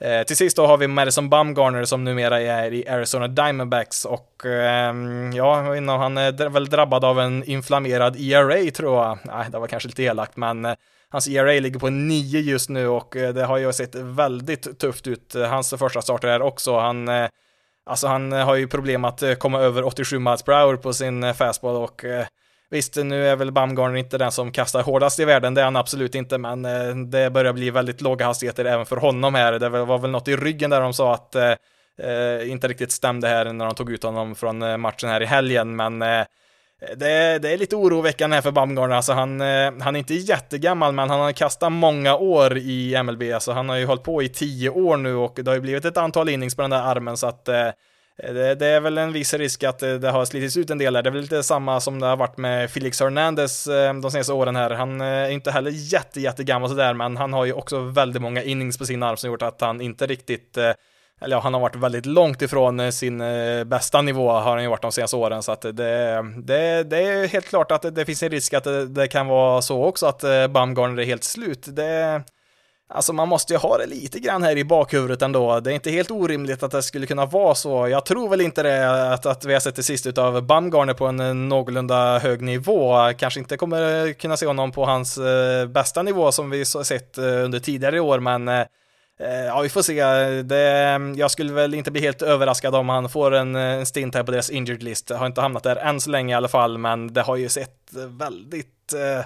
Eh, 0.00 0.22
till 0.22 0.36
sist 0.36 0.56
då 0.56 0.66
har 0.66 0.76
vi 0.76 0.86
Madison 0.86 1.30
Bumgarner 1.30 1.84
som 1.84 2.04
numera 2.04 2.40
är 2.40 2.74
i 2.74 2.88
Arizona 2.88 3.28
Diamondbacks 3.28 4.04
och 4.04 4.46
eh, 4.46 4.94
ja, 5.34 5.54
han 5.86 6.18
är 6.18 6.48
väl 6.48 6.68
drabbad 6.70 7.04
av 7.04 7.20
en 7.20 7.44
inflammerad 7.44 8.16
ERA 8.16 8.70
tror 8.70 9.04
jag. 9.04 9.18
Nej, 9.24 9.46
det 9.50 9.58
var 9.58 9.66
kanske 9.66 9.88
lite 9.88 10.02
elakt, 10.02 10.36
men 10.36 10.76
hans 11.08 11.28
ERA 11.28 11.60
ligger 11.60 11.78
på 11.78 11.90
9 11.90 12.40
just 12.40 12.68
nu 12.68 12.88
och 12.88 13.08
det 13.34 13.44
har 13.44 13.58
ju 13.58 13.72
sett 13.72 13.94
väldigt 13.94 14.78
tufft 14.78 15.06
ut. 15.06 15.34
Hans 15.34 15.74
första 15.78 16.02
starter 16.02 16.28
här 16.28 16.42
också. 16.42 16.78
Han, 16.78 17.08
alltså 17.86 18.06
han 18.06 18.32
har 18.32 18.54
ju 18.54 18.68
problem 18.68 19.04
att 19.04 19.22
komma 19.38 19.60
över 19.60 19.84
87 19.84 20.18
miles 20.18 20.42
per 20.42 20.52
hour 20.52 20.76
på 20.76 20.92
sin 20.92 21.34
fastball 21.34 21.76
och 21.76 22.04
Visst, 22.70 22.96
nu 22.96 23.28
är 23.28 23.36
väl 23.36 23.52
Bamgarn 23.52 23.96
inte 23.96 24.18
den 24.18 24.32
som 24.32 24.52
kastar 24.52 24.82
hårdast 24.82 25.20
i 25.20 25.24
världen, 25.24 25.54
det 25.54 25.60
är 25.60 25.64
han 25.64 25.76
absolut 25.76 26.14
inte, 26.14 26.38
men 26.38 26.64
eh, 26.64 26.96
det 26.96 27.30
börjar 27.30 27.52
bli 27.52 27.70
väldigt 27.70 28.00
låga 28.00 28.26
hastigheter 28.26 28.64
även 28.64 28.86
för 28.86 28.96
honom 28.96 29.34
här. 29.34 29.52
Det 29.52 29.68
var 29.68 29.98
väl 29.98 30.10
något 30.10 30.28
i 30.28 30.36
ryggen 30.36 30.70
där 30.70 30.80
de 30.80 30.92
sa 30.92 31.14
att 31.14 31.34
eh, 31.34 31.52
eh, 32.02 32.50
inte 32.50 32.68
riktigt 32.68 32.92
stämde 32.92 33.28
här 33.28 33.52
när 33.52 33.64
de 33.64 33.74
tog 33.74 33.92
ut 33.92 34.02
honom 34.02 34.34
från 34.34 34.62
eh, 34.62 34.76
matchen 34.76 35.08
här 35.10 35.22
i 35.22 35.26
helgen, 35.26 35.76
men 35.76 36.02
eh, 36.02 36.24
det, 36.96 37.38
det, 37.38 37.52
är 37.52 37.56
lite 37.56 37.76
oroväckande 37.76 38.34
här 38.34 38.42
för 38.42 38.50
Bamgarn, 38.50 38.92
alltså 38.92 39.12
han, 39.12 39.40
eh, 39.40 39.72
han 39.80 39.96
är 39.96 39.98
inte 39.98 40.14
jättegammal 40.14 40.92
men 40.92 41.10
han 41.10 41.20
har 41.20 41.32
kastat 41.32 41.72
många 41.72 42.16
år 42.16 42.56
i 42.56 43.02
MLB, 43.02 43.22
alltså 43.34 43.52
han 43.52 43.68
har 43.68 43.76
ju 43.76 43.86
hållit 43.86 44.02
på 44.02 44.22
i 44.22 44.28
tio 44.28 44.70
år 44.70 44.96
nu 44.96 45.14
och 45.14 45.32
det 45.36 45.50
har 45.50 45.54
ju 45.54 45.60
blivit 45.60 45.84
ett 45.84 45.96
antal 45.96 46.28
innings 46.28 46.56
på 46.56 46.62
den 46.62 46.70
där 46.70 46.82
armen 46.82 47.16
så 47.16 47.26
att 47.26 47.48
eh, 47.48 47.68
Eh, 48.22 48.34
det, 48.34 48.54
det, 48.54 48.66
är 48.66 48.80
väl 48.80 48.98
en 48.98 49.12
viss 49.12 49.34
risk 49.34 49.64
att 49.64 49.78
det, 49.78 50.10
har 50.10 50.24
slitits 50.24 50.56
ut 50.56 50.70
en 50.70 50.78
del 50.78 50.92
där. 50.92 51.02
Det 51.02 51.08
är 51.08 51.12
väl 51.12 51.22
lite 51.22 51.42
samma 51.42 51.80
som 51.80 52.00
det 52.00 52.06
har 52.06 52.16
varit 52.16 52.36
med 52.36 52.70
Felix 52.70 53.00
Hernandez 53.00 53.66
eh, 53.66 53.94
de 53.94 54.10
senaste 54.10 54.32
åren 54.32 54.56
här. 54.56 54.70
Han 54.70 55.00
eh, 55.00 55.06
är 55.06 55.30
inte 55.30 55.50
heller 55.50 55.70
jätte, 55.70 56.20
jättegammal 56.20 56.68
sådär, 56.68 56.94
men 56.94 57.16
han 57.16 57.32
har 57.32 57.44
ju 57.44 57.52
också 57.52 57.78
väldigt 57.78 58.22
många 58.22 58.42
innings 58.42 58.78
på 58.78 58.86
sin 58.86 59.02
arm 59.02 59.16
som 59.16 59.30
gjort 59.30 59.42
att 59.42 59.60
han 59.60 59.80
inte 59.80 60.06
riktigt 60.06 60.58
eller 61.20 61.36
ja, 61.36 61.40
han 61.40 61.54
har 61.54 61.60
varit 61.60 61.76
väldigt 61.76 62.06
långt 62.06 62.42
ifrån 62.42 62.92
sin 62.92 63.18
bästa 63.66 64.02
nivå 64.02 64.30
har 64.30 64.50
han 64.50 64.62
ju 64.62 64.68
varit 64.68 64.82
de 64.82 64.92
senaste 64.92 65.16
åren, 65.16 65.42
så 65.42 65.52
att 65.52 65.60
det, 65.60 65.72
det, 65.72 66.82
det 66.82 67.02
är 67.02 67.26
helt 67.28 67.48
klart 67.48 67.72
att 67.72 67.94
det, 67.94 68.04
finns 68.04 68.22
en 68.22 68.30
risk 68.30 68.54
att 68.54 68.64
det, 68.64 68.86
det 68.86 69.08
kan 69.08 69.26
vara 69.26 69.62
så 69.62 69.84
också 69.84 70.06
att 70.06 70.24
eh, 70.24 70.30
är 70.30 71.04
helt 71.04 71.24
slut. 71.24 71.66
Det, 71.76 72.22
Alltså 72.88 73.12
man 73.12 73.28
måste 73.28 73.52
ju 73.52 73.58
ha 73.58 73.78
det 73.78 73.86
lite 73.86 74.18
grann 74.20 74.42
här 74.42 74.56
i 74.56 74.64
bakhuvudet 74.64 75.22
ändå. 75.22 75.60
Det 75.60 75.72
är 75.72 75.74
inte 75.74 75.90
helt 75.90 76.10
orimligt 76.10 76.62
att 76.62 76.70
det 76.70 76.82
skulle 76.82 77.06
kunna 77.06 77.26
vara 77.26 77.54
så. 77.54 77.88
Jag 77.88 78.06
tror 78.06 78.28
väl 78.28 78.40
inte 78.40 78.62
det 78.62 79.12
att, 79.12 79.26
att 79.26 79.44
vi 79.44 79.52
har 79.52 79.60
sett 79.60 79.76
det 79.76 79.82
sist 79.82 80.06
utav 80.06 80.42
Bumgarner 80.42 80.94
på 80.94 81.06
en 81.06 81.20
eh, 81.20 81.34
någorlunda 81.34 82.18
hög 82.18 82.42
nivå. 82.42 83.12
Kanske 83.18 83.40
inte 83.40 83.56
kommer 83.56 84.06
eh, 84.06 84.12
kunna 84.12 84.36
se 84.36 84.46
honom 84.46 84.72
på 84.72 84.84
hans 84.84 85.18
eh, 85.18 85.66
bästa 85.66 86.02
nivå 86.02 86.32
som 86.32 86.50
vi 86.50 86.64
sett 86.64 87.18
eh, 87.18 87.24
under 87.24 87.58
tidigare 87.58 88.00
år, 88.00 88.20
men 88.20 88.48
eh, 88.48 88.60
eh, 89.20 89.44
ja, 89.46 89.60
vi 89.60 89.68
får 89.68 89.82
se. 89.82 90.04
Det, 90.42 91.00
jag 91.16 91.30
skulle 91.30 91.52
väl 91.52 91.74
inte 91.74 91.90
bli 91.90 92.00
helt 92.00 92.22
överraskad 92.22 92.74
om 92.74 92.88
han 92.88 93.08
får 93.08 93.34
en, 93.34 93.56
en 93.56 93.86
stint 93.86 94.14
här 94.14 94.22
på 94.22 94.32
deras 94.32 94.50
injured 94.50 94.82
list. 94.82 95.10
Har 95.10 95.26
inte 95.26 95.40
hamnat 95.40 95.62
där 95.62 95.76
än 95.76 96.00
så 96.00 96.10
länge 96.10 96.34
i 96.34 96.36
alla 96.36 96.48
fall, 96.48 96.78
men 96.78 97.14
det 97.14 97.22
har 97.22 97.36
ju 97.36 97.48
sett 97.48 97.76
väldigt, 98.18 98.92
eh, 98.92 99.24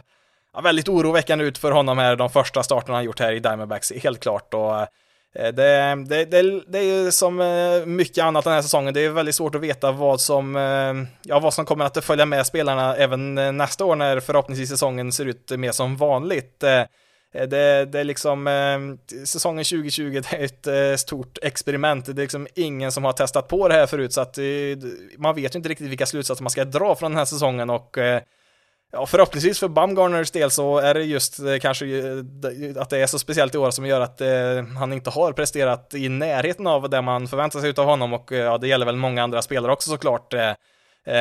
ja, 0.54 0.60
väldigt 0.60 0.88
oroväckande 0.88 1.44
ut 1.44 1.58
för 1.58 1.72
honom 1.72 1.98
här, 1.98 2.16
de 2.16 2.30
första 2.30 2.62
starterna 2.62 2.94
han 2.94 3.04
gjort 3.04 3.20
här 3.20 3.32
i 3.32 3.38
Diamondbacks, 3.38 3.92
helt 3.92 4.20
klart. 4.20 4.54
Och, 4.54 4.80
eh, 4.80 4.86
det, 5.34 6.04
det, 6.08 6.24
det, 6.24 6.62
det 6.68 6.78
är 6.78 7.10
som 7.10 7.40
eh, 7.40 7.86
mycket 7.86 8.24
annat 8.24 8.44
den 8.44 8.52
här 8.52 8.62
säsongen, 8.62 8.94
det 8.94 9.04
är 9.04 9.10
väldigt 9.10 9.34
svårt 9.34 9.54
att 9.54 9.60
veta 9.60 9.92
vad 9.92 10.20
som, 10.20 10.56
eh, 10.56 10.94
ja, 11.22 11.40
vad 11.40 11.54
som 11.54 11.64
kommer 11.64 11.84
att 11.84 12.04
följa 12.04 12.26
med 12.26 12.46
spelarna 12.46 12.96
även 12.96 13.34
nästa 13.34 13.84
år 13.84 13.96
när 13.96 14.20
förhoppningsvis 14.20 14.68
säsongen 14.68 15.12
ser 15.12 15.26
ut 15.26 15.50
mer 15.50 15.72
som 15.72 15.96
vanligt. 15.96 16.60
Det, 16.60 17.86
det 17.86 18.00
är 18.00 18.04
liksom, 18.04 18.98
säsongen 19.24 19.64
2020 19.64 20.22
det 20.30 20.36
är 20.36 20.94
ett 20.94 21.00
stort 21.00 21.38
experiment. 21.42 22.06
Det 22.06 22.12
är 22.12 22.16
liksom 22.16 22.46
ingen 22.54 22.92
som 22.92 23.04
har 23.04 23.12
testat 23.12 23.48
på 23.48 23.68
det 23.68 23.74
här 23.74 23.86
förut, 23.86 24.12
så 24.12 24.20
att 24.20 24.38
man 25.18 25.34
vet 25.34 25.54
ju 25.54 25.56
inte 25.56 25.68
riktigt 25.68 25.86
vilka 25.86 26.06
slutsatser 26.06 26.42
man 26.42 26.50
ska 26.50 26.64
dra 26.64 26.94
från 26.94 27.10
den 27.10 27.18
här 27.18 27.24
säsongen 27.24 27.70
och 27.70 27.98
Ja, 28.92 29.06
förhoppningsvis 29.06 29.60
för 29.60 29.68
Bumgarners 29.68 30.30
del 30.30 30.50
så 30.50 30.78
är 30.78 30.94
det 30.94 31.02
just 31.02 31.38
eh, 31.38 31.58
kanske 31.58 31.86
eh, 31.86 32.82
att 32.82 32.90
det 32.90 32.98
är 32.98 33.06
så 33.06 33.18
speciellt 33.18 33.54
i 33.54 33.58
år 33.58 33.70
som 33.70 33.86
gör 33.86 34.00
att 34.00 34.20
eh, 34.20 34.64
han 34.78 34.92
inte 34.92 35.10
har 35.10 35.32
presterat 35.32 35.94
i 35.94 36.08
närheten 36.08 36.66
av 36.66 36.90
det 36.90 37.02
man 37.02 37.28
förväntar 37.28 37.60
sig 37.60 37.74
av 37.76 37.84
honom 37.84 38.12
och 38.12 38.32
ja, 38.32 38.58
det 38.58 38.68
gäller 38.68 38.86
väl 38.86 38.96
många 38.96 39.22
andra 39.22 39.42
spelare 39.42 39.72
också 39.72 39.90
såklart. 39.90 40.34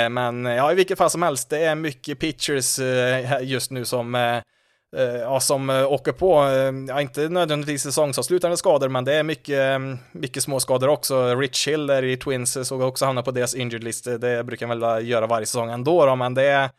men 0.10 0.46
ja, 0.46 0.72
i 0.72 0.76
vilket 0.76 0.98
fall 0.98 1.10
som 1.10 1.24
helst, 1.24 1.50
det 1.50 1.60
är 1.60 1.76
mycket 1.76 2.20
pitchers 2.20 2.80
just 3.42 3.72
nu 3.72 3.86
som 3.86 4.14
ja, 5.22 5.40
som 5.40 5.70
åker 5.70 6.12
på, 6.12 6.44
ja, 6.88 7.02
inte 7.02 7.30
nödvändigtvis 7.30 7.84
säsongsavslutande 7.84 8.58
skador, 8.58 8.90
men 8.90 9.06
det 9.06 9.14
är 9.14 9.24
mycket, 9.24 9.82
mycket 10.12 10.44
små 10.44 10.60
skador 10.60 10.88
också. 10.88 11.36
Rich 11.36 11.68
Hill 11.68 11.88
där 11.88 12.04
i 12.04 12.18
Twins 12.18 12.68
såg 12.68 12.82
också 12.82 13.06
hamna 13.06 13.24
på 13.24 13.32
deras 13.32 13.56
injured 13.56 13.84
list. 13.84 14.08
Det 14.20 14.46
brukar 14.46 14.68
man 14.68 14.80
väl 14.80 15.08
göra 15.08 15.28
varje 15.28 15.46
säsong 15.46 15.70
ändå 15.70 16.06
då, 16.06 16.16
men 16.16 16.34
det 16.34 16.44
är 16.44 16.70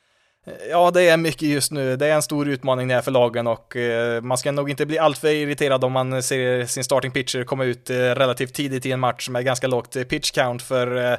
Ja, 0.70 0.90
det 0.90 1.09
är 1.09 1.16
mycket 1.16 1.42
just 1.42 1.73
nu. 1.73 1.96
Det 1.96 2.07
är 2.07 2.14
en 2.14 2.22
stor 2.22 2.48
utmaning 2.48 2.88
det 2.88 2.94
här 2.94 3.03
för 3.03 3.11
lagen 3.11 3.46
och 3.46 3.76
eh, 3.76 4.22
man 4.22 4.38
ska 4.38 4.53
nog 4.53 4.70
inte 4.70 4.87
bli 4.87 4.98
alltför 4.98 5.29
irriterad 5.29 5.85
om 5.85 5.92
man 5.92 6.22
ser 6.22 6.66
sin 6.66 6.85
starting 6.85 7.11
pitcher 7.11 7.44
komma 7.44 7.64
ut 7.64 7.90
eh, 7.90 7.94
relativt 7.96 8.55
tidigt 8.55 8.87
i 8.87 8.92
en 8.92 9.00
match 9.00 9.29
med 9.29 9.44
ganska 9.44 9.66
lågt 9.66 9.96
eh, 9.96 10.05
pitch 10.05 10.31
count 10.31 10.62
för 10.62 11.18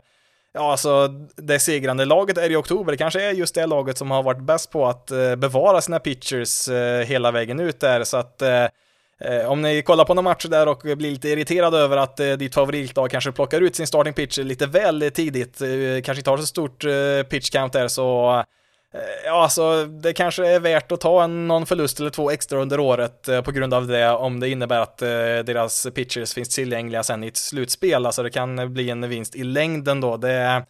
Ja, 0.53 0.71
alltså 0.71 1.07
det 1.35 1.59
segrande 1.59 2.05
laget 2.05 2.37
är 2.37 2.49
i 2.49 2.55
oktober. 2.55 2.91
Det 2.91 2.97
kanske 2.97 3.21
är 3.21 3.31
just 3.31 3.55
det 3.55 3.65
laget 3.65 3.97
som 3.97 4.11
har 4.11 4.23
varit 4.23 4.41
bäst 4.41 4.71
på 4.71 4.87
att 4.87 5.11
bevara 5.37 5.81
sina 5.81 5.99
pitchers 5.99 6.69
hela 7.05 7.31
vägen 7.31 7.59
ut 7.59 7.79
där. 7.79 8.03
Så 8.03 8.17
att 8.17 8.41
om 9.47 9.61
ni 9.61 9.81
kollar 9.81 10.05
på 10.05 10.13
några 10.13 10.29
matcher 10.29 10.49
där 10.49 10.67
och 10.67 10.79
blir 10.81 11.11
lite 11.11 11.29
irriterade 11.29 11.77
över 11.77 11.97
att 11.97 12.17
ditt 12.17 12.53
favoritlag 12.53 13.11
kanske 13.11 13.31
plockar 13.31 13.61
ut 13.61 13.75
sin 13.75 13.87
starting 13.87 14.13
pitcher 14.13 14.43
lite 14.43 14.67
väl 14.67 15.11
tidigt, 15.13 15.57
kanske 16.05 16.19
inte 16.19 16.29
har 16.29 16.37
så 16.37 16.45
stort 16.45 16.85
pitch 17.29 17.49
count 17.49 17.73
där, 17.73 17.87
så 17.87 18.43
Eh, 18.93 19.25
ja, 19.25 19.43
alltså 19.43 19.85
det 19.85 20.13
kanske 20.13 20.47
är 20.47 20.59
värt 20.59 20.91
att 20.91 21.01
ta 21.01 21.23
en, 21.23 21.47
någon 21.47 21.65
förlust 21.65 21.99
eller 21.99 22.09
två 22.09 22.31
extra 22.31 22.59
under 22.59 22.79
året 22.79 23.27
eh, 23.27 23.41
på 23.41 23.51
grund 23.51 23.73
av 23.73 23.87
det, 23.87 24.09
om 24.09 24.39
det 24.39 24.49
innebär 24.49 24.79
att 24.79 25.01
eh, 25.01 25.07
deras 25.45 25.87
pitchers 25.95 26.33
finns 26.33 26.49
tillgängliga 26.49 27.03
sen 27.03 27.23
i 27.23 27.27
ett 27.27 27.37
slutspel. 27.37 28.05
Alltså 28.05 28.23
det 28.23 28.29
kan 28.29 28.73
bli 28.73 28.89
en 28.89 29.09
vinst 29.09 29.35
i 29.35 29.43
längden 29.43 30.01
då. 30.01 30.17
Det, 30.17 30.63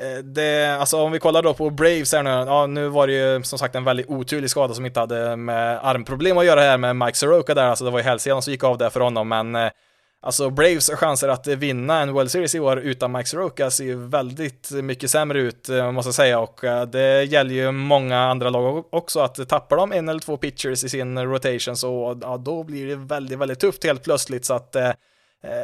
eh, 0.00 0.18
det, 0.24 0.76
alltså 0.80 1.02
om 1.02 1.12
vi 1.12 1.18
kollar 1.18 1.42
då 1.42 1.54
på 1.54 1.70
Braves 1.70 2.12
här 2.12 2.22
nu, 2.22 2.30
ja 2.30 2.66
nu 2.66 2.88
var 2.88 3.06
det 3.06 3.12
ju 3.12 3.42
som 3.42 3.58
sagt 3.58 3.74
en 3.74 3.84
väldigt 3.84 4.08
oturlig 4.08 4.50
skada 4.50 4.74
som 4.74 4.86
inte 4.86 5.00
hade 5.00 5.36
med 5.36 5.78
armproblem 5.82 6.38
att 6.38 6.46
göra 6.46 6.60
här 6.60 6.78
med 6.78 6.96
Mike 6.96 7.18
Soroka 7.18 7.54
där, 7.54 7.66
alltså 7.66 7.84
det 7.84 7.90
var 7.90 7.98
ju 7.98 8.04
hälsenan 8.04 8.42
som 8.42 8.50
gick 8.50 8.64
av 8.64 8.78
där 8.78 8.90
för 8.90 9.00
honom, 9.00 9.28
men 9.28 9.54
eh, 9.54 9.70
Alltså 10.22 10.50
Braves 10.50 10.90
chanser 10.90 11.28
att 11.28 11.46
vinna 11.46 12.00
en 12.00 12.12
World 12.12 12.30
Series 12.30 12.54
i 12.54 12.60
år 12.60 12.78
utan 12.78 13.12
Mike 13.12 13.28
Soroka 13.28 13.70
ser 13.70 13.84
ju 13.84 13.96
väldigt 14.08 14.70
mycket 14.70 15.10
sämre 15.10 15.40
ut, 15.40 15.68
eh, 15.68 15.92
måste 15.92 16.08
jag 16.08 16.14
säga, 16.14 16.38
och 16.38 16.64
eh, 16.64 16.86
det 16.86 17.24
gäller 17.24 17.54
ju 17.54 17.72
många 17.72 18.18
andra 18.18 18.50
lag 18.50 18.84
också, 18.94 19.20
att 19.20 19.48
tappar 19.48 19.76
de 19.76 19.92
en 19.92 20.08
eller 20.08 20.20
två 20.20 20.36
pitchers 20.36 20.84
i 20.84 20.88
sin 20.88 21.18
rotation 21.18 21.76
så 21.76 22.18
ja, 22.22 22.36
då 22.36 22.64
blir 22.64 22.86
det 22.86 22.96
väldigt, 22.96 23.38
väldigt 23.38 23.60
tufft 23.60 23.84
helt 23.84 24.02
plötsligt, 24.02 24.44
så 24.44 24.54
att 24.54 24.76
eh, 24.76 24.90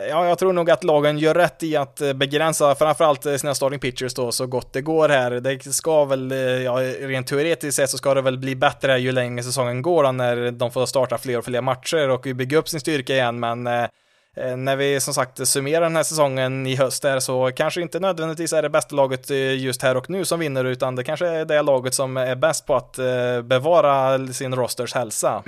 Ja, 0.09 0.29
jag 0.29 0.39
tror 0.39 0.53
nog 0.53 0.71
att 0.71 0.85
lagen 0.85 1.19
gör 1.19 1.35
rätt 1.35 1.63
i 1.63 1.77
att 1.77 2.03
begränsa 2.15 2.75
framförallt 2.75 3.23
sina 3.23 3.55
starting 3.55 3.81
pitchers 3.81 4.15
då 4.15 4.33
så 4.33 4.47
gott 4.47 4.73
det 4.73 4.81
går 4.81 5.09
här. 5.09 5.31
Det 5.31 5.75
ska 5.75 6.05
väl, 6.05 6.31
ja, 6.65 6.81
rent 7.01 7.27
teoretiskt 7.27 7.77
sett 7.77 7.91
så 7.91 7.99
ska 7.99 8.15
det 8.15 8.23
väl 8.23 8.39
bli 8.39 8.57
bättre 8.57 8.99
ju 8.99 9.13
längre 9.13 9.43
säsongen 9.43 9.83
går 9.83 10.05
då, 10.05 10.13
när 10.13 10.51
de 10.51 10.71
får 10.71 10.87
starta 10.87 11.19
fler 11.19 11.39
och 11.39 11.45
fler 11.45 11.61
matcher 11.61 12.09
och 12.09 12.21
bygga 12.21 12.59
upp 12.59 12.69
sin 12.69 12.81
styrka 12.81 13.13
igen, 13.13 13.41
men 13.41 13.67
Eh, 13.67 13.87
Eh, 14.37 14.57
när 14.57 14.77
vi 14.77 15.01
som 15.01 15.15
sagt 15.15 15.49
summerar 15.49 15.81
den 15.81 15.97
här 15.97 16.03
säsongen 16.03 16.67
i 16.67 16.77
höst 16.77 17.03
där 17.03 17.21
så 17.21 17.51
kanske 17.57 17.83
inte 17.83 18.01
nödvändigtvis 18.01 18.53
är 18.53 18.63
det 18.63 18.71
bästa 18.71 18.97
laget 18.97 19.31
eh, 19.31 19.37
just 19.37 19.83
här 19.83 19.97
och 19.97 20.11
nu 20.11 20.25
som 20.25 20.41
vinner 20.41 20.65
utan 20.65 20.97
det 20.97 21.05
kanske 21.05 21.27
är 21.29 21.45
det 21.45 21.63
laget 21.63 21.95
som 21.95 22.17
är 22.17 22.37
bäst 22.37 22.67
på 22.67 22.77
att 22.77 22.99
eh, 22.99 23.43
bevara 23.43 24.27
sin 24.27 24.55
rosters 24.55 24.95
hälsa. 24.95 25.43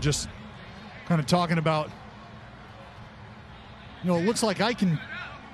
Just 0.00 0.28
kind 1.06 1.20
of 1.20 1.26
talking 1.26 1.58
about, 1.58 1.90
you 4.02 4.10
know, 4.10 4.16
it 4.16 4.24
looks 4.24 4.42
like 4.42 4.60
I 4.60 4.72
can, 4.74 4.98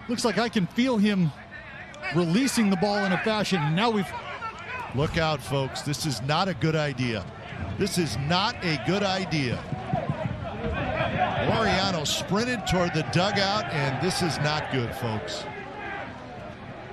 looks 0.08 0.24
like 0.24 0.38
I 0.38 0.48
can 0.48 0.66
feel 0.66 0.96
him 0.96 1.30
releasing 2.14 2.70
the 2.70 2.76
ball 2.76 3.04
in 3.04 3.12
a 3.12 3.18
fashion. 3.18 3.74
Now 3.74 3.90
we've. 3.90 4.10
Look 4.94 5.18
out, 5.18 5.42
folks. 5.42 5.82
This 5.82 6.06
is 6.06 6.22
not 6.22 6.48
a 6.48 6.54
good 6.54 6.76
idea. 6.76 7.24
This 7.78 7.98
is 7.98 8.16
not 8.16 8.54
a 8.64 8.80
good 8.86 9.02
idea. 9.02 9.62
Laureano 11.50 12.06
sprinted 12.06 12.66
toward 12.66 12.94
the 12.94 13.02
dugout, 13.12 13.64
and 13.72 14.02
this 14.02 14.22
is 14.22 14.38
not 14.38 14.72
good, 14.72 14.94
folks. 14.94 15.44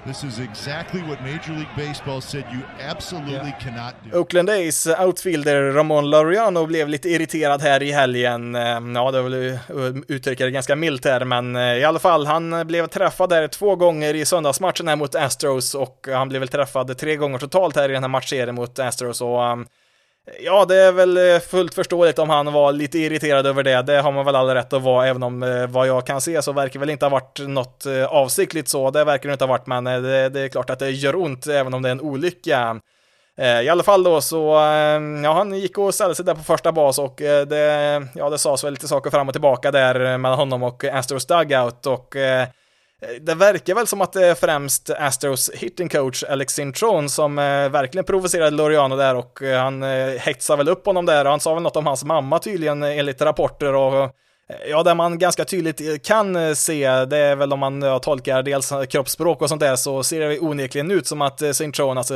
This 0.05 0.23
is 0.23 0.39
exactly 0.39 1.01
what 1.01 1.21
Major 1.21 1.53
League 1.53 1.75
Baseball 1.77 2.21
said 2.21 2.43
you 2.51 2.61
absolutely 2.79 3.33
yeah. 3.33 3.59
cannot 3.59 3.93
do. 4.03 4.17
Oakland 4.17 4.49
A's 4.49 4.87
outfielder 4.87 5.71
Ramon 5.71 6.09
Laureano 6.09 6.65
blev 6.65 6.89
lite 6.89 7.09
irriterad 7.09 7.61
här 7.61 7.83
i 7.83 7.91
helgen. 7.91 8.55
Ehm, 8.55 8.95
ja, 8.95 9.11
det 9.11 9.21
var 9.21 9.29
väl 9.29 9.59
uttrycka 10.07 10.45
det 10.45 10.51
ganska 10.51 10.75
milt 10.75 11.05
här, 11.05 11.25
men 11.25 11.55
eh, 11.55 11.77
i 11.77 11.83
alla 11.83 11.99
fall, 11.99 12.25
han 12.25 12.67
blev 12.67 12.87
träffad 12.87 13.29
där 13.29 13.47
två 13.47 13.75
gånger 13.75 14.13
i 14.13 14.25
söndagsmatchen 14.25 14.87
här 14.87 14.95
mot 14.95 15.15
Astros 15.15 15.75
och 15.75 16.07
han 16.13 16.29
blev 16.29 16.39
väl 16.39 16.49
träffad 16.49 16.97
tre 16.97 17.15
gånger 17.15 17.37
totalt 17.37 17.75
här 17.75 17.89
i 17.89 17.93
den 17.93 18.03
här 18.03 18.09
matchserien 18.09 18.55
mot 18.55 18.79
Astros 18.79 19.21
och 19.21 19.51
um, 19.51 19.67
Ja, 20.39 20.65
det 20.65 20.75
är 20.75 20.91
väl 20.91 21.17
eh, 21.17 21.39
fullt 21.39 21.73
förståeligt 21.73 22.19
om 22.19 22.29
han 22.29 22.53
var 22.53 22.71
lite 22.71 22.99
irriterad 22.99 23.47
över 23.47 23.63
det. 23.63 23.81
Det 23.81 24.01
har 24.01 24.11
man 24.11 24.25
väl 24.25 24.35
all 24.35 24.49
rätt 24.49 24.73
att 24.73 24.81
vara, 24.81 25.07
även 25.07 25.23
om 25.23 25.43
eh, 25.43 25.67
vad 25.67 25.87
jag 25.87 26.07
kan 26.07 26.21
se 26.21 26.41
så 26.41 26.51
verkar 26.51 26.79
väl 26.79 26.89
inte 26.89 27.05
ha 27.05 27.09
varit 27.09 27.39
något 27.47 27.85
eh, 27.85 28.05
avsiktligt 28.05 28.69
så. 28.69 28.91
Det 28.91 29.03
verkar 29.03 29.29
det 29.29 29.33
inte 29.33 29.45
ha 29.45 29.49
varit, 29.49 29.67
men 29.67 29.83
det, 29.83 30.29
det 30.29 30.39
är 30.39 30.47
klart 30.47 30.69
att 30.69 30.79
det 30.79 30.91
gör 30.91 31.15
ont, 31.15 31.47
även 31.47 31.73
om 31.73 31.81
det 31.81 31.89
är 31.89 31.91
en 31.91 32.01
olycka. 32.01 32.79
I 33.63 33.69
alla 33.69 33.83
fall 33.83 34.03
då 34.03 34.21
så, 34.21 34.37
ja 35.23 35.33
han 35.33 35.53
gick 35.53 35.77
och 35.77 35.93
ställde 35.93 36.15
sig 36.15 36.25
där 36.25 36.35
på 36.35 36.43
första 36.43 36.71
bas 36.71 36.99
och 36.99 37.15
det, 37.47 38.07
ja 38.15 38.29
det 38.29 38.37
sades 38.37 38.63
väl 38.63 38.73
lite 38.73 38.87
saker 38.87 39.09
fram 39.09 39.27
och 39.27 39.33
tillbaka 39.33 39.71
där 39.71 40.17
mellan 40.17 40.39
honom 40.39 40.63
och 40.63 40.83
Astros 40.83 41.25
Dugout 41.25 41.85
och 41.85 42.15
det 43.21 43.35
verkar 43.35 43.75
väl 43.75 43.87
som 43.87 44.01
att 44.01 44.13
det 44.13 44.27
är 44.27 44.35
främst 44.35 44.89
Astros 44.89 45.51
hitting 45.53 45.89
coach 45.89 46.23
Alex 46.23 46.53
Cintron 46.53 47.09
som 47.09 47.39
eh, 47.39 47.69
verkligen 47.69 48.05
provocerade 48.05 48.51
Loriano 48.51 48.95
där 48.95 49.15
och 49.15 49.41
eh, 49.41 49.61
han 49.61 49.83
eh, 49.83 50.07
hetsade 50.19 50.57
väl 50.57 50.69
upp 50.69 50.85
honom 50.85 51.05
där 51.05 51.25
och 51.25 51.31
han 51.31 51.39
sa 51.39 51.53
väl 51.53 51.63
något 51.63 51.75
om 51.75 51.85
hans 51.85 52.03
mamma 52.03 52.39
tydligen 52.39 52.83
eh, 52.83 52.97
enligt 52.99 53.21
rapporter 53.21 53.73
och 53.73 54.11
Ja, 54.67 54.83
det 54.83 54.93
man 54.93 55.19
ganska 55.19 55.45
tydligt 55.45 56.05
kan 56.05 56.55
se, 56.55 57.05
det 57.05 57.17
är 57.17 57.35
väl 57.35 57.53
om 57.53 57.59
man 57.59 57.81
ja, 57.81 57.99
tolkar 57.99 58.43
dels 58.43 58.73
kroppsspråk 58.89 59.41
och 59.41 59.49
sånt 59.49 59.61
där, 59.61 59.75
så 59.75 60.03
ser 60.03 60.19
det 60.19 60.39
onekligen 60.39 60.91
ut 60.91 61.07
som 61.07 61.21
att 61.21 61.41
St. 61.41 61.71
John, 61.73 61.97
alltså 61.97 62.15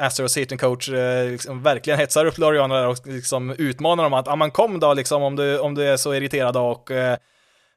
Astros 0.00 0.36
hitting 0.36 0.58
coach, 0.58 0.88
liksom, 1.30 1.62
verkligen 1.62 1.98
hetsar 1.98 2.26
upp 2.26 2.38
Loriano 2.38 2.74
där 2.74 2.86
och 2.86 2.96
liksom 3.04 3.50
utmanar 3.50 4.02
dem 4.02 4.14
att, 4.14 4.26
ja 4.26 4.36
men 4.36 4.50
kom 4.50 4.80
då 4.80 4.94
liksom 4.94 5.22
om 5.22 5.36
du, 5.36 5.58
om 5.58 5.74
du 5.74 5.84
är 5.84 5.96
så 5.96 6.14
irriterad 6.14 6.56
och 6.56 6.90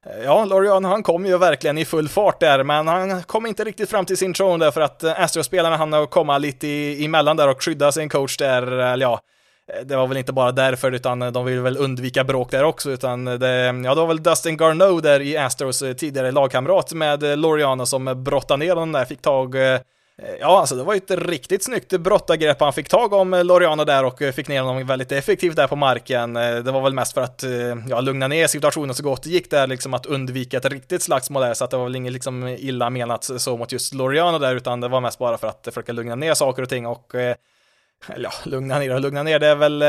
Eh, 0.05 0.23
ja, 0.23 0.45
Lorian 0.45 0.85
han 0.85 1.03
kom 1.03 1.25
ju 1.25 1.37
verkligen 1.37 1.77
i 1.77 1.85
full 1.85 2.09
fart 2.09 2.39
där, 2.39 2.63
men 2.63 2.87
han 2.87 3.23
kom 3.23 3.45
inte 3.45 3.63
riktigt 3.63 3.89
fram 3.89 4.05
till 4.05 4.17
sin 4.17 4.33
tron 4.33 4.59
där 4.59 4.71
för 4.71 4.81
att 4.81 5.03
eh, 5.03 5.21
Astros-spelarna 5.21 5.77
hann 5.77 6.07
komma 6.07 6.37
lite 6.37 6.67
i, 6.67 7.05
emellan 7.05 7.37
där 7.37 7.47
och 7.47 7.63
skydda 7.63 7.91
sin 7.91 8.09
coach 8.09 8.37
där, 8.37 8.79
eh, 8.79 8.91
eller 8.91 9.05
ja, 9.05 9.19
det 9.85 9.95
var 9.95 10.07
väl 10.07 10.17
inte 10.17 10.33
bara 10.33 10.51
därför, 10.51 10.91
utan 10.91 11.19
de 11.19 11.45
vill 11.45 11.59
väl 11.59 11.77
undvika 11.77 12.23
bråk 12.23 12.51
där 12.51 12.63
också, 12.63 12.91
utan 12.91 13.25
det, 13.25 13.65
ja, 13.65 13.95
det 13.95 14.01
var 14.01 14.07
väl 14.07 14.23
Dustin 14.23 14.57
Garneau 14.57 15.01
där 15.01 15.19
i 15.19 15.37
Astros 15.37 15.83
tidigare 15.97 16.31
lagkamrat 16.31 16.93
med 16.93 17.39
Loriano 17.39 17.85
som 17.85 18.23
brottade 18.23 18.65
ner 18.65 18.69
honom 18.69 18.91
där, 18.91 19.05
fick 19.05 19.21
tag 19.21 19.55
Eh, 20.17 20.35
ja, 20.39 20.59
alltså 20.59 20.75
det 20.75 20.83
var 20.83 20.93
ju 20.93 20.97
ett 20.97 21.11
riktigt 21.11 21.63
snyggt 21.63 21.99
brottargrepp 21.99 22.59
han 22.59 22.73
fick 22.73 22.89
tag 22.89 23.13
om 23.13 23.33
eh, 23.33 23.43
Loriano 23.43 23.85
där 23.85 24.03
och 24.03 24.21
eh, 24.21 24.31
fick 24.31 24.47
ner 24.47 24.61
honom 24.61 24.87
väldigt 24.87 25.11
effektivt 25.11 25.55
där 25.55 25.67
på 25.67 25.75
marken. 25.75 26.33
Det 26.33 26.71
var 26.71 26.81
väl 26.81 26.93
mest 26.93 27.13
för 27.13 27.21
att 27.21 27.43
ja, 27.89 28.01
lugna 28.01 28.27
ner 28.27 28.47
situationen 28.47 28.95
så 28.95 29.03
gott 29.03 29.23
det 29.23 29.29
gick 29.29 29.51
där, 29.51 29.67
liksom 29.67 29.93
att 29.93 30.05
undvika 30.05 30.57
ett 30.57 30.65
riktigt 30.65 31.01
slagsmål 31.01 31.41
där, 31.41 31.53
så 31.53 31.63
att 31.63 31.71
det 31.71 31.77
var 31.77 31.83
väl 31.83 31.95
inget 31.95 32.13
liksom 32.13 32.47
illa 32.47 32.89
menat 32.89 33.29
så 33.37 33.57
mot 33.57 33.71
just 33.71 33.93
Loriano 33.93 34.39
där, 34.39 34.55
utan 34.55 34.81
det 34.81 34.87
var 34.87 35.01
mest 35.01 35.19
bara 35.19 35.37
för 35.37 35.47
att 35.47 35.61
försöka 35.65 35.91
lugna 35.91 36.15
ner 36.15 36.33
saker 36.33 36.61
och 36.61 36.69
ting 36.69 36.85
och 36.85 37.15
eller 37.15 37.43
ja, 38.23 38.31
lugna 38.45 38.79
ner 38.79 38.93
och 38.93 39.01
lugna 39.01 39.23
ner, 39.23 39.39
det 39.39 39.47
är 39.47 39.55
väl 39.55 39.83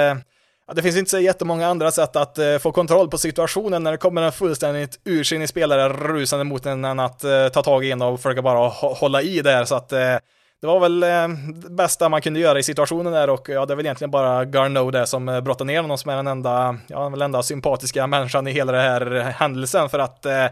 det 0.74 0.82
finns 0.82 0.96
inte 0.96 1.10
så 1.10 1.18
jättemånga 1.18 1.68
andra 1.68 1.90
sätt 1.90 2.16
att 2.16 2.38
eh, 2.38 2.58
få 2.58 2.72
kontroll 2.72 3.08
på 3.08 3.18
situationen 3.18 3.82
när 3.82 3.92
det 3.92 3.98
kommer 3.98 4.22
en 4.22 4.32
fullständigt 4.32 5.00
ursinnig 5.04 5.48
spelare 5.48 5.88
rusande 5.88 6.44
mot 6.44 6.66
en 6.66 6.84
än 6.84 7.00
att 7.00 7.24
eh, 7.24 7.48
ta 7.48 7.62
tag 7.62 7.84
i 7.84 7.90
en 7.90 8.02
och 8.02 8.20
försöka 8.20 8.42
bara 8.42 8.68
hålla 8.68 9.22
i 9.22 9.40
där. 9.40 9.64
Så 9.64 9.74
att 9.74 9.92
eh, 9.92 10.16
det 10.60 10.66
var 10.66 10.80
väl 10.80 11.02
eh, 11.02 11.28
det 11.54 11.70
bästa 11.70 12.08
man 12.08 12.22
kunde 12.22 12.40
göra 12.40 12.58
i 12.58 12.62
situationen 12.62 13.12
där 13.12 13.30
och 13.30 13.48
ja, 13.48 13.66
det 13.66 13.74
är 13.74 13.76
väl 13.76 13.86
egentligen 13.86 14.10
bara 14.10 14.44
Garneau 14.44 14.90
där 14.90 15.04
som 15.04 15.28
eh, 15.28 15.40
brottade 15.40 15.72
ner 15.72 15.82
honom 15.82 15.98
som 15.98 16.10
är 16.10 16.16
den 16.16 16.26
enda, 16.26 16.76
ja, 16.86 17.08
den 17.08 17.22
enda 17.22 17.42
sympatiska 17.42 18.06
människan 18.06 18.46
i 18.46 18.52
hela 18.52 18.72
den 18.72 18.80
här 18.80 19.34
händelsen 19.38 19.88
för 19.88 19.98
att 19.98 20.26
eh, 20.26 20.46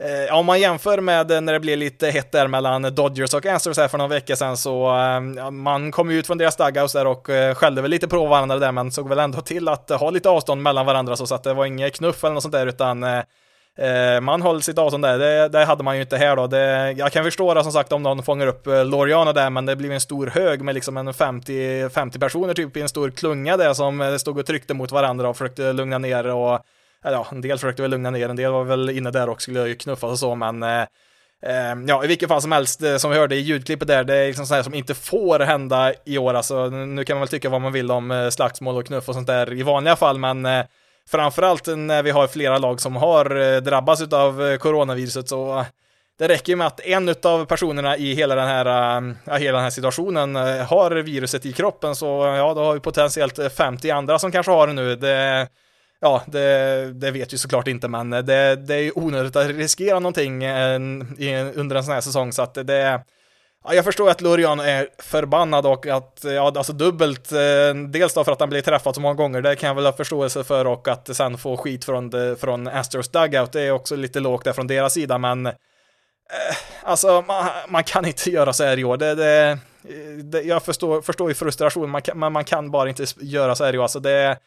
Eh, 0.00 0.34
om 0.34 0.46
man 0.46 0.60
jämför 0.60 1.00
med 1.00 1.30
eh, 1.30 1.40
när 1.40 1.52
det 1.52 1.60
blev 1.60 1.78
lite 1.78 2.10
hett 2.10 2.32
där 2.32 2.48
mellan 2.48 2.82
Dodgers 2.82 3.34
och 3.34 3.46
Astros 3.46 3.78
här 3.78 3.88
för 3.88 3.98
någon 3.98 4.10
vecka 4.10 4.36
sedan 4.36 4.56
så 4.56 4.96
eh, 4.96 5.50
man 5.50 5.90
kom 5.92 6.10
ut 6.10 6.26
från 6.26 6.38
deras 6.38 6.56
dugouts 6.56 6.92
där 6.92 7.06
och 7.06 7.30
eh, 7.30 7.54
skällde 7.54 7.82
väl 7.82 7.90
lite 7.90 8.08
på 8.08 8.26
varandra 8.26 8.58
där 8.58 8.72
men 8.72 8.90
såg 8.90 9.08
väl 9.08 9.18
ändå 9.18 9.40
till 9.40 9.68
att 9.68 9.90
eh, 9.90 9.98
ha 9.98 10.10
lite 10.10 10.28
avstånd 10.28 10.62
mellan 10.62 10.86
varandra 10.86 11.16
så 11.16 11.34
att 11.34 11.42
det 11.42 11.54
var 11.54 11.66
inget 11.66 11.94
knuff 11.94 12.24
eller 12.24 12.34
något 12.34 12.42
sånt 12.42 12.52
där 12.52 12.66
utan 12.66 13.02
eh, 13.02 14.20
man 14.22 14.42
höll 14.42 14.62
sitt 14.62 14.78
avstånd 14.78 15.04
där, 15.04 15.18
det, 15.18 15.48
det, 15.48 15.64
hade 15.64 15.82
man 15.82 15.96
ju 15.96 16.02
inte 16.02 16.16
här 16.16 16.36
då. 16.36 16.46
Det, 16.46 16.92
jag 16.92 17.12
kan 17.12 17.24
förstå 17.24 17.54
det 17.54 17.62
som 17.62 17.72
sagt 17.72 17.92
om 17.92 18.02
någon 18.02 18.22
fångar 18.22 18.46
upp 18.46 18.66
Loriana 18.66 19.32
där, 19.32 19.50
men 19.50 19.66
det 19.66 19.76
blev 19.76 19.92
en 19.92 20.00
stor 20.00 20.26
hög 20.26 20.62
med 20.62 20.74
liksom 20.74 20.96
en 20.96 21.14
50, 21.14 21.88
50 21.90 22.18
personer 22.18 22.54
typ 22.54 22.76
i 22.76 22.80
en 22.80 22.88
stor 22.88 23.10
klunga 23.10 23.56
där 23.56 23.74
som 23.74 24.18
stod 24.18 24.38
och 24.38 24.46
tryckte 24.46 24.74
mot 24.74 24.92
varandra 24.92 25.28
och 25.28 25.36
försökte 25.36 25.72
lugna 25.72 25.98
ner 25.98 26.26
och 26.26 26.60
ja, 27.02 27.26
en 27.32 27.40
del 27.40 27.58
försökte 27.58 27.82
väl 27.82 27.90
lugna 27.90 28.10
ner, 28.10 28.28
en 28.28 28.36
del 28.36 28.52
var 28.52 28.64
väl 28.64 28.90
inne 28.90 29.10
där 29.10 29.28
och 29.28 29.42
skulle 29.42 29.74
knuffas 29.74 30.10
och 30.10 30.18
så, 30.18 30.34
men 30.34 30.62
eh, 30.62 30.82
eh, 31.42 31.74
ja, 31.86 32.04
i 32.04 32.06
vilket 32.06 32.28
fall 32.28 32.42
som 32.42 32.52
helst, 32.52 32.82
eh, 32.82 32.96
som 32.96 33.10
vi 33.10 33.16
hörde 33.16 33.36
i 33.36 33.40
ljudklippet 33.40 33.88
där, 33.88 34.04
det 34.04 34.14
är 34.14 34.26
liksom 34.26 34.46
sånt 34.46 34.64
som 34.64 34.74
inte 34.74 34.94
får 34.94 35.40
hända 35.40 35.92
i 36.04 36.18
år. 36.18 36.34
Alltså, 36.34 36.66
nu 36.68 37.04
kan 37.04 37.16
man 37.16 37.20
väl 37.20 37.28
tycka 37.28 37.48
vad 37.48 37.60
man 37.60 37.72
vill 37.72 37.90
om 37.90 38.10
eh, 38.10 38.28
slagsmål 38.28 38.76
och 38.76 38.86
knuff 38.86 39.08
och 39.08 39.14
sånt 39.14 39.26
där 39.26 39.52
i 39.52 39.62
vanliga 39.62 39.96
fall, 39.96 40.18
men 40.18 40.64
framförallt 41.10 41.66
när 41.66 42.02
vi 42.02 42.10
har 42.10 42.26
flera 42.26 42.58
lag 42.58 42.80
som 42.80 42.96
har 42.96 43.60
drabbats 43.60 44.12
av 44.12 44.56
coronaviruset 44.56 45.28
så 45.28 45.64
det 46.18 46.28
räcker 46.28 46.52
ju 46.52 46.56
med 46.56 46.66
att 46.66 46.80
en 46.80 47.14
av 47.22 47.44
personerna 47.44 47.96
i 47.96 48.14
hela 48.14 48.34
den 48.34 48.48
här, 48.48 48.66
ja, 49.24 49.36
hela 49.36 49.58
den 49.58 49.62
här 49.62 49.70
situationen 49.70 50.36
har 50.66 50.90
viruset 50.90 51.46
i 51.46 51.52
kroppen 51.52 51.94
så 51.94 52.06
ja, 52.06 52.54
då 52.54 52.64
har 52.64 52.74
vi 52.74 52.80
potentiellt 52.80 53.52
50 53.52 53.90
andra 53.90 54.18
som 54.18 54.32
kanske 54.32 54.52
har 54.52 54.66
det 54.66 54.72
nu. 54.72 54.96
Det, 54.96 55.48
ja, 56.00 56.22
det, 56.26 56.92
det, 56.92 57.10
vet 57.10 57.32
vi 57.32 57.38
såklart 57.38 57.68
inte, 57.68 57.88
men 57.88 58.10
det, 58.10 58.56
det 58.56 58.74
är 58.74 58.98
onödigt 58.98 59.36
att 59.36 59.46
riskera 59.46 59.98
någonting 59.98 60.44
eh, 60.44 60.80
under 61.54 61.76
en 61.76 61.84
sån 61.84 61.94
här 61.94 62.00
säsong, 62.00 62.32
så 62.32 62.42
att 62.42 62.54
det 62.54 63.02
Ja, 63.64 63.74
jag 63.74 63.84
förstår 63.84 64.10
att 64.10 64.20
Lurian 64.20 64.60
är 64.60 64.88
förbannad 64.98 65.66
och 65.66 65.86
att, 65.86 66.20
ja, 66.24 66.52
alltså 66.56 66.72
dubbelt, 66.72 67.32
eh, 67.32 67.74
dels 67.88 68.14
då 68.14 68.24
för 68.24 68.32
att 68.32 68.40
han 68.40 68.48
blir 68.48 68.62
träffad 68.62 68.94
så 68.94 69.00
många 69.00 69.14
gånger, 69.14 69.42
det 69.42 69.56
kan 69.56 69.66
jag 69.66 69.74
väl 69.74 69.84
ha 69.84 69.92
förståelse 69.92 70.44
för 70.44 70.66
och 70.66 70.88
att 70.88 71.16
sen 71.16 71.38
få 71.38 71.56
skit 71.56 71.84
från, 71.84 72.36
från 72.36 72.68
Astros 72.68 73.08
dugout, 73.08 73.52
det 73.52 73.62
är 73.62 73.70
också 73.70 73.96
lite 73.96 74.20
lågt 74.20 74.44
där 74.44 74.52
från 74.52 74.66
deras 74.66 74.92
sida, 74.92 75.18
men 75.18 75.46
eh, 75.46 75.52
alltså 76.82 77.24
man, 77.26 77.46
man, 77.68 77.84
kan 77.84 78.06
inte 78.06 78.30
göra 78.30 78.52
så 78.52 78.64
här 78.64 78.78
i 78.78 78.84
år, 78.84 78.96
det, 78.96 79.14
det, 79.14 79.58
det 80.22 80.42
jag 80.42 80.62
förstår, 80.62 81.02
förstår 81.02 81.28
ju 81.28 81.34
frustrationen, 81.34 82.02
men 82.14 82.32
man 82.32 82.44
kan 82.44 82.70
bara 82.70 82.88
inte 82.88 83.04
göra 83.20 83.54
så 83.54 83.64
här 83.64 83.74
i 83.74 83.78
år, 83.78 83.82
alltså 83.82 84.00
det 84.00 84.38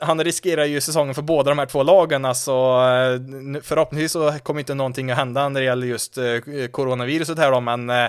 han 0.00 0.24
riskerar 0.24 0.64
ju 0.64 0.80
säsongen 0.80 1.14
för 1.14 1.22
båda 1.22 1.50
de 1.50 1.58
här 1.58 1.66
två 1.66 1.82
lagen, 1.82 2.24
alltså 2.24 2.52
eh, 2.52 3.60
förhoppningsvis 3.62 4.12
så 4.12 4.32
kommer 4.42 4.60
inte 4.60 4.74
någonting 4.74 5.10
att 5.10 5.16
hända 5.16 5.48
när 5.48 5.60
det 5.60 5.66
gäller 5.66 5.86
just 5.86 6.18
eh, 6.18 6.66
coronaviruset 6.70 7.38
här 7.38 7.50
då, 7.50 7.60
men 7.60 7.90
eh, 7.90 8.08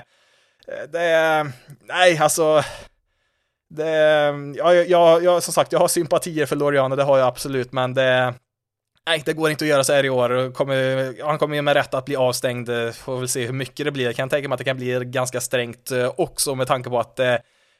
det 0.91 1.01
är, 1.01 1.51
nej 1.81 2.17
alltså, 2.17 2.63
det, 3.69 3.89
ja, 4.55 4.73
jag, 4.73 5.23
jag, 5.23 5.43
som 5.43 5.53
sagt, 5.53 5.71
jag 5.71 5.79
har 5.79 5.87
sympatier 5.87 6.45
för 6.45 6.55
Loriano, 6.55 6.95
det 6.95 7.03
har 7.03 7.17
jag 7.17 7.27
absolut, 7.27 7.71
men 7.71 7.93
det, 7.93 8.33
nej, 9.07 9.21
det 9.25 9.33
går 9.33 9.49
inte 9.49 9.65
att 9.65 9.69
göra 9.69 9.83
så 9.83 9.93
här 9.93 10.05
i 10.05 10.09
år. 10.09 10.53
Kommer, 10.53 11.15
han 11.23 11.37
kommer 11.37 11.55
ju 11.55 11.61
med 11.61 11.73
rätt 11.73 11.93
att 11.93 12.05
bli 12.05 12.15
avstängd, 12.15 12.69
får 12.93 13.17
väl 13.17 13.27
se 13.27 13.45
hur 13.45 13.53
mycket 13.53 13.85
det 13.85 13.91
blir. 13.91 14.05
Jag 14.05 14.15
kan 14.15 14.29
tänka 14.29 14.49
mig 14.49 14.53
att 14.53 14.59
det 14.59 14.63
kan 14.63 14.77
bli 14.77 14.99
ganska 15.05 15.41
strängt 15.41 15.91
också 16.15 16.55
med 16.55 16.67
tanke 16.67 16.89
på 16.89 16.99
att 16.99 17.19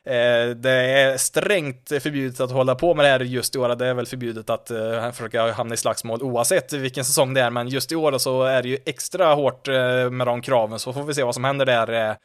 Eh, 0.08 0.50
det 0.50 0.72
är 0.72 1.18
strängt 1.18 1.90
förbjudet 1.90 2.40
att 2.40 2.52
hålla 2.52 2.76
på 2.76 2.94
med 2.94 3.06
det 3.06 3.10
här 3.10 3.20
just 3.20 3.56
i 3.56 3.60
år. 3.60 3.76
Det 3.76 3.88
är 3.88 3.94
väl 3.94 4.06
förbjudet 4.06 4.50
att 4.50 4.72
eh, 4.72 5.12
försöka 5.12 5.52
hamna 5.52 5.74
i 5.74 5.78
slagsmål 5.78 6.24
oavsett 6.24 6.74
vilken 6.74 7.06
säsong 7.06 7.34
det 7.34 7.42
är, 7.42 7.50
men 7.50 7.68
just 7.68 7.92
i 7.92 7.96
år 7.96 8.18
så 8.18 8.44
är 8.44 8.62
det 8.62 8.70
ju 8.70 8.78
extra 8.86 9.34
hårt 9.34 9.68
eh, 9.68 10.10
med 10.10 10.28
de 10.28 10.42
kraven, 10.42 10.80
så 10.80 10.94
får 10.94 11.04
vi 11.04 11.14
se 11.14 11.24
vad 11.24 11.34
som 11.34 11.44
händer 11.44 11.66
där. 11.66 12.18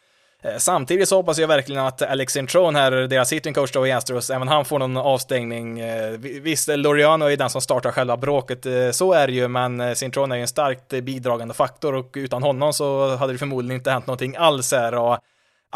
Samtidigt 0.58 1.08
så 1.08 1.16
hoppas 1.16 1.38
jag 1.38 1.48
verkligen 1.48 1.86
att 1.86 2.02
Alex 2.02 2.36
Intron 2.36 2.74
här, 2.74 2.90
deras 2.90 3.32
hitting 3.32 3.54
coach 3.54 3.72
då 3.72 3.86
i 3.86 3.92
Astros, 3.92 4.30
även 4.30 4.48
han 4.48 4.64
får 4.64 4.78
någon 4.78 4.96
avstängning. 4.96 5.82
Visst, 6.18 6.68
Loriano 6.68 7.24
är 7.24 7.36
den 7.36 7.50
som 7.50 7.60
startar 7.60 7.92
själva 7.92 8.16
bråket, 8.16 8.66
så 8.94 9.12
är 9.12 9.26
det 9.26 9.32
ju, 9.32 9.48
men 9.48 9.96
Cintron 9.96 10.32
är 10.32 10.36
ju 10.36 10.42
en 10.42 10.48
starkt 10.48 10.88
bidragande 10.88 11.54
faktor 11.54 11.94
och 11.94 12.12
utan 12.14 12.42
honom 12.42 12.72
så 12.72 13.16
hade 13.16 13.32
det 13.32 13.38
förmodligen 13.38 13.76
inte 13.76 13.90
hänt 13.90 14.06
någonting 14.06 14.36
alls 14.36 14.72
här. 14.72 14.94
Och 14.94 15.18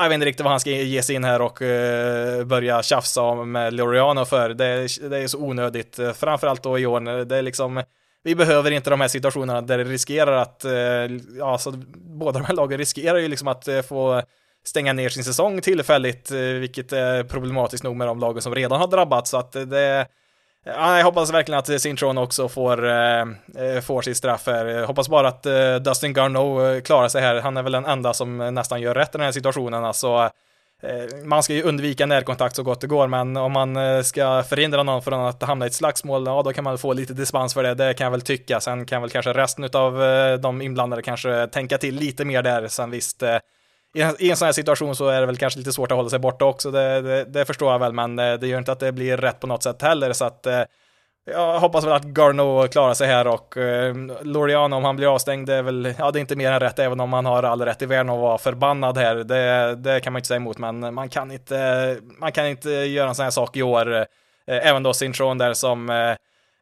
jag 0.03 0.09
vet 0.09 0.15
inte 0.15 0.27
riktigt 0.27 0.45
vad 0.45 0.51
han 0.51 0.61
ska 0.61 0.71
ge 0.71 1.03
sig 1.03 1.15
in 1.15 1.25
här 1.25 1.43
och 1.43 1.63
uh, 1.63 2.45
börja 2.45 2.83
tjafsa 2.83 3.35
med 3.35 3.73
Loriano 3.73 4.25
för. 4.25 4.49
Det, 4.49 4.87
det 5.09 5.19
är 5.19 5.27
så 5.27 5.39
onödigt, 5.39 5.99
eh, 5.99 6.13
framförallt 6.13 6.63
då 6.63 6.79
i 6.79 6.87
år. 6.87 7.01
när 7.01 7.25
Det 7.25 7.37
är 7.37 7.43
liksom, 7.43 7.83
vi 8.23 8.35
behöver 8.35 8.71
inte 8.71 8.91
de 8.91 9.01
här 9.01 9.09
situationerna 9.09 9.61
där 9.61 9.79
det 9.79 9.85
riskerar 9.85 10.33
att, 10.33 10.65
eh, 10.65 10.73
ja, 11.39 11.59
så 11.59 11.73
båda 11.97 12.39
de 12.39 12.45
här 12.45 12.55
lagen 12.55 12.79
riskerar 12.79 13.19
ju 13.19 13.29
liksom 13.29 13.49
att 13.49 13.69
få 13.89 14.23
stänga 14.65 14.93
ner 14.93 15.09
sin 15.09 15.25
säsong 15.25 15.61
tillfälligt, 15.61 16.31
vilket 16.31 16.93
är 16.93 17.25
problematiskt 17.25 17.85
nog 17.85 17.97
med 17.97 18.07
de 18.07 18.19
lagen 18.19 18.43
som 18.43 18.55
redan 18.55 18.81
har 18.81 18.89
drabbats. 18.89 19.31
Så 19.31 19.37
att 19.37 19.53
det, 19.53 20.07
Ja, 20.69 20.97
jag 20.97 21.05
hoppas 21.05 21.33
verkligen 21.33 21.59
att 21.59 21.81
Sintron 21.81 22.19
också 22.19 22.49
får, 22.49 22.89
eh, 22.89 23.81
får 23.83 24.03
sitt 24.03 24.17
straff 24.17 24.47
här. 24.47 24.67
Jag 24.67 24.87
hoppas 24.87 25.09
bara 25.09 25.29
att 25.29 25.47
eh, 25.47 25.75
Dustin 25.75 26.13
Garneau 26.13 26.67
eh, 26.67 26.81
klarar 26.81 27.09
sig 27.09 27.23
här. 27.23 27.41
Han 27.41 27.57
är 27.57 27.63
väl 27.63 27.73
den 27.73 27.85
enda 27.85 28.15
som 28.15 28.41
eh, 28.41 28.51
nästan 28.51 28.81
gör 28.81 28.95
rätt 28.95 29.09
i 29.09 29.19
den 29.19 29.25
här 29.25 29.33
situationen. 29.33 29.85
Alltså, 29.85 30.31
eh, 30.83 31.25
man 31.25 31.43
ska 31.43 31.55
ju 31.55 31.63
undvika 31.63 32.07
närkontakt 32.07 32.57
så 32.57 32.63
gott 32.63 32.81
det 32.81 32.87
går, 32.87 33.07
men 33.09 33.37
om 33.37 33.53
man 33.53 34.05
ska 34.05 34.43
förhindra 34.43 34.83
någon 34.83 35.03
från 35.03 35.27
att 35.27 35.43
hamna 35.43 35.65
i 35.65 35.69
ett 35.69 35.75
slagsmål, 35.75 36.27
ja 36.27 36.43
då 36.43 36.53
kan 36.53 36.65
man 36.65 36.79
få 36.79 36.93
lite 36.93 37.13
dispens 37.15 37.55
för 37.55 37.63
det, 37.63 37.75
det 37.75 37.95
kan 37.95 38.05
jag 38.05 38.11
väl 38.11 38.21
tycka. 38.21 38.61
Sen 38.61 38.87
kan 38.87 39.01
väl 39.01 39.11
kanske 39.11 39.33
resten 39.33 39.65
av 39.73 39.99
de 40.41 40.63
inblandade 40.63 41.03
kanske 41.03 41.47
tänka 41.47 41.79
till 41.79 41.95
lite 41.95 42.25
mer 42.25 42.43
där. 42.43 42.69
Sen 42.69 42.91
visst, 42.91 43.23
i 44.19 44.31
en 44.31 44.37
sån 44.37 44.47
här 44.47 44.53
situation 44.53 44.97
så 44.97 45.09
är 45.09 45.21
det 45.21 45.27
väl 45.27 45.37
kanske 45.37 45.59
lite 45.59 45.73
svårt 45.73 45.93
att 45.93 45.97
hålla 45.97 46.11
sig 46.11 46.19
borta 46.19 46.45
också, 46.45 46.71
det, 46.71 47.03
det, 47.03 47.25
det 47.25 47.45
förstår 47.45 47.73
jag 47.73 47.79
väl, 47.79 47.93
men 47.93 48.19
eh, 48.19 48.35
det 48.35 48.47
gör 48.47 48.59
inte 48.59 48.73
att 48.73 48.81
det 48.81 48.93
blir 48.93 49.17
rätt 49.17 49.41
på 49.41 49.47
något 49.47 49.63
sätt 49.63 49.83
heller, 49.83 50.13
så 50.13 50.25
att 50.25 50.47
eh, 50.47 50.63
jag 51.31 51.61
hoppas 51.61 51.85
väl 51.85 51.93
att 51.93 52.05
Garno 52.05 52.69
klarar 52.69 52.95
sig 52.95 53.09
här 53.09 53.27
och 53.27 53.57
eh, 53.57 53.95
Loriano 54.23 54.77
om 54.77 54.85
han 54.85 54.97
blir 54.97 55.15
avstängd, 55.15 55.47
det 55.47 55.55
är 55.55 55.63
väl, 55.63 55.95
ja 55.99 56.11
det 56.11 56.19
är 56.19 56.21
inte 56.21 56.37
mer 56.37 56.53
än 56.53 56.61
rätt 56.61 56.79
även 56.79 57.01
om 57.01 57.11
man 57.11 57.27
har 57.27 57.43
all 57.43 57.63
rätt 57.63 57.83
i 57.83 57.87
världen 57.87 58.11
att 58.11 58.21
vara 58.21 58.39
förbannad 58.39 58.99
här. 58.99 59.17
Det, 59.17 59.75
det 59.75 60.01
kan 60.01 60.13
man 60.13 60.21
inte 60.21 60.29
säga 60.29 60.37
emot, 60.37 60.59
men 60.59 60.95
man 60.95 61.09
kan 61.09 61.33
inte, 61.33 61.99
man 62.19 62.33
kan 62.33 62.47
inte 62.47 62.71
göra 62.71 63.09
en 63.09 63.15
sån 63.15 63.25
här 63.25 63.31
sak 63.31 63.57
i 63.57 63.63
år. 63.63 63.97
Eh, 63.97 64.07
även 64.47 64.83
då 64.83 64.93
Sintron 64.95 65.39
där 65.39 65.55
som, 65.55 65.91
eh, 65.91 66.15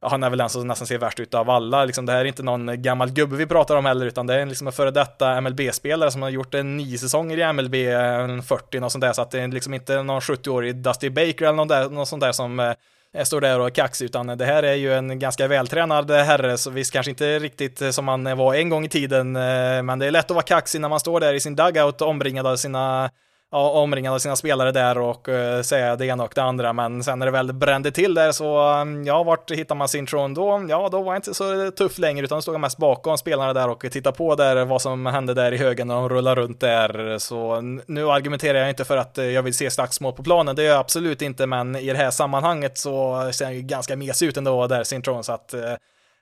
han 0.05 0.23
är 0.23 0.31
väl 0.31 0.39
den 0.39 0.49
som 0.49 0.67
nästan 0.67 0.87
ser 0.87 0.99
värst 0.99 1.21
ut 1.21 1.35
av 1.35 1.51
alla. 1.51 1.85
Liksom, 1.85 2.07
det 2.07 2.13
här 2.13 2.21
är 2.21 2.25
inte 2.25 2.43
någon 2.43 2.83
gammal 2.83 3.11
gubbe 3.11 3.37
vi 3.37 3.47
pratar 3.47 3.77
om 3.77 3.85
heller, 3.85 4.07
utan 4.07 4.27
det 4.27 4.35
är 4.35 4.47
liksom 4.47 4.67
en 4.67 4.73
före 4.73 4.91
detta 4.91 5.41
MLB-spelare 5.41 6.11
som 6.11 6.23
har 6.23 6.31
gjort 6.31 6.55
en 6.55 6.77
nio 6.77 6.99
säsonger 6.99 7.39
i 7.39 7.53
MLB, 7.53 7.75
en 7.75 8.43
40 8.43 8.81
och 8.81 8.93
sånt 8.93 9.03
där, 9.03 9.13
så 9.13 9.23
att 9.23 9.31
det 9.31 9.41
är 9.41 9.49
liksom 9.49 9.75
inte 9.75 10.03
någon 10.03 10.21
70-årig 10.21 10.77
Dusty 10.77 11.11
Baker 11.11 11.43
eller 11.43 11.53
någon, 11.53 11.69
där, 11.69 11.91
någon 11.91 12.07
sånt 12.07 12.23
där 12.23 12.33
som 12.33 12.61
eh, 12.61 13.25
står 13.25 13.41
där 13.41 13.61
och 13.61 13.67
är 13.67 13.71
kaxig, 13.71 14.05
utan 14.05 14.27
det 14.27 14.45
här 14.45 14.63
är 14.63 14.75
ju 14.75 14.95
en 14.95 15.19
ganska 15.19 15.49
vältränad 15.49 16.11
herre, 16.11 16.59
så 16.59 16.71
visst 16.71 16.93
kanske 16.93 17.11
inte 17.11 17.39
riktigt 17.39 17.95
som 17.95 18.05
man 18.05 18.37
var 18.37 18.55
en 18.55 18.69
gång 18.69 18.85
i 18.85 18.89
tiden, 18.89 19.37
eh, 19.37 19.83
men 19.83 19.99
det 19.99 20.07
är 20.07 20.11
lätt 20.11 20.25
att 20.25 20.35
vara 20.35 20.43
kaxig 20.43 20.81
när 20.81 20.89
man 20.89 21.01
står 21.01 21.21
där 21.21 21.35
i 21.35 21.41
sin 21.41 21.57
dugout 21.57 22.01
omringad 22.01 22.47
av 22.47 22.57
sina 22.57 23.11
omringad 23.55 24.15
av 24.15 24.19
sina 24.19 24.37
spelare 24.37 24.73
där 24.73 24.99
och 24.99 25.29
eh, 25.29 25.63
säga 25.63 25.97
det 25.97 26.07
ena 26.07 26.25
och 26.25 26.33
det 26.35 26.43
andra, 26.43 26.73
men 26.73 27.05
sen 27.05 27.19
när 27.19 27.27
det 27.27 27.33
väl 27.33 27.53
brände 27.53 27.91
till 27.91 28.15
där 28.15 28.33
så, 28.33 28.59
mm, 28.59 29.07
ja, 29.07 29.23
vart 29.23 29.51
hittar 29.51 29.75
man 29.75 29.89
sin 29.89 30.07
tron 30.07 30.35
då? 30.35 30.67
Ja, 30.69 30.89
då 30.89 31.03
var 31.03 31.13
jag 31.13 31.19
inte 31.19 31.35
så 31.35 31.71
tuff 31.71 31.99
längre, 31.99 32.25
utan 32.25 32.37
då 32.39 32.43
stod 32.43 32.55
jag 32.55 32.61
mest 32.61 32.79
bakom 32.79 33.19
spelarna 33.19 33.53
där 33.53 33.69
och 33.69 33.81
tittade 33.81 34.17
på 34.17 34.35
där 34.35 34.65
vad 34.65 34.83
som 34.83 35.07
hände 35.07 35.35
där 35.35 35.53
i 35.53 35.57
högen 35.57 35.89
när 35.89 35.95
de 35.95 36.09
rullade 36.09 36.41
runt 36.41 36.61
där. 36.61 37.19
Så 37.19 37.61
nu 37.87 38.11
argumenterar 38.11 38.59
jag 38.59 38.69
inte 38.69 38.85
för 38.85 38.97
att 38.97 39.19
eh, 39.19 39.25
jag 39.25 39.43
vill 39.43 39.55
se 39.55 39.71
slagsmål 39.71 40.13
på 40.13 40.23
planen, 40.23 40.57
det 40.57 40.63
gör 40.63 40.71
jag 40.71 40.81
absolut 40.81 41.23
inte, 41.23 41.47
men 41.47 41.77
i 41.77 41.87
det 41.87 41.99
här 41.99 42.11
sammanhanget 42.11 42.79
så 42.79 43.29
ser 43.33 43.45
han 43.45 43.55
ju 43.55 43.61
ganska 43.61 43.97
mesig 43.97 44.27
ut 44.27 44.37
ändå 44.37 44.67
där, 44.67 44.85
sin 44.85 45.03
tron, 45.03 45.25
så 45.25 45.33
att 45.33 45.55
eh, 45.55 45.61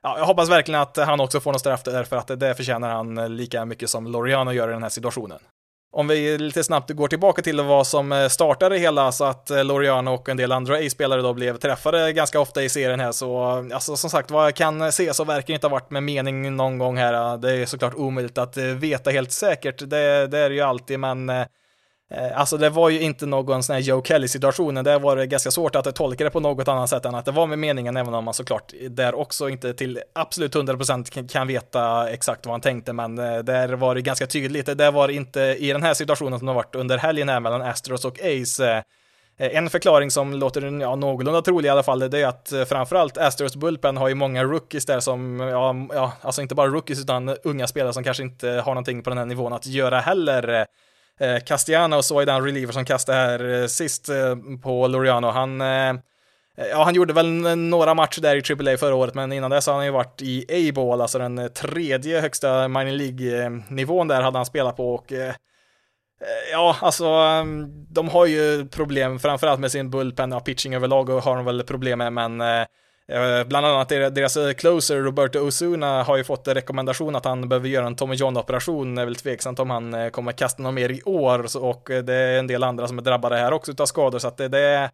Ja, 0.04 0.18
jag 0.18 0.24
hoppas 0.24 0.50
verkligen 0.50 0.80
att 0.80 0.96
han 0.96 1.20
också 1.20 1.40
får 1.40 1.52
något 1.52 1.60
straff 1.60 1.82
där, 1.82 2.04
för 2.04 2.16
att 2.16 2.40
det 2.40 2.54
förtjänar 2.54 2.90
han 2.90 3.36
lika 3.36 3.64
mycket 3.64 3.90
som 3.90 4.06
Loriano 4.06 4.52
gör 4.52 4.68
i 4.68 4.72
den 4.72 4.82
här 4.82 4.90
situationen. 4.90 5.38
Om 5.94 6.08
vi 6.08 6.38
lite 6.38 6.64
snabbt 6.64 6.90
går 6.90 7.08
tillbaka 7.08 7.42
till 7.42 7.60
vad 7.60 7.86
som 7.86 8.12
eh, 8.12 8.28
startade 8.28 8.78
hela 8.78 9.12
så 9.12 9.24
att 9.24 9.50
eh, 9.50 9.64
Loriano 9.64 10.14
och 10.14 10.28
en 10.28 10.36
del 10.36 10.52
andra 10.52 10.76
A-spelare 10.76 11.22
då 11.22 11.34
blev 11.34 11.56
träffade 11.56 12.12
ganska 12.12 12.40
ofta 12.40 12.62
i 12.62 12.68
serien 12.68 13.00
här 13.00 13.12
så 13.12 13.42
eh, 13.42 13.74
alltså 13.74 13.96
som 13.96 14.10
sagt 14.10 14.30
vad 14.30 14.46
jag 14.46 14.54
kan 14.54 14.92
se 14.92 15.14
så 15.14 15.24
verkar 15.24 15.46
det 15.46 15.52
inte 15.52 15.66
ha 15.66 15.72
varit 15.72 15.90
med 15.90 16.02
mening 16.02 16.56
någon 16.56 16.78
gång 16.78 16.96
här. 16.96 17.38
Det 17.38 17.52
är 17.52 17.66
såklart 17.66 17.94
omöjligt 17.94 18.38
att 18.38 18.56
veta 18.56 19.10
helt 19.10 19.32
säkert. 19.32 19.78
Det, 19.78 20.26
det 20.26 20.38
är 20.38 20.48
det 20.48 20.54
ju 20.54 20.60
alltid 20.60 20.98
men 20.98 21.30
Eh, 22.14 22.40
alltså 22.40 22.56
det 22.56 22.70
var 22.70 22.88
ju 22.88 23.00
inte 23.00 23.26
någon 23.26 23.62
sån 23.62 23.74
här 23.74 23.80
Joe 23.80 24.02
Kelly-situation, 24.02 24.74
där 24.74 24.98
var 24.98 25.16
det 25.16 25.26
ganska 25.26 25.50
svårt 25.50 25.76
att 25.76 25.94
tolka 25.94 26.24
det 26.24 26.30
på 26.30 26.40
något 26.40 26.68
annat 26.68 26.90
sätt 26.90 27.04
än 27.04 27.14
att 27.14 27.24
det 27.24 27.30
var 27.30 27.46
med 27.46 27.58
meningen, 27.58 27.96
även 27.96 28.14
om 28.14 28.24
man 28.24 28.34
såklart 28.34 28.72
där 28.90 29.14
också 29.14 29.48
inte 29.48 29.74
till 29.74 30.00
absolut 30.12 30.54
100% 30.54 31.28
kan 31.28 31.46
veta 31.46 32.10
exakt 32.10 32.46
vad 32.46 32.52
han 32.52 32.60
tänkte, 32.60 32.92
men 32.92 33.18
eh, 33.18 33.38
där 33.38 33.68
var 33.68 33.94
det 33.94 34.02
ganska 34.02 34.26
tydligt. 34.26 34.78
Det 34.78 34.90
var 34.90 35.08
inte 35.08 35.40
i 35.40 35.72
den 35.72 35.82
här 35.82 35.94
situationen 35.94 36.38
som 36.38 36.46
det 36.46 36.52
har 36.52 36.56
varit 36.56 36.74
under 36.74 36.98
helgen 36.98 37.28
här 37.28 37.40
mellan 37.40 37.62
Astros 37.62 38.04
och 38.04 38.18
Ace. 38.20 38.84
Eh, 39.36 39.56
en 39.56 39.70
förklaring 39.70 40.10
som 40.10 40.32
låter 40.34 40.80
ja, 40.80 40.96
någorlunda 40.96 41.42
trolig 41.42 41.66
i 41.66 41.70
alla 41.70 41.82
fall, 41.82 42.10
det 42.10 42.18
är 42.18 42.26
att 42.26 42.52
framförallt 42.68 43.18
Astros 43.18 43.56
Bullpen 43.56 43.96
har 43.96 44.08
ju 44.08 44.14
många 44.14 44.44
rookies 44.44 44.86
där 44.86 45.00
som, 45.00 45.40
ja, 45.40 45.86
ja, 45.94 46.12
alltså 46.20 46.42
inte 46.42 46.54
bara 46.54 46.68
rookies 46.68 47.00
utan 47.00 47.36
unga 47.44 47.66
spelare 47.66 47.92
som 47.92 48.04
kanske 48.04 48.22
inte 48.22 48.48
har 48.48 48.74
någonting 48.74 49.02
på 49.02 49.10
den 49.10 49.18
här 49.18 49.26
nivån 49.26 49.52
att 49.52 49.66
göra 49.66 50.00
heller. 50.00 50.66
Eh, 51.20 51.38
Castellano 51.38 52.02
så 52.02 52.20
är 52.20 52.26
den 52.26 52.44
reliever 52.44 52.72
som 52.72 52.84
kastade 52.84 53.18
här 53.18 53.62
eh, 53.62 53.66
sist 53.66 54.08
eh, 54.08 54.36
på 54.62 54.86
Loriano. 54.86 55.26
Han, 55.26 55.60
eh, 55.60 55.94
ja, 56.70 56.84
han 56.84 56.94
gjorde 56.94 57.12
väl 57.12 57.58
några 57.58 57.94
matcher 57.94 58.20
där 58.20 58.36
i 58.36 58.70
AAA 58.70 58.76
förra 58.76 58.94
året, 58.94 59.14
men 59.14 59.32
innan 59.32 59.50
dess 59.50 59.66
har 59.66 59.74
han 59.74 59.84
ju 59.84 59.90
varit 59.90 60.22
i 60.22 60.68
A-ball, 60.68 61.00
alltså 61.00 61.18
den 61.18 61.50
tredje 61.54 62.20
högsta 62.20 62.68
minor 62.68 62.92
League-nivån 62.92 64.08
där 64.08 64.22
hade 64.22 64.38
han 64.38 64.46
spelat 64.46 64.76
på 64.76 64.94
och 64.94 65.12
Ja, 66.52 66.76
alltså 66.80 67.06
mm, 67.06 67.86
de 67.88 68.08
har 68.08 68.26
ju 68.26 68.68
problem 68.68 69.18
framförallt 69.18 69.60
med 69.60 69.72
sin 69.72 69.90
bullpen 69.90 70.32
och 70.32 70.44
pitching 70.44 70.74
överlag 70.74 71.08
och 71.08 71.22
har 71.22 71.36
de 71.36 71.44
väl 71.44 71.62
problem 71.62 71.98
med, 71.98 72.12
men 72.12 72.40
Eh, 73.08 73.44
bland 73.44 73.66
annat 73.66 73.88
deras 73.88 74.36
eh, 74.36 74.52
closer 74.52 74.96
Roberto 74.96 75.38
Osuna 75.38 76.02
har 76.02 76.16
ju 76.16 76.24
fått 76.24 76.48
rekommendation 76.48 77.16
att 77.16 77.24
han 77.24 77.48
behöver 77.48 77.68
göra 77.68 77.86
en 77.86 77.96
Tommy 77.96 78.14
John-operation. 78.14 78.94
Det 78.94 79.02
är 79.02 79.06
väl 79.06 79.14
tveksamt 79.14 79.58
om 79.58 79.70
han 79.70 79.94
eh, 79.94 80.08
kommer 80.08 80.32
kasta 80.32 80.62
något 80.62 80.74
mer 80.74 80.90
i 80.90 81.02
år 81.02 81.56
och 81.56 81.82
det 82.04 82.14
är 82.14 82.38
en 82.38 82.46
del 82.46 82.64
andra 82.64 82.88
som 82.88 82.98
är 82.98 83.02
drabbade 83.02 83.36
här 83.36 83.52
också 83.52 83.72
utav 83.72 83.86
skador 83.86 84.18
så 84.18 84.28
att 84.28 84.36
det, 84.36 84.48
det 84.48 84.90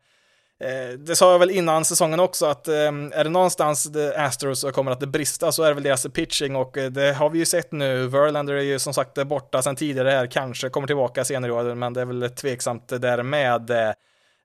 det 0.98 1.16
sa 1.16 1.32
jag 1.32 1.38
väl 1.38 1.50
innan 1.50 1.84
säsongen 1.84 2.20
också 2.20 2.46
att 2.46 2.68
är 2.68 3.24
det 3.24 3.30
någonstans 3.30 3.90
Astros 4.16 4.64
kommer 4.72 4.90
att 4.90 4.98
brista 4.98 5.52
så 5.52 5.62
är 5.62 5.68
det 5.68 5.74
väl 5.74 5.82
deras 5.82 6.06
pitching 6.06 6.56
och 6.56 6.72
det 6.90 7.12
har 7.12 7.30
vi 7.30 7.38
ju 7.38 7.44
sett 7.44 7.72
nu. 7.72 8.06
Verlander 8.06 8.54
är 8.54 8.62
ju 8.62 8.78
som 8.78 8.94
sagt 8.94 9.26
borta 9.26 9.62
sedan 9.62 9.76
tidigare 9.76 10.10
här, 10.10 10.26
kanske 10.26 10.68
kommer 10.68 10.86
tillbaka 10.86 11.24
senare 11.24 11.50
i 11.50 11.54
år, 11.54 11.74
men 11.74 11.92
det 11.92 12.00
är 12.00 12.04
väl 12.04 12.30
tveksamt 12.30 12.88
där 12.88 13.22
med. 13.22 13.94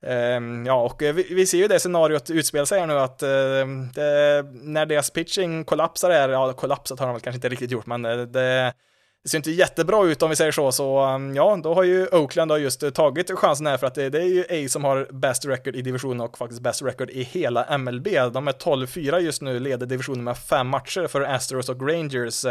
Ehm, 0.07 0.65
ja, 0.65 0.83
och 0.83 1.03
eh, 1.03 1.13
vi, 1.13 1.33
vi, 1.33 1.45
ser 1.45 1.57
ju 1.57 1.67
det 1.67 1.79
scenariot 1.79 2.29
utspela 2.29 2.65
sig 2.65 2.79
här 2.79 2.87
nu 2.87 2.99
att 2.99 3.23
uh, 3.23 3.29
det, 3.93 4.45
när 4.53 4.85
deras 4.85 5.09
pitching 5.09 5.65
kollapsar 5.65 6.11
här, 6.11 6.29
ja 6.29 6.53
kollapsat 6.53 6.99
har 6.99 7.07
de 7.07 7.13
väl 7.13 7.21
kanske 7.21 7.37
inte 7.37 7.49
riktigt 7.49 7.71
gjort, 7.71 7.85
men 7.85 8.05
eh, 8.05 8.17
det, 8.17 8.73
det 9.23 9.29
ser 9.29 9.37
inte 9.37 9.51
jättebra 9.51 10.05
ut 10.05 10.21
om 10.23 10.29
vi 10.29 10.35
säger 10.35 10.51
så, 10.51 10.71
så 10.71 11.05
um, 11.05 11.35
ja, 11.35 11.59
då 11.63 11.73
har 11.73 11.83
ju 11.83 12.07
Oakland 12.07 12.51
då 12.51 12.57
just 12.57 12.83
eh, 12.83 12.89
tagit 12.89 13.31
chansen 13.31 13.67
här 13.67 13.77
för 13.77 13.87
att 13.87 13.95
det, 13.95 14.09
det, 14.09 14.21
är 14.21 14.25
ju 14.25 14.65
A 14.65 14.69
som 14.69 14.83
har 14.83 15.07
bäst 15.11 15.45
record 15.45 15.75
i 15.75 15.81
divisionen 15.81 16.21
och 16.21 16.37
faktiskt 16.37 16.61
bäst 16.61 16.81
record 16.81 17.09
i 17.09 17.23
hela 17.23 17.77
MLB. 17.77 18.07
De 18.33 18.47
är 18.47 18.51
12-4 18.51 19.19
just 19.19 19.41
nu, 19.41 19.59
leder 19.59 19.85
divisionen 19.85 20.23
med 20.23 20.37
fem 20.37 20.67
matcher 20.67 21.07
för 21.07 21.21
Astros 21.21 21.69
och 21.69 21.89
Rangers. 21.89 22.45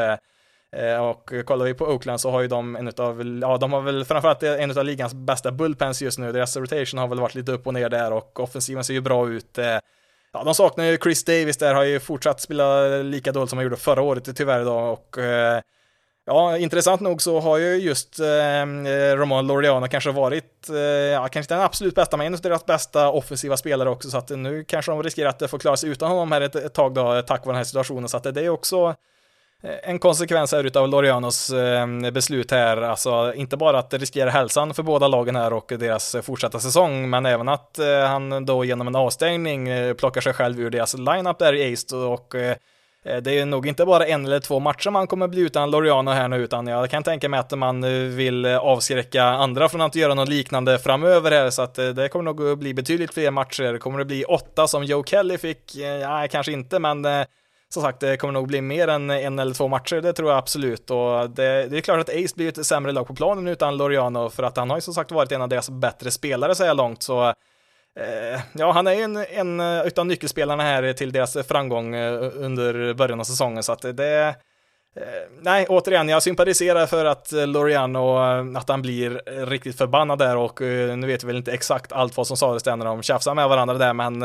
Eh, 0.77 1.05
och 1.05 1.33
kollar 1.45 1.65
vi 1.65 1.75
på 1.75 1.85
Oakland 1.85 2.21
så 2.21 2.31
har 2.31 2.41
ju 2.41 2.49
de 2.49 2.77
en 2.77 2.89
utav, 2.89 3.39
ja 3.43 3.57
de 3.57 3.73
har 3.73 3.81
väl 3.81 4.05
framförallt 4.05 4.43
en 4.43 4.71
utav 4.71 4.85
ligans 4.85 5.15
bästa 5.15 5.53
bullpens 5.53 6.03
just 6.03 6.19
nu. 6.19 6.33
Deras 6.33 6.57
rotation 6.57 6.99
har 6.99 7.09
väl 7.09 7.21
varit 7.21 7.35
lite 7.35 7.53
upp 7.53 7.67
och 7.67 7.75
ner 7.75 7.89
där 7.89 8.13
och 8.13 8.41
offensiven 8.41 8.85
ser 8.85 8.95
ju 8.95 9.01
bra 9.01 9.29
ut. 9.29 9.59
Eh. 9.59 9.79
Ja, 10.33 10.45
de 10.45 10.55
saknar 10.55 10.85
ju 10.85 10.99
Chris 10.99 11.25
Davis 11.25 11.57
där, 11.57 11.75
har 11.75 11.85
ju 11.85 12.01
fortsatt 12.01 12.41
spela 12.41 12.87
lika 12.87 13.33
dåligt 13.33 13.51
som 13.51 13.59
han 13.59 13.65
gjorde 13.65 13.77
förra 13.77 14.03
året 14.03 14.37
tyvärr 14.37 14.65
då 14.65 14.75
och 14.75 15.19
eh, 15.19 15.61
Ja, 16.25 16.59
intressant 16.59 17.01
nog 17.01 17.23
så 17.23 17.41
har 17.41 17.59
ju 17.59 17.77
just 17.77 18.21
eh, 18.21 19.17
Roman 19.17 19.47
Loriana 19.47 19.89
kanske 19.89 20.11
varit, 20.11 20.69
eh, 20.69 20.77
ja, 20.77 21.21
kanske 21.21 21.39
inte 21.39 21.55
den 21.55 21.63
absolut 21.63 21.95
bästa, 21.95 22.17
men 22.17 22.27
en 22.27 22.35
av 22.35 22.41
deras 22.41 22.67
bästa 22.67 23.11
offensiva 23.11 23.57
spelare 23.57 23.91
också, 23.91 24.11
så 24.11 24.19
att 24.19 24.31
nu 24.31 24.65
kanske 24.65 24.93
de 24.93 25.03
riskerar 25.03 25.29
att 25.29 25.51
få 25.51 25.59
klara 25.59 25.77
sig 25.77 25.91
utan 25.91 26.11
honom 26.11 26.33
här 26.33 26.41
ett, 26.41 26.55
ett 26.55 26.75
tag 26.75 26.95
då, 26.95 27.23
tack 27.23 27.47
vare 27.47 27.53
den 27.53 27.57
här 27.57 27.65
situationen, 27.65 28.09
så 28.09 28.17
att 28.17 28.23
det 28.23 28.41
är 28.41 28.49
också 28.49 28.95
Eh, 29.65 29.91
en 29.91 29.99
konsekvens 29.99 30.53
här 30.53 30.65
utav 30.65 30.89
Lorianos 30.89 31.51
eh, 31.51 32.11
beslut 32.13 32.51
här, 32.51 32.77
alltså 32.77 33.35
inte 33.35 33.57
bara 33.57 33.79
att 33.79 33.91
det 33.91 33.99
riskerar 33.99 34.31
hälsan 34.31 34.75
för 34.75 34.83
båda 34.83 35.09
lagen 35.09 35.37
här 35.37 35.53
och 35.53 35.73
deras 35.79 36.15
eh, 36.15 36.23
fortsatta 36.23 36.61
säsong, 36.61 37.11
men 37.11 37.27
även 37.27 37.49
att 37.49 37.79
han 38.09 38.47
då 38.47 38.65
genom 38.65 38.87
en 38.87 38.97
avstängning 38.97 39.69
plockar 39.97 40.21
sig 40.21 40.33
själv 40.33 40.61
ur 40.61 40.71
deras 40.71 40.99
lineup 40.99 41.39
där 41.39 41.55
i 41.55 41.73
Ace 41.73 41.97
och 41.97 42.35
det 43.23 43.39
är 43.39 43.47
nog 43.47 43.67
inte 43.67 43.85
bara 43.85 44.07
en 44.07 44.27
eller 44.27 44.41
två 44.41 44.61
matcher 44.61 44.91
man 44.91 45.07
kommer 45.07 45.29
bli 45.29 45.41
utan 45.41 45.71
Loriano 45.71 46.11
här 46.11 46.29
nu, 46.29 46.37
utan 46.37 46.67
jag 46.67 46.91
kan 46.91 47.03
tänka 47.03 47.29
mig 47.29 47.41
att 47.41 47.59
man 47.59 47.83
vill 48.17 48.47
avskräcka 48.47 49.25
andra 49.25 49.69
från 49.69 49.81
att 49.81 49.95
göra 49.95 50.15
något 50.15 50.29
liknande 50.29 50.79
framöver 50.79 51.31
här, 51.31 51.51
så 51.51 51.63
att 51.63 51.75
det 51.75 52.09
kommer 52.09 52.25
nog 52.25 52.59
bli 52.59 52.75
betydligt 52.75 53.15
fler 53.15 53.31
matcher. 53.31 53.79
Kommer 53.79 53.99
det 53.99 54.05
bli 54.05 54.25
åtta 54.25 54.69
som 54.69 54.85
Joe 54.85 55.05
Kelly 55.05 55.39
fick? 55.39 55.75
Ja, 56.03 56.27
kanske 56.31 56.53
inte, 56.53 56.79
men 56.79 57.07
som 57.73 57.83
sagt, 57.83 58.01
det 58.01 58.17
kommer 58.17 58.33
nog 58.33 58.49
bli 58.49 58.61
mer 58.61 58.89
än 58.89 59.11
en 59.11 59.39
eller 59.39 59.55
två 59.55 59.69
matcher, 59.69 60.01
det 60.01 60.13
tror 60.13 60.31
jag 60.31 60.39
absolut. 60.39 60.91
Och 60.91 61.31
det, 61.31 61.67
det 61.67 61.77
är 61.77 61.81
klart 61.81 62.01
att 62.01 62.09
Ace 62.09 62.37
blir 62.37 62.49
ett 62.49 62.67
sämre 62.67 62.93
lag 62.93 63.07
på 63.07 63.15
planen 63.15 63.49
utan 63.49 63.77
Loriano, 63.77 64.31
för 64.31 64.43
att 64.43 64.57
han 64.57 64.71
har 64.71 64.77
ju 64.77 64.81
som 64.81 64.95
sagt 64.95 65.13
varit 65.13 65.33
en 65.33 65.43
av 65.43 65.49
deras 65.49 65.71
bättre 65.71 66.11
spelare 66.11 66.55
så 66.55 66.65
här 66.65 66.75
långt, 66.75 67.03
så 67.03 67.29
eh, 67.99 68.41
Ja, 68.53 68.73
han 68.73 68.87
är 68.87 68.93
en, 68.93 69.17
en 69.17 69.61
utav 69.61 70.07
nyckelspelarna 70.07 70.63
här 70.63 70.93
till 70.93 71.13
deras 71.13 71.47
framgång 71.47 71.95
eh, 71.95 72.31
under 72.35 72.95
början 72.95 73.21
av 73.21 73.25
säsongen, 73.25 73.63
så 73.63 73.73
att 73.73 73.83
det 73.97 74.35
eh, 74.97 75.03
nej, 75.41 75.67
återigen, 75.69 76.09
jag 76.09 76.23
sympatiserar 76.23 76.87
för 76.87 77.05
att 77.05 77.33
Loriano, 77.33 78.17
att 78.57 78.69
han 78.69 78.83
blir 78.83 79.23
riktigt 79.47 79.79
förbannad 79.79 80.19
där 80.19 80.37
och 80.37 80.61
nu 80.61 81.07
vet 81.07 81.25
vi 81.25 81.27
väl 81.27 81.37
inte 81.37 81.53
exakt 81.53 81.93
allt 81.93 82.17
vad 82.17 82.27
som 82.27 82.37
sades 82.37 82.63
där 82.63 82.77
när 82.77 82.87
de 82.87 83.03
tjafsade 83.03 83.35
med 83.35 83.49
varandra 83.49 83.75
där, 83.75 83.93
men 83.93 84.23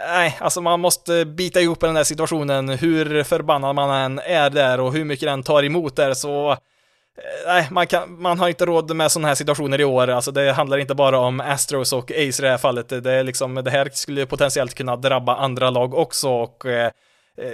nej, 0.00 0.38
alltså 0.40 0.60
man 0.60 0.80
måste 0.80 1.24
bita 1.24 1.60
ihop 1.60 1.80
den 1.80 1.94
där 1.94 2.04
situationen, 2.04 2.68
hur 2.68 3.22
förbannad 3.22 3.74
man 3.74 3.90
än 3.90 4.18
är 4.18 4.50
där 4.50 4.80
och 4.80 4.92
hur 4.92 5.04
mycket 5.04 5.26
den 5.26 5.42
tar 5.42 5.62
emot 5.62 5.96
där 5.96 6.14
så 6.14 6.50
eh, 6.50 6.56
Nej, 7.46 7.68
man, 7.70 7.86
kan, 7.86 8.22
man 8.22 8.38
har 8.38 8.48
inte 8.48 8.66
råd 8.66 8.96
med 8.96 9.12
sådana 9.12 9.28
här 9.28 9.34
situationer 9.34 9.80
i 9.80 9.84
år. 9.84 10.08
Alltså 10.08 10.30
det 10.30 10.52
handlar 10.52 10.78
inte 10.78 10.94
bara 10.94 11.18
om 11.18 11.40
Astros 11.40 11.92
och 11.92 12.10
Ace 12.10 12.20
i 12.20 12.42
det 12.42 12.48
här 12.48 12.58
fallet. 12.58 12.88
Det, 12.88 13.12
är 13.12 13.24
liksom, 13.24 13.54
det 13.54 13.70
här 13.70 13.90
skulle 13.92 14.26
potentiellt 14.26 14.74
kunna 14.74 14.96
drabba 14.96 15.36
andra 15.36 15.70
lag 15.70 15.94
också 15.94 16.30
och 16.30 16.66
eh, 16.66 16.90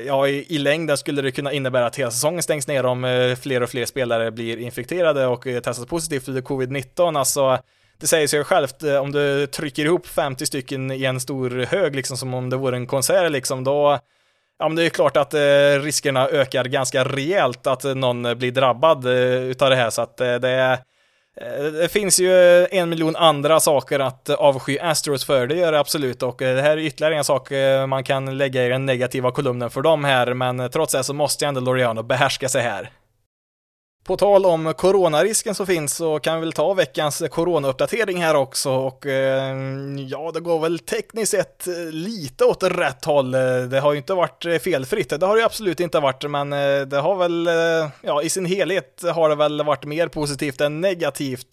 ja, 0.07 0.29
i, 0.29 0.55
i 0.55 0.59
längden 0.59 0.97
skulle 0.97 1.23
det 1.23 1.31
kunna 1.31 1.53
innebära 1.53 1.87
att 1.87 1.97
hela 1.97 2.11
säsongen 2.11 2.43
stängs 2.43 2.69
ner 2.69 2.87
om 2.87 3.05
eh, 3.05 3.37
fler 3.37 3.63
och 3.63 3.71
fler 3.71 3.87
spelare 3.87 4.31
blir 4.31 4.57
infekterade 4.57 5.27
och 5.27 5.43
testas 5.43 5.87
positivt 5.87 6.25
för 6.25 6.33
covid-19. 6.33 7.19
Alltså, 7.19 7.59
det 8.01 8.07
säger 8.07 8.27
sig 8.27 8.45
självt, 8.45 8.83
eh, 8.83 8.97
om 8.97 9.13
du 9.13 9.47
trycker 9.47 9.85
ihop 9.85 10.07
50 10.07 10.47
stycken 10.47 10.91
i 10.91 11.05
en 11.05 11.21
stor 11.21 11.51
hög, 11.51 11.97
liksom 11.97 12.17
som 12.17 12.35
om 12.35 12.51
det 12.51 12.57
vore 12.57 12.77
en 12.77 12.87
konsert, 12.87 13.31
liksom, 13.31 13.65
då 13.65 13.99
Ja, 14.61 14.69
men 14.69 14.77
det 14.77 14.85
är 14.85 14.91
klart 14.91 15.17
att 15.17 15.35
eh, 15.35 15.83
riskerna 15.83 16.29
ökar 16.29 16.65
ganska 16.65 17.05
rejält 17.05 17.67
att 17.67 17.85
någon 17.85 18.39
blir 18.39 18.53
drabbad 18.53 19.07
eh, 19.07 19.43
utav 19.43 19.71
det 19.71 19.77
här, 19.77 19.91
så 19.91 20.03
att 20.03 20.21
eh, 20.21 20.35
det 20.35 20.79
eh, 21.41 21.63
det 21.65 21.93
finns 21.93 22.21
ju 22.21 22.67
en 22.67 22.89
miljon 22.89 23.17
andra 23.17 23.61
saker 23.61 24.01
att 24.01 24.31
avsky 24.31 24.79
Astros 24.79 25.25
för, 25.25 25.47
det 25.47 25.55
gör 25.55 25.73
det 25.73 25.81
absolut, 25.81 26.23
och 26.23 26.43
eh, 26.43 26.57
det 26.57 26.63
här 26.63 26.71
är 26.71 26.79
ytterligare 26.79 27.17
en 27.17 27.25
sak 27.25 27.51
eh, 27.51 27.87
man 27.87 28.05
kan 28.05 28.39
lägga 28.39 28.67
i 28.67 28.69
den 28.69 28.87
negativa 28.87 29.31
kolumnen 29.31 29.71
för 29.71 29.83
dem 29.83 30.05
här, 30.05 30.35
men 30.35 30.71
trots 30.71 30.93
det 30.93 31.05
så 31.05 31.15
måste 31.15 31.45
ju 31.45 31.49
ändå 31.49 31.61
Loriano 31.61 32.03
behärska 32.03 32.49
sig 32.49 32.63
här. 32.63 32.91
På 34.09 34.17
tal 34.17 34.47
om 34.47 34.75
coronarisken 34.75 35.55
som 35.55 35.67
finns 35.67 35.97
så 35.97 36.19
kan 36.19 36.35
vi 36.35 36.41
väl 36.41 36.53
ta 36.53 36.75
veckans 36.75 37.23
coronauppdatering 37.31 38.23
här 38.23 38.37
också 38.37 38.71
och 38.71 39.07
eh, 39.07 39.57
ja, 40.09 40.31
det 40.35 40.41
går 40.41 40.61
väl 40.61 40.79
tekniskt 40.79 41.33
sett 41.33 41.67
eh, 41.67 41.75
lite 41.91 42.45
åt 42.45 42.63
rätt 42.63 43.05
håll. 43.05 43.31
Det 43.71 43.81
har 43.81 43.93
ju 43.93 43.99
inte 43.99 44.15
varit 44.15 44.45
eh, 44.45 44.59
felfritt, 44.59 45.21
det 45.21 45.27
har 45.27 45.35
det 45.35 45.41
ju 45.41 45.47
absolut 45.47 45.81
inte 45.81 46.01
varit, 46.01 46.31
men 46.31 46.53
eh, 46.53 46.81
det 46.81 46.97
har 46.99 47.17
väl, 47.17 47.49
ja, 48.01 48.23
i 48.23 48.29
sin 48.29 48.47
helhet 48.47 49.03
har 49.15 49.29
det 49.29 49.35
väl 49.35 49.63
varit 49.63 49.85
mer 49.85 50.09
positivt 50.09 50.61
än 50.61 50.81
negativt. 50.81 51.51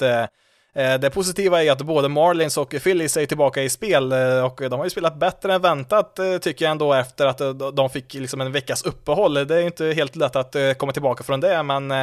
Det 0.73 1.09
positiva 1.13 1.63
är 1.63 1.71
att 1.71 1.81
både 1.81 2.09
Marlins 2.09 2.57
och 2.57 2.69
Phillies 2.83 3.17
är 3.17 3.25
tillbaka 3.25 3.63
i 3.63 3.69
spel 3.69 4.13
och 4.43 4.61
de 4.69 4.73
har 4.73 4.83
ju 4.83 4.89
spelat 4.89 5.19
bättre 5.19 5.53
än 5.53 5.61
väntat 5.61 6.19
tycker 6.41 6.65
jag 6.65 6.71
ändå 6.71 6.93
efter 6.93 7.25
att 7.25 7.75
de 7.75 7.89
fick 7.89 8.13
liksom 8.13 8.41
en 8.41 8.51
veckas 8.51 8.83
uppehåll. 8.83 9.33
Det 9.33 9.55
är 9.55 9.59
ju 9.59 9.65
inte 9.65 9.85
helt 9.85 10.15
lätt 10.15 10.35
att 10.35 10.55
komma 10.77 10.91
tillbaka 10.91 11.23
från 11.23 11.39
det, 11.39 11.63
men 11.63 11.93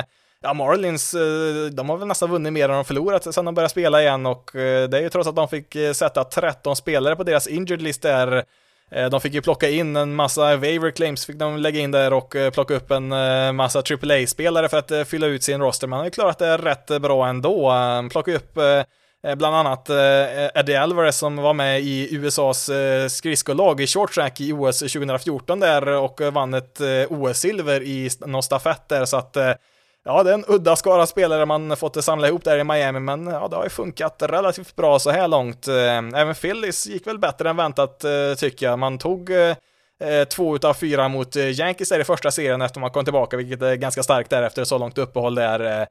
Ja, 0.45 0.55
Marlins, 0.55 1.15
eh, 1.15 1.73
de 1.73 1.89
har 1.89 1.97
väl 1.97 2.09
nästan 2.09 2.31
vunnit 2.31 2.53
mer 2.53 2.69
än 2.69 2.75
de 2.75 2.85
förlorat 2.85 3.35
sedan 3.35 3.45
de 3.45 3.55
började 3.55 3.71
spela 3.71 4.03
igen 4.03 4.27
och 4.27 4.57
eh, 4.57 4.89
det 4.89 4.99
är 4.99 5.03
ju 5.03 5.09
trots 5.09 5.29
att 5.29 5.37
de 5.37 5.49
fick 5.49 5.77
eh, 5.77 5.93
sätta 5.93 6.25
13 6.25 6.77
spelare 6.77 7.17
på 7.17 7.23
deras 7.23 7.47
injured 7.47 7.83
list 7.83 8.03
där. 8.03 8.45
De 9.11 9.21
fick 9.21 9.35
ju 9.35 9.43
plocka 9.43 9.69
in 9.69 9.97
en 9.97 10.15
massa 10.15 10.57
waiver 10.57 10.91
claims, 10.91 11.27
fick 11.27 11.37
de 11.37 11.57
lägga 11.57 11.81
in 11.81 11.91
där 11.91 12.13
och 12.13 12.37
plocka 12.53 12.75
upp 12.75 12.91
en 12.91 13.09
massa 13.57 13.79
AAA-spelare 13.79 14.69
för 14.69 14.79
att 14.79 15.09
fylla 15.09 15.27
ut 15.27 15.43
sin 15.43 15.61
roster. 15.61 15.87
Man 15.87 15.99
har 15.99 16.05
ju 16.05 16.11
klarat 16.11 16.39
det 16.39 16.57
rätt 16.57 16.87
bra 16.87 17.27
ändå. 17.27 17.73
Plocka 18.11 18.35
upp 18.35 18.59
bland 19.37 19.57
annat 19.57 19.91
Eddie 20.55 20.77
Alvarez 20.77 21.19
som 21.19 21.37
var 21.37 21.55
med 21.55 21.81
i 21.81 22.15
USAs 22.15 22.71
skridskolag 23.09 23.81
i 23.81 23.87
short 23.87 24.13
track 24.13 24.41
i 24.41 24.53
OS 24.53 24.79
2014 24.79 25.61
där 25.61 25.89
och 25.89 26.21
vann 26.21 26.55
ett 26.55 26.81
OS-silver 27.09 27.83
i 27.83 28.11
någon 28.21 28.43
stafett 28.43 28.89
där 28.89 29.05
så 29.05 29.17
att 29.17 29.37
ja, 30.05 30.23
det 30.23 30.31
är 30.31 30.35
en 30.35 30.45
udda 30.49 30.77
skara 30.77 31.07
spelare 31.07 31.47
man 31.47 31.77
fått 31.77 32.05
samla 32.05 32.29
ihop 32.29 32.45
där 32.45 32.59
i 32.59 32.65
Miami, 32.65 33.01
men 33.01 33.27
ja, 33.27 33.49
det 33.49 33.57
har 33.57 33.65
ju 33.65 33.71
funkat 33.71 34.23
relativt 34.23 34.77
bra 34.77 34.99
så 34.99 35.11
här 35.11 35.29
långt. 35.29 35.69
Eh, 35.69 35.99
även 35.99 36.35
Phillies 36.35 36.87
gick 36.87 37.07
väl 37.07 37.19
bättre 37.19 37.51
än 37.51 37.57
väntat 37.57 38.05
eh, 38.05 38.35
tycker 38.37 38.67
jag. 38.67 38.79
Man 38.79 38.99
tog 38.99 39.31
eh, 39.31 39.55
två 40.29 40.57
utav 40.57 40.75
fyra 40.75 41.09
mot 41.09 41.37
Yankees 41.37 41.89
där 41.89 42.01
i 42.01 42.05
första 42.05 42.31
serien 42.31 42.63
efter 42.63 42.81
man 42.81 42.91
kom 42.91 43.05
tillbaka, 43.05 43.37
vilket 43.37 43.63
är 43.63 43.75
ganska 43.75 44.03
starkt 44.03 44.31
där 44.31 44.43
efter 44.43 44.65
så 44.65 44.79
långt 44.79 44.99
uppehåll 44.99 45.35
där. 45.35 45.87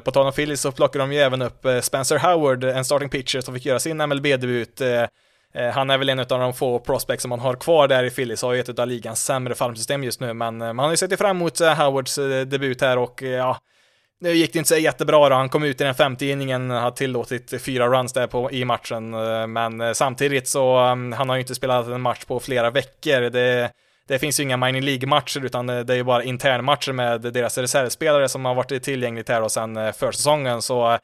På 0.00 0.10
tal 0.10 0.26
om 0.26 0.32
Phillies 0.32 0.60
så 0.60 0.72
plockade 0.72 1.02
de 1.02 1.12
ju 1.12 1.18
även 1.18 1.42
upp 1.42 1.66
Spencer 1.82 2.18
Howard, 2.18 2.64
en 2.64 2.84
starting 2.84 3.08
pitcher 3.08 3.40
som 3.40 3.54
fick 3.54 3.66
göra 3.66 3.78
sin 3.78 3.96
MLB-debut. 4.08 4.80
Eh, 5.54 5.68
han 5.70 5.90
är 5.90 5.98
väl 5.98 6.08
en 6.08 6.18
av 6.18 6.26
de 6.26 6.54
få 6.54 6.78
prospects 6.78 7.22
som 7.22 7.28
man 7.28 7.40
har 7.40 7.54
kvar 7.54 7.88
där 7.88 8.04
i 8.04 8.10
Phillies, 8.10 8.42
har 8.42 8.52
ju 8.52 8.60
ett 8.60 8.78
av 8.78 8.88
ligans 8.88 9.24
sämre 9.24 9.54
farmsystem 9.54 10.04
just 10.04 10.20
nu, 10.20 10.34
men 10.34 10.62
eh, 10.62 10.72
man 10.72 10.84
har 10.84 10.90
ju 10.90 10.96
sett 10.96 11.18
fram 11.18 11.36
emot 11.36 11.60
eh, 11.60 11.74
Howards 11.74 12.14
debut 12.46 12.80
här 12.80 12.98
och 12.98 13.22
ja, 13.22 13.58
nu 14.20 14.32
gick 14.32 14.52
det 14.52 14.58
inte 14.58 14.68
så 14.68 14.76
jättebra 14.76 15.28
då, 15.28 15.34
han 15.34 15.48
kom 15.48 15.64
ut 15.64 15.80
i 15.80 15.84
den 15.84 15.94
femte 15.94 16.26
inningen, 16.26 16.70
har 16.70 16.90
tillåtit 16.90 17.62
fyra 17.62 17.88
runs 17.88 18.12
där 18.12 18.26
på, 18.26 18.52
i 18.52 18.64
matchen, 18.64 19.10
men 19.52 19.94
samtidigt 19.94 20.48
så, 20.48 20.76
mm, 20.76 21.12
han 21.12 21.28
har 21.28 21.36
ju 21.36 21.40
inte 21.40 21.54
spelat 21.54 21.86
en 21.86 22.00
match 22.00 22.24
på 22.24 22.40
flera 22.40 22.70
veckor, 22.70 23.20
det, 23.20 23.70
det 24.08 24.18
finns 24.18 24.40
ju 24.40 24.44
inga 24.44 24.56
mining 24.56 24.82
League-matcher, 24.82 25.44
utan 25.44 25.66
det 25.66 25.90
är 25.90 25.94
ju 25.94 26.04
bara 26.04 26.22
internmatcher 26.22 26.92
med 26.92 27.20
deras 27.20 27.58
reservspelare 27.58 28.28
som 28.28 28.44
har 28.44 28.54
varit 28.54 28.82
tillgängligt 28.82 29.28
här 29.28 29.42
och 29.42 29.52
sen 29.52 29.92
försäsongen, 29.92 30.62
så 30.62 30.98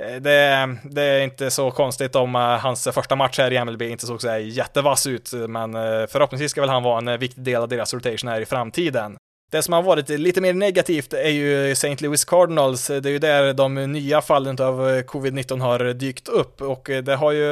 Eh, 0.00 0.20
det, 0.20 0.76
det, 0.82 1.02
är 1.02 1.20
inte 1.20 1.50
så 1.50 1.70
konstigt 1.70 2.16
om 2.16 2.34
eh, 2.34 2.40
hans 2.40 2.88
första 2.94 3.16
match 3.16 3.38
här 3.38 3.52
i 3.52 3.64
MLB 3.64 3.82
inte 3.82 4.06
såg 4.06 4.20
så 4.20 4.38
jättevass 4.38 5.06
ut, 5.06 5.32
men 5.48 5.74
eh, 5.74 6.06
förhoppningsvis 6.08 6.50
ska 6.50 6.60
väl 6.60 6.70
han 6.70 6.82
vara 6.82 6.98
en 6.98 7.20
viktig 7.20 7.44
del 7.44 7.62
av 7.62 7.68
deras 7.68 7.94
rotation 7.94 8.30
här 8.30 8.40
i 8.40 8.46
framtiden. 8.46 9.16
Det 9.50 9.62
som 9.62 9.74
har 9.74 9.82
varit 9.82 10.08
lite 10.08 10.40
mer 10.40 10.54
negativt 10.54 11.12
är 11.12 11.28
ju 11.28 11.70
St. 11.70 11.96
Louis 12.00 12.24
Cardinals. 12.24 12.86
Det 12.86 13.06
är 13.06 13.10
ju 13.10 13.18
där 13.18 13.52
de 13.52 13.74
nya 13.74 14.20
fallen 14.20 14.56
av 14.60 15.00
covid-19 15.00 15.60
har 15.60 15.92
dykt 15.92 16.28
upp 16.28 16.62
och 16.62 16.90
det 17.04 17.14
har 17.14 17.32
ju, 17.32 17.44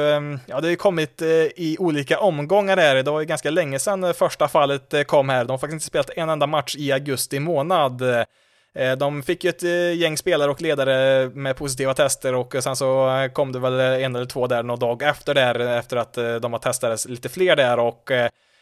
ja, 0.45 0.61
det 0.61 0.67
har 0.67 0.69
ju 0.69 0.75
kommit 0.75 1.21
i 1.55 1.77
olika 1.79 2.19
omgångar 2.19 2.77
här. 2.77 2.95
Det 2.95 3.11
var 3.11 3.19
ju 3.19 3.25
ganska 3.25 3.49
länge 3.49 3.79
sedan 3.79 4.13
första 4.13 4.47
fallet 4.47 5.07
kom 5.07 5.29
här. 5.29 5.45
De 5.45 5.51
har 5.51 5.57
faktiskt 5.57 5.73
inte 5.73 5.85
spelat 5.85 6.09
en 6.09 6.29
enda 6.29 6.47
match 6.47 6.75
i 6.75 6.91
augusti 6.91 7.39
månad. 7.39 8.03
Eh, 8.75 8.97
de 8.97 9.23
fick 9.23 9.43
ju 9.43 9.49
ett 9.49 9.63
eh, 9.63 9.93
gäng 9.93 10.17
spelare 10.17 10.51
och 10.51 10.61
ledare 10.61 11.29
med 11.29 11.55
positiva 11.55 11.93
tester 11.93 12.35
och 12.35 12.55
eh, 12.55 12.61
sen 12.61 12.75
så 12.75 13.29
kom 13.33 13.51
det 13.51 13.59
väl 13.59 13.79
en 13.79 14.15
eller 14.15 14.25
två 14.25 14.47
där 14.47 14.63
någon 14.63 14.79
dag 14.79 15.03
efter 15.03 15.33
där, 15.33 15.59
efter 15.59 15.97
att 15.97 16.13
de 16.13 16.53
har 16.53 16.59
testat 16.59 17.05
lite 17.05 17.29
fler 17.29 17.55
där 17.55 17.79
och 17.79 18.11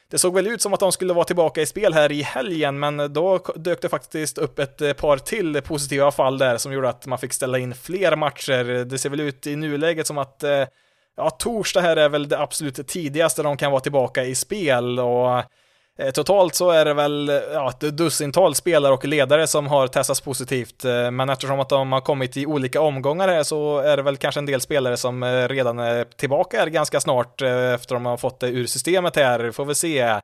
det 0.09 0.17
såg 0.17 0.33
väl 0.33 0.47
ut 0.47 0.61
som 0.61 0.73
att 0.73 0.79
de 0.79 0.91
skulle 0.91 1.13
vara 1.13 1.25
tillbaka 1.25 1.61
i 1.61 1.65
spel 1.65 1.93
här 1.93 2.11
i 2.11 2.21
helgen, 2.21 2.79
men 2.79 3.13
då 3.13 3.37
dök 3.55 3.81
det 3.81 3.89
faktiskt 3.89 4.37
upp 4.37 4.59
ett 4.59 4.97
par 4.97 5.17
till 5.17 5.61
positiva 5.61 6.11
fall 6.11 6.37
där 6.37 6.57
som 6.57 6.73
gjorde 6.73 6.89
att 6.89 7.07
man 7.07 7.19
fick 7.19 7.33
ställa 7.33 7.57
in 7.57 7.75
fler 7.75 8.15
matcher. 8.15 8.85
Det 8.85 8.97
ser 8.97 9.09
väl 9.09 9.19
ut 9.19 9.47
i 9.47 9.55
nuläget 9.55 10.07
som 10.07 10.17
att 10.17 10.43
ja, 11.17 11.29
torsdag 11.29 11.81
här 11.81 11.97
är 11.97 12.09
väl 12.09 12.29
det 12.29 12.39
absolut 12.39 12.87
tidigaste 12.87 13.43
de 13.43 13.57
kan 13.57 13.71
vara 13.71 13.81
tillbaka 13.81 14.23
i 14.23 14.35
spel 14.35 14.99
och 14.99 15.43
Eh, 15.99 16.11
totalt 16.11 16.55
så 16.55 16.71
är 16.71 16.85
det 16.85 16.93
väl 16.93 17.41
ja, 17.53 17.69
ett 17.69 17.79
dussintal 17.79 18.55
spelare 18.55 18.93
och 18.93 19.05
ledare 19.05 19.47
som 19.47 19.67
har 19.67 19.87
testats 19.87 20.21
positivt, 20.21 20.85
eh, 20.85 21.11
men 21.11 21.29
eftersom 21.29 21.59
att 21.59 21.69
de 21.69 21.91
har 21.91 22.01
kommit 22.01 22.37
i 22.37 22.45
olika 22.45 22.81
omgångar 22.81 23.27
här 23.27 23.43
så 23.43 23.79
är 23.79 23.97
det 23.97 24.03
väl 24.03 24.17
kanske 24.17 24.39
en 24.39 24.45
del 24.45 24.61
spelare 24.61 24.97
som 24.97 25.23
eh, 25.23 25.47
redan 25.47 25.79
är 25.79 26.03
tillbaka 26.03 26.59
här 26.59 26.67
ganska 26.67 26.99
snart 26.99 27.41
efter 27.41 27.73
att 27.73 27.87
de 27.87 28.05
har 28.05 28.17
fått 28.17 28.39
det 28.39 28.47
ur 28.47 28.65
systemet 28.65 29.15
här, 29.15 29.51
får 29.51 29.65
vi 29.65 29.75
se. 29.75 30.19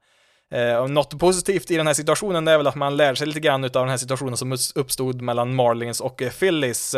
något 0.90 1.20
positivt 1.20 1.72
i 1.72 1.78
den 1.78 1.88
här 1.88 1.94
situationen 1.94 2.48
är 2.48 2.58
väl 2.58 2.68
att 2.68 2.76
man 2.76 2.98
lär 2.98 3.16
sig 3.16 3.28
lite 3.28 3.40
grann 3.40 3.64
av 3.64 3.70
den 3.70 3.90
här 3.90 3.98
situationen 3.98 4.38
som 4.38 4.58
uppstod 4.76 5.22
mellan 5.22 5.56
Marlins 5.56 6.02
och 6.02 6.24
Phillies. 6.40 6.96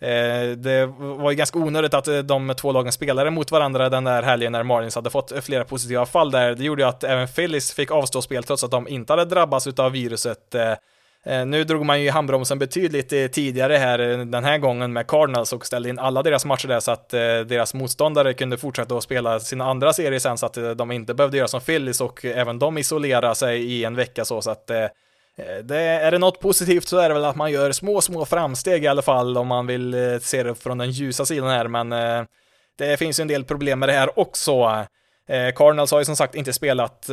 Eh, 0.00 0.50
det 0.56 0.86
var 0.98 1.30
ju 1.30 1.36
ganska 1.36 1.58
onödigt 1.58 1.94
att 1.94 2.08
eh, 2.08 2.18
de 2.18 2.54
två 2.54 2.72
lagen 2.72 2.92
spelade 2.92 3.30
mot 3.30 3.50
varandra 3.50 3.88
den 3.88 4.04
där 4.04 4.22
helgen 4.22 4.52
när 4.52 4.62
Marlins 4.62 4.94
hade 4.94 5.10
fått 5.10 5.32
eh, 5.32 5.40
flera 5.40 5.64
positiva 5.64 6.06
fall 6.06 6.30
där. 6.30 6.54
Det 6.54 6.64
gjorde 6.64 6.82
ju 6.82 6.88
att 6.88 7.04
även 7.04 7.28
Phillies 7.28 7.72
fick 7.72 7.90
avstå 7.90 8.22
spel 8.22 8.44
trots 8.44 8.64
att 8.64 8.70
de 8.70 8.88
inte 8.88 9.12
hade 9.12 9.24
drabbats 9.24 9.66
av 9.66 9.92
viruset. 9.92 10.54
Nu 11.46 11.64
drog 11.64 11.84
man 11.84 12.00
ju 12.00 12.06
i 12.06 12.08
handbromsen 12.08 12.58
betydligt 12.58 13.08
tidigare 13.08 13.76
här 13.76 13.98
den 14.24 14.44
här 14.44 14.58
gången 14.58 14.92
med 14.92 15.06
Cardinals 15.06 15.52
och 15.52 15.66
ställde 15.66 15.88
in 15.88 15.98
alla 15.98 16.22
deras 16.22 16.44
matcher 16.44 16.68
där 16.68 16.80
så 16.80 16.90
att 16.90 17.08
deras 17.08 17.74
motståndare 17.74 18.34
kunde 18.34 18.56
fortsätta 18.56 18.96
att 18.96 19.02
spela 19.02 19.40
sina 19.40 19.64
andra 19.64 19.92
serier 19.92 20.18
sen 20.18 20.38
så 20.38 20.46
att 20.46 20.58
de 20.76 20.92
inte 20.92 21.14
behövde 21.14 21.36
göra 21.36 21.48
som 21.48 21.60
Phillies 21.60 22.00
och 22.00 22.24
även 22.24 22.58
de 22.58 22.78
isolera 22.78 23.34
sig 23.34 23.62
i 23.62 23.84
en 23.84 23.96
vecka 23.96 24.24
så, 24.24 24.42
så 24.42 24.50
att 24.50 24.70
Eh, 25.38 25.64
det, 25.64 25.78
är 25.78 26.10
det 26.10 26.18
något 26.18 26.40
positivt 26.40 26.88
så 26.88 26.98
är 26.98 27.08
det 27.08 27.14
väl 27.14 27.24
att 27.24 27.36
man 27.36 27.50
gör 27.50 27.72
små, 27.72 28.00
små 28.00 28.24
framsteg 28.26 28.84
i 28.84 28.86
alla 28.86 29.02
fall 29.02 29.36
om 29.36 29.46
man 29.46 29.66
vill 29.66 29.94
eh, 29.94 30.18
se 30.20 30.42
det 30.42 30.54
från 30.54 30.78
den 30.78 30.90
ljusa 30.90 31.26
sidan 31.26 31.48
här, 31.48 31.68
men 31.68 31.92
eh, 31.92 32.24
det 32.78 32.96
finns 32.96 33.20
ju 33.20 33.22
en 33.22 33.28
del 33.28 33.44
problem 33.44 33.78
med 33.78 33.88
det 33.88 33.92
här 33.92 34.18
också. 34.18 34.84
Cardinals 35.56 35.90
har 35.90 35.98
ju 35.98 36.04
som 36.04 36.16
sagt 36.16 36.34
inte 36.34 36.52
spelat 36.52 37.08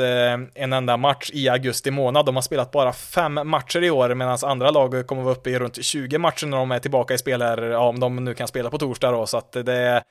en 0.55 0.73
enda 0.73 0.97
match 0.97 1.29
i 1.33 1.49
augusti 1.49 1.91
månad. 1.91 2.25
De 2.25 2.35
har 2.35 2.41
spelat 2.41 2.71
bara 2.71 2.93
fem 2.93 3.39
matcher 3.43 3.83
i 3.83 3.89
år, 3.89 4.13
medan 4.13 4.37
andra 4.41 4.71
lag 4.71 5.07
kommer 5.07 5.21
vara 5.21 5.35
uppe 5.35 5.49
i 5.49 5.59
runt 5.59 5.85
20 5.85 6.17
matcher 6.17 6.47
när 6.47 6.57
de 6.57 6.71
är 6.71 6.79
tillbaka 6.79 7.13
i 7.13 7.17
spel 7.17 7.41
här, 7.41 7.61
ja, 7.61 7.87
om 7.87 7.99
de 7.99 8.15
nu 8.15 8.33
kan 8.33 8.47
spela 8.47 8.69
på 8.69 8.77
torsdag 8.77 9.11
då, 9.11 9.25
så 9.25 9.37
att 9.37 9.51
det 9.51 10.03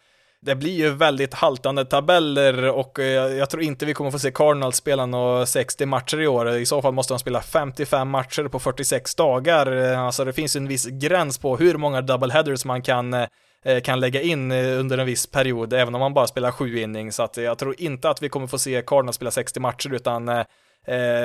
det 0.45 0.55
blir 0.55 0.73
ju 0.73 0.91
väldigt 0.91 1.35
haltande 1.35 1.85
tabeller 1.85 2.71
och 2.71 2.99
eh, 2.99 3.07
jag, 3.07 3.37
jag 3.37 3.51
tror 3.51 3.63
inte 3.63 3.87
vi 3.87 3.95
kommer 3.95 4.11
få 4.11 4.19
se 4.19 4.31
Cardinals 4.31 4.77
spela 4.77 5.07
några 5.07 5.47
60 5.47 5.87
matcher 5.87 6.21
i 6.21 6.27
år. 6.27 6.57
I 6.57 6.67
så 6.67 6.83
fall 6.83 6.93
måste 6.93 7.15
de 7.15 7.19
spela 7.19 7.43
55 7.43 8.09
matcher 8.09 8.49
på 8.49 8.59
46 8.59 9.15
dagar. 9.15 9.93
Eh, 9.93 10.01
alltså 10.01 10.25
det 10.25 10.33
finns 10.33 10.57
en 10.57 10.69
viss 10.69 10.87
gräns 10.87 11.39
på 11.39 11.57
hur 11.57 11.75
många 11.77 12.01
double 12.01 12.33
headers 12.33 12.65
man 12.65 12.83
kan 12.83 13.15
eh, 13.15 13.81
kan 13.85 14.01
lägga 14.01 14.23
in 14.23 14.53
under 14.53 14.99
en 14.99 15.07
viss 15.07 15.27
period, 15.27 15.73
även 15.73 15.95
om 15.95 16.01
man 16.01 16.15
bara 16.15 16.27
spelar 16.27 16.51
sju 16.51 16.79
innings. 16.79 17.17
Så 17.17 17.23
att 17.23 17.37
jag 17.37 17.59
tror 17.59 17.75
inte 17.79 18.11
att 18.11 18.23
vi 18.23 18.29
kommer 18.29 18.47
få 18.47 18.59
se 18.59 18.83
Cardinals 18.87 19.17
spela 19.17 19.31
60 19.31 19.61
matcher, 19.61 19.95
utan 19.95 20.45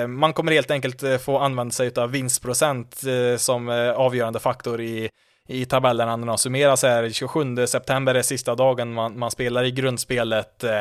man 0.08 0.34
kommer 0.34 0.52
helt 0.52 0.72
enkelt 0.72 1.04
få 1.22 1.40
använda 1.40 1.72
sig 1.72 1.92
av 1.96 2.12
vinstprocent 2.12 3.04
som 3.38 3.70
avgörande 3.96 4.40
faktor 4.40 4.82
i 4.82 5.10
i 5.50 5.66
tabellerna 5.66 6.16
när 6.16 6.28
de 6.28 6.38
summeras 6.38 6.84
här. 6.84 7.10
27 7.10 7.68
september 7.68 8.16
är 8.16 8.22
sista 8.22 8.56
dagen 8.56 8.94
man, 8.94 9.20
man 9.20 9.32
spelar 9.32 9.64
i 9.64 9.72
grundspelet. 9.72 10.64
Eh, 10.64 10.80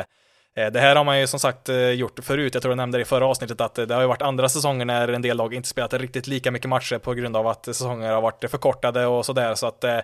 eh, 0.56 0.72
det 0.72 0.80
här 0.80 0.96
har 0.96 1.04
man 1.04 1.20
ju 1.20 1.26
som 1.26 1.40
sagt 1.40 1.68
eh, 1.68 1.90
gjort 1.90 2.18
förut, 2.22 2.54
jag 2.54 2.62
tror 2.62 2.72
jag 2.72 2.76
nämnde 2.76 2.98
det 2.98 3.02
i 3.02 3.04
förra 3.04 3.26
avsnittet, 3.26 3.60
att 3.60 3.74
det 3.74 3.94
har 3.94 4.00
ju 4.00 4.06
varit 4.06 4.22
andra 4.22 4.48
säsonger 4.48 4.84
när 4.84 5.08
en 5.08 5.22
del 5.22 5.36
lag 5.36 5.54
inte 5.54 5.68
spelat 5.68 5.92
riktigt 5.92 6.26
lika 6.26 6.50
mycket 6.50 6.68
matcher 6.68 6.98
på 6.98 7.14
grund 7.14 7.36
av 7.36 7.46
att 7.46 7.64
säsonger 7.64 8.12
har 8.12 8.20
varit 8.20 8.50
förkortade 8.50 9.06
och 9.06 9.26
sådär, 9.26 9.54
så 9.54 9.66
att 9.66 9.80
det, 9.80 10.02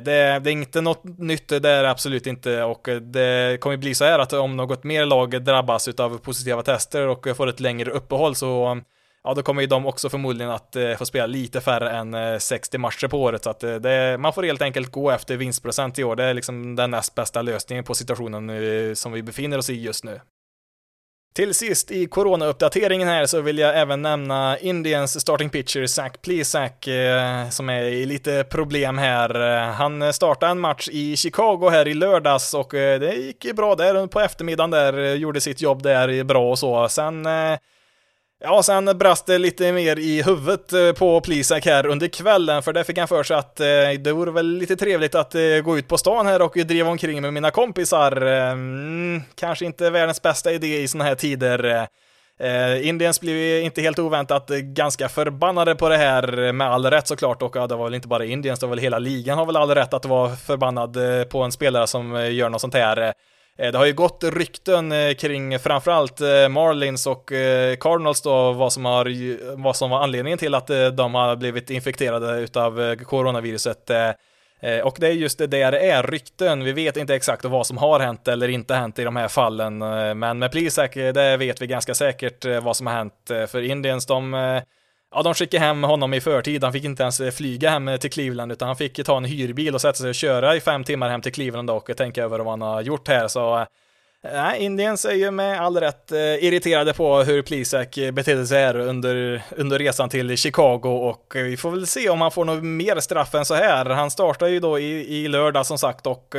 det, 0.00 0.12
är 0.12 0.48
inte 0.48 0.80
något 0.80 1.04
nytt, 1.04 1.48
det 1.48 1.70
är 1.70 1.82
det 1.82 1.90
absolut 1.90 2.26
inte 2.26 2.62
och 2.62 2.88
det 3.00 3.60
kommer 3.60 3.76
bli 3.76 3.94
så 3.94 4.04
här 4.04 4.18
att 4.18 4.32
om 4.32 4.56
något 4.56 4.84
mer 4.84 5.06
lag 5.06 5.44
drabbas 5.44 5.88
av 5.88 6.18
positiva 6.18 6.62
tester 6.62 7.08
och 7.08 7.26
får 7.36 7.46
ett 7.46 7.60
längre 7.60 7.90
uppehåll 7.90 8.34
så 8.34 8.80
ja, 9.26 9.34
då 9.34 9.42
kommer 9.42 9.62
ju 9.62 9.66
de 9.66 9.86
också 9.86 10.08
förmodligen 10.08 10.52
att 10.52 10.76
eh, 10.76 10.96
få 10.96 11.06
spela 11.06 11.26
lite 11.26 11.60
färre 11.60 11.90
än 11.90 12.14
eh, 12.14 12.38
60 12.38 12.78
matcher 12.78 13.08
på 13.08 13.22
året, 13.22 13.44
så 13.44 13.50
att 13.50 13.62
eh, 13.62 13.74
det, 13.74 14.18
man 14.18 14.32
får 14.32 14.42
helt 14.42 14.62
enkelt 14.62 14.92
gå 14.92 15.10
efter 15.10 15.36
vinstprocent 15.36 15.98
i 15.98 16.04
år. 16.04 16.16
Det 16.16 16.24
är 16.24 16.34
liksom 16.34 16.76
den 16.76 16.90
näst 16.90 17.14
bästa 17.14 17.42
lösningen 17.42 17.84
på 17.84 17.94
situationen 17.94 18.46
nu, 18.46 18.94
som 18.94 19.12
vi 19.12 19.22
befinner 19.22 19.58
oss 19.58 19.70
i 19.70 19.82
just 19.82 20.04
nu. 20.04 20.20
Till 21.34 21.54
sist 21.54 21.90
i 21.90 22.06
corona-uppdateringen 22.06 23.08
här 23.08 23.26
så 23.26 23.40
vill 23.40 23.58
jag 23.58 23.78
även 23.78 24.02
nämna 24.02 24.58
Indians 24.58 25.20
starting 25.20 25.50
pitcher 25.50 25.86
Zach 25.86 26.12
Plesac 26.22 26.88
eh, 26.88 27.48
som 27.48 27.68
är 27.68 27.82
i 27.82 28.06
lite 28.06 28.44
problem 28.44 28.98
här. 28.98 29.58
Han 29.72 30.12
startade 30.12 30.50
en 30.50 30.60
match 30.60 30.88
i 30.92 31.16
Chicago 31.16 31.68
här 31.70 31.88
i 31.88 31.94
lördags 31.94 32.54
och 32.54 32.74
eh, 32.74 33.00
det 33.00 33.14
gick 33.14 33.54
bra 33.56 33.74
där 33.74 34.06
på 34.06 34.20
eftermiddagen 34.20 34.70
där, 34.70 34.98
eh, 34.98 35.14
gjorde 35.14 35.40
sitt 35.40 35.60
jobb 35.60 35.82
där 35.82 36.24
bra 36.24 36.50
och 36.50 36.58
så. 36.58 36.88
Sen 36.88 37.26
eh, 37.26 37.58
Ja, 38.40 38.62
sen 38.62 38.98
brast 38.98 39.26
det 39.26 39.38
lite 39.38 39.72
mer 39.72 39.98
i 39.98 40.22
huvudet 40.22 40.72
eh, 40.72 40.92
på 40.92 41.20
Plisak 41.20 41.66
här 41.66 41.86
under 41.86 42.08
kvällen, 42.08 42.62
för 42.62 42.72
där 42.72 42.84
fick 42.84 42.98
han 42.98 43.08
för 43.08 43.22
sig 43.22 43.36
att 43.36 43.60
eh, 43.60 43.66
det 44.00 44.12
vore 44.12 44.30
väl 44.30 44.46
lite 44.46 44.76
trevligt 44.76 45.14
att 45.14 45.34
eh, 45.34 45.40
gå 45.64 45.78
ut 45.78 45.88
på 45.88 45.98
stan 45.98 46.26
här 46.26 46.42
och 46.42 46.52
driva 46.54 46.90
omkring 46.90 47.22
med 47.22 47.34
mina 47.34 47.50
kompisar. 47.50 48.20
Mm, 48.22 49.22
kanske 49.34 49.64
inte 49.64 49.90
världens 49.90 50.22
bästa 50.22 50.52
idé 50.52 50.82
i 50.82 50.88
såna 50.88 51.04
här 51.04 51.14
tider. 51.14 51.88
Eh, 52.40 52.88
Indiens 52.88 53.20
blev 53.20 53.62
inte 53.64 53.82
helt 53.82 53.98
oväntat 53.98 54.48
ganska 54.48 55.08
förbannade 55.08 55.74
på 55.74 55.88
det 55.88 55.96
här, 55.96 56.52
med 56.52 56.70
all 56.70 56.86
rätt 56.86 57.08
såklart, 57.08 57.42
och 57.42 57.56
ja, 57.56 57.66
det 57.66 57.76
var 57.76 57.84
väl 57.84 57.94
inte 57.94 58.08
bara 58.08 58.24
Indiens, 58.24 58.60
det 58.60 58.66
var 58.66 58.70
väl 58.70 58.82
hela 58.82 58.98
ligan 58.98 59.38
har 59.38 59.46
väl 59.46 59.56
all 59.56 59.74
rätt 59.74 59.94
att 59.94 60.04
vara 60.04 60.36
förbannad 60.36 60.96
eh, 60.96 61.24
på 61.24 61.42
en 61.42 61.52
spelare 61.52 61.86
som 61.86 62.16
eh, 62.16 62.34
gör 62.34 62.48
något 62.48 62.60
sånt 62.60 62.74
här. 62.74 63.12
Eh, 63.58 63.72
det 63.72 63.78
har 63.78 63.86
ju 63.86 63.92
gått 63.92 64.24
rykten 64.24 64.92
eh, 64.92 65.14
kring 65.14 65.58
framförallt 65.58 66.20
eh, 66.20 66.48
Marlins 66.48 67.06
och 67.06 67.32
Cardinals 67.80 68.22
då, 68.22 68.52
vad 68.52 68.72
som, 68.72 68.84
har, 68.84 69.56
vad 69.56 69.76
som 69.76 69.90
var 69.90 70.02
anledningen 70.02 70.38
till 70.38 70.54
att 70.54 70.70
de 70.96 71.14
har 71.14 71.36
blivit 71.36 71.70
infekterade 71.70 72.40
utav 72.40 72.96
coronaviruset. 72.96 73.90
Och 74.84 74.96
det 74.98 75.06
är 75.06 75.12
just 75.12 75.38
det 75.38 75.46
där 75.46 75.72
det 75.72 75.90
är, 75.90 76.02
rykten. 76.02 76.64
Vi 76.64 76.72
vet 76.72 76.96
inte 76.96 77.14
exakt 77.14 77.44
vad 77.44 77.66
som 77.66 77.76
har 77.76 78.00
hänt 78.00 78.28
eller 78.28 78.48
inte 78.48 78.74
hänt 78.74 78.98
i 78.98 79.04
de 79.04 79.16
här 79.16 79.28
fallen. 79.28 79.78
Men 80.18 80.38
med 80.38 80.52
Plisak, 80.52 80.94
det 80.94 81.36
vet 81.36 81.62
vi 81.62 81.66
ganska 81.66 81.94
säkert 81.94 82.44
vad 82.62 82.76
som 82.76 82.86
har 82.86 82.94
hänt. 82.94 83.30
För 83.48 83.62
Indians, 83.62 84.06
de 84.06 84.30
Ja, 85.16 85.22
de 85.22 85.34
skickade 85.34 85.64
hem 85.64 85.84
honom 85.84 86.14
i 86.14 86.20
förtid. 86.20 86.64
Han 86.64 86.72
fick 86.72 86.84
inte 86.84 87.02
ens 87.02 87.20
eh, 87.20 87.30
flyga 87.30 87.70
hem 87.70 87.88
eh, 87.88 87.96
till 87.96 88.10
Cleveland, 88.10 88.52
utan 88.52 88.68
han 88.68 88.76
fick 88.76 89.04
ta 89.04 89.16
en 89.16 89.24
hyrbil 89.24 89.74
och 89.74 89.80
sätta 89.80 89.94
sig 89.94 90.08
och 90.08 90.14
köra 90.14 90.56
i 90.56 90.60
fem 90.60 90.84
timmar 90.84 91.08
hem 91.08 91.20
till 91.22 91.32
Cleveland 91.32 91.70
och 91.70 91.90
tänka 91.96 92.24
över 92.24 92.38
vad 92.38 92.48
han 92.48 92.62
har 92.62 92.82
gjort 92.82 93.08
här. 93.08 93.28
Så 93.28 93.58
eh, 93.58 93.66
Nej, 94.32 94.62
Indiens 94.62 95.04
är 95.04 95.14
ju 95.14 95.30
med 95.30 95.60
all 95.60 95.80
rätt 95.80 96.12
irriterade 96.40 96.92
på 96.92 97.18
hur 97.18 97.42
Plisak 97.42 97.98
betedde 98.12 98.46
sig 98.46 98.62
här 98.62 98.76
under, 98.76 99.42
under 99.56 99.78
resan 99.78 100.08
till 100.08 100.36
Chicago 100.36 100.88
och 100.88 101.32
vi 101.34 101.56
får 101.56 101.70
väl 101.70 101.86
se 101.86 102.08
om 102.08 102.20
han 102.20 102.30
får 102.30 102.44
något 102.44 102.64
mer 102.64 103.00
straff 103.00 103.34
än 103.34 103.44
så 103.44 103.54
här. 103.54 103.84
Han 103.84 104.10
startar 104.10 104.46
ju 104.46 104.60
då 104.60 104.78
i, 104.78 105.16
i 105.16 105.28
lördag 105.28 105.66
som 105.66 105.78
sagt 105.78 106.06
och 106.06 106.34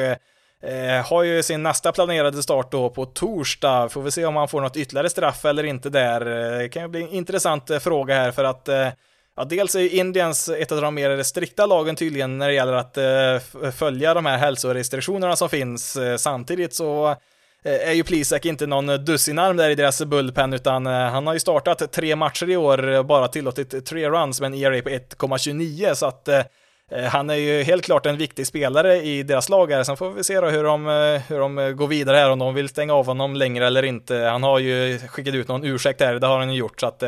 eh, 0.63 1.05
har 1.05 1.23
ju 1.23 1.43
sin 1.43 1.63
nästa 1.63 1.91
planerade 1.91 2.43
start 2.43 2.71
då 2.71 2.89
på 2.89 3.05
torsdag. 3.05 3.89
Får 3.89 4.01
vi 4.01 4.11
se 4.11 4.25
om 4.25 4.35
han 4.35 4.47
får 4.47 4.61
något 4.61 4.77
ytterligare 4.77 5.09
straff 5.09 5.45
eller 5.45 5.63
inte 5.63 5.89
där. 5.89 6.21
Eh, 6.21 6.57
det 6.57 6.69
kan 6.69 6.81
ju 6.81 6.87
bli 6.87 7.01
en 7.01 7.09
intressant 7.09 7.69
eh, 7.69 7.79
fråga 7.79 8.15
här 8.15 8.31
för 8.31 8.43
att 8.43 8.67
eh, 8.67 8.87
ja, 9.35 9.43
dels 9.43 9.75
är 9.75 9.79
ju 9.79 9.89
Indiens 9.89 10.49
ett 10.49 10.71
av 10.71 10.81
de 10.81 10.95
mer 10.95 11.23
strikta 11.23 11.65
lagen 11.65 11.95
tydligen 11.95 12.37
när 12.37 12.47
det 12.47 12.53
gäller 12.53 12.73
att 12.73 12.97
eh, 12.97 13.71
följa 13.71 14.13
de 14.13 14.25
här 14.25 14.37
hälsorestriktionerna 14.37 15.35
som 15.35 15.49
finns. 15.49 15.95
Eh, 15.95 16.17
samtidigt 16.17 16.73
så 16.73 17.15
är 17.63 17.91
ju 17.91 18.03
Plisak 18.03 18.45
inte 18.45 18.67
någon 18.67 19.05
dussinarm 19.05 19.57
där 19.57 19.69
i 19.69 19.75
deras 19.75 20.03
bullpen, 20.03 20.53
utan 20.53 20.85
han 20.85 21.27
har 21.27 21.33
ju 21.33 21.39
startat 21.39 21.91
tre 21.91 22.15
matcher 22.15 22.49
i 22.49 22.57
år, 22.57 23.03
bara 23.03 23.27
tillåtit 23.27 23.85
tre 23.85 24.09
runs 24.09 24.41
med 24.41 24.47
en 24.47 24.53
ERA 24.53 24.81
på 24.81 24.89
1,29, 24.89 25.93
så 25.93 26.05
att 26.05 26.29
Eh, 26.91 27.03
han 27.03 27.29
är 27.29 27.35
ju 27.35 27.63
helt 27.63 27.85
klart 27.85 28.05
en 28.05 28.17
viktig 28.17 28.47
spelare 28.47 29.01
i 29.01 29.23
deras 29.23 29.49
lag 29.49 29.71
här, 29.71 29.83
sen 29.83 29.97
får 29.97 30.11
vi 30.11 30.23
se 30.23 30.41
då 30.41 30.47
hur 30.47 30.63
de, 30.63 30.87
eh, 30.87 31.21
hur 31.27 31.39
de 31.39 31.57
eh, 31.57 31.69
går 31.69 31.87
vidare 31.87 32.17
här, 32.17 32.29
om 32.29 32.39
de 32.39 32.53
vill 32.53 32.69
stänga 32.69 32.93
av 32.93 33.05
honom 33.05 33.35
längre 33.35 33.67
eller 33.67 33.83
inte. 33.83 34.15
Han 34.15 34.43
har 34.43 34.59
ju 34.59 34.99
skickat 34.99 35.35
ut 35.35 35.47
någon 35.47 35.63
ursäkt 35.63 36.01
här, 36.01 36.13
det 36.13 36.27
har 36.27 36.39
han 36.39 36.53
ju 36.53 36.59
gjort, 36.59 36.79
så 36.79 36.87
att 36.87 37.03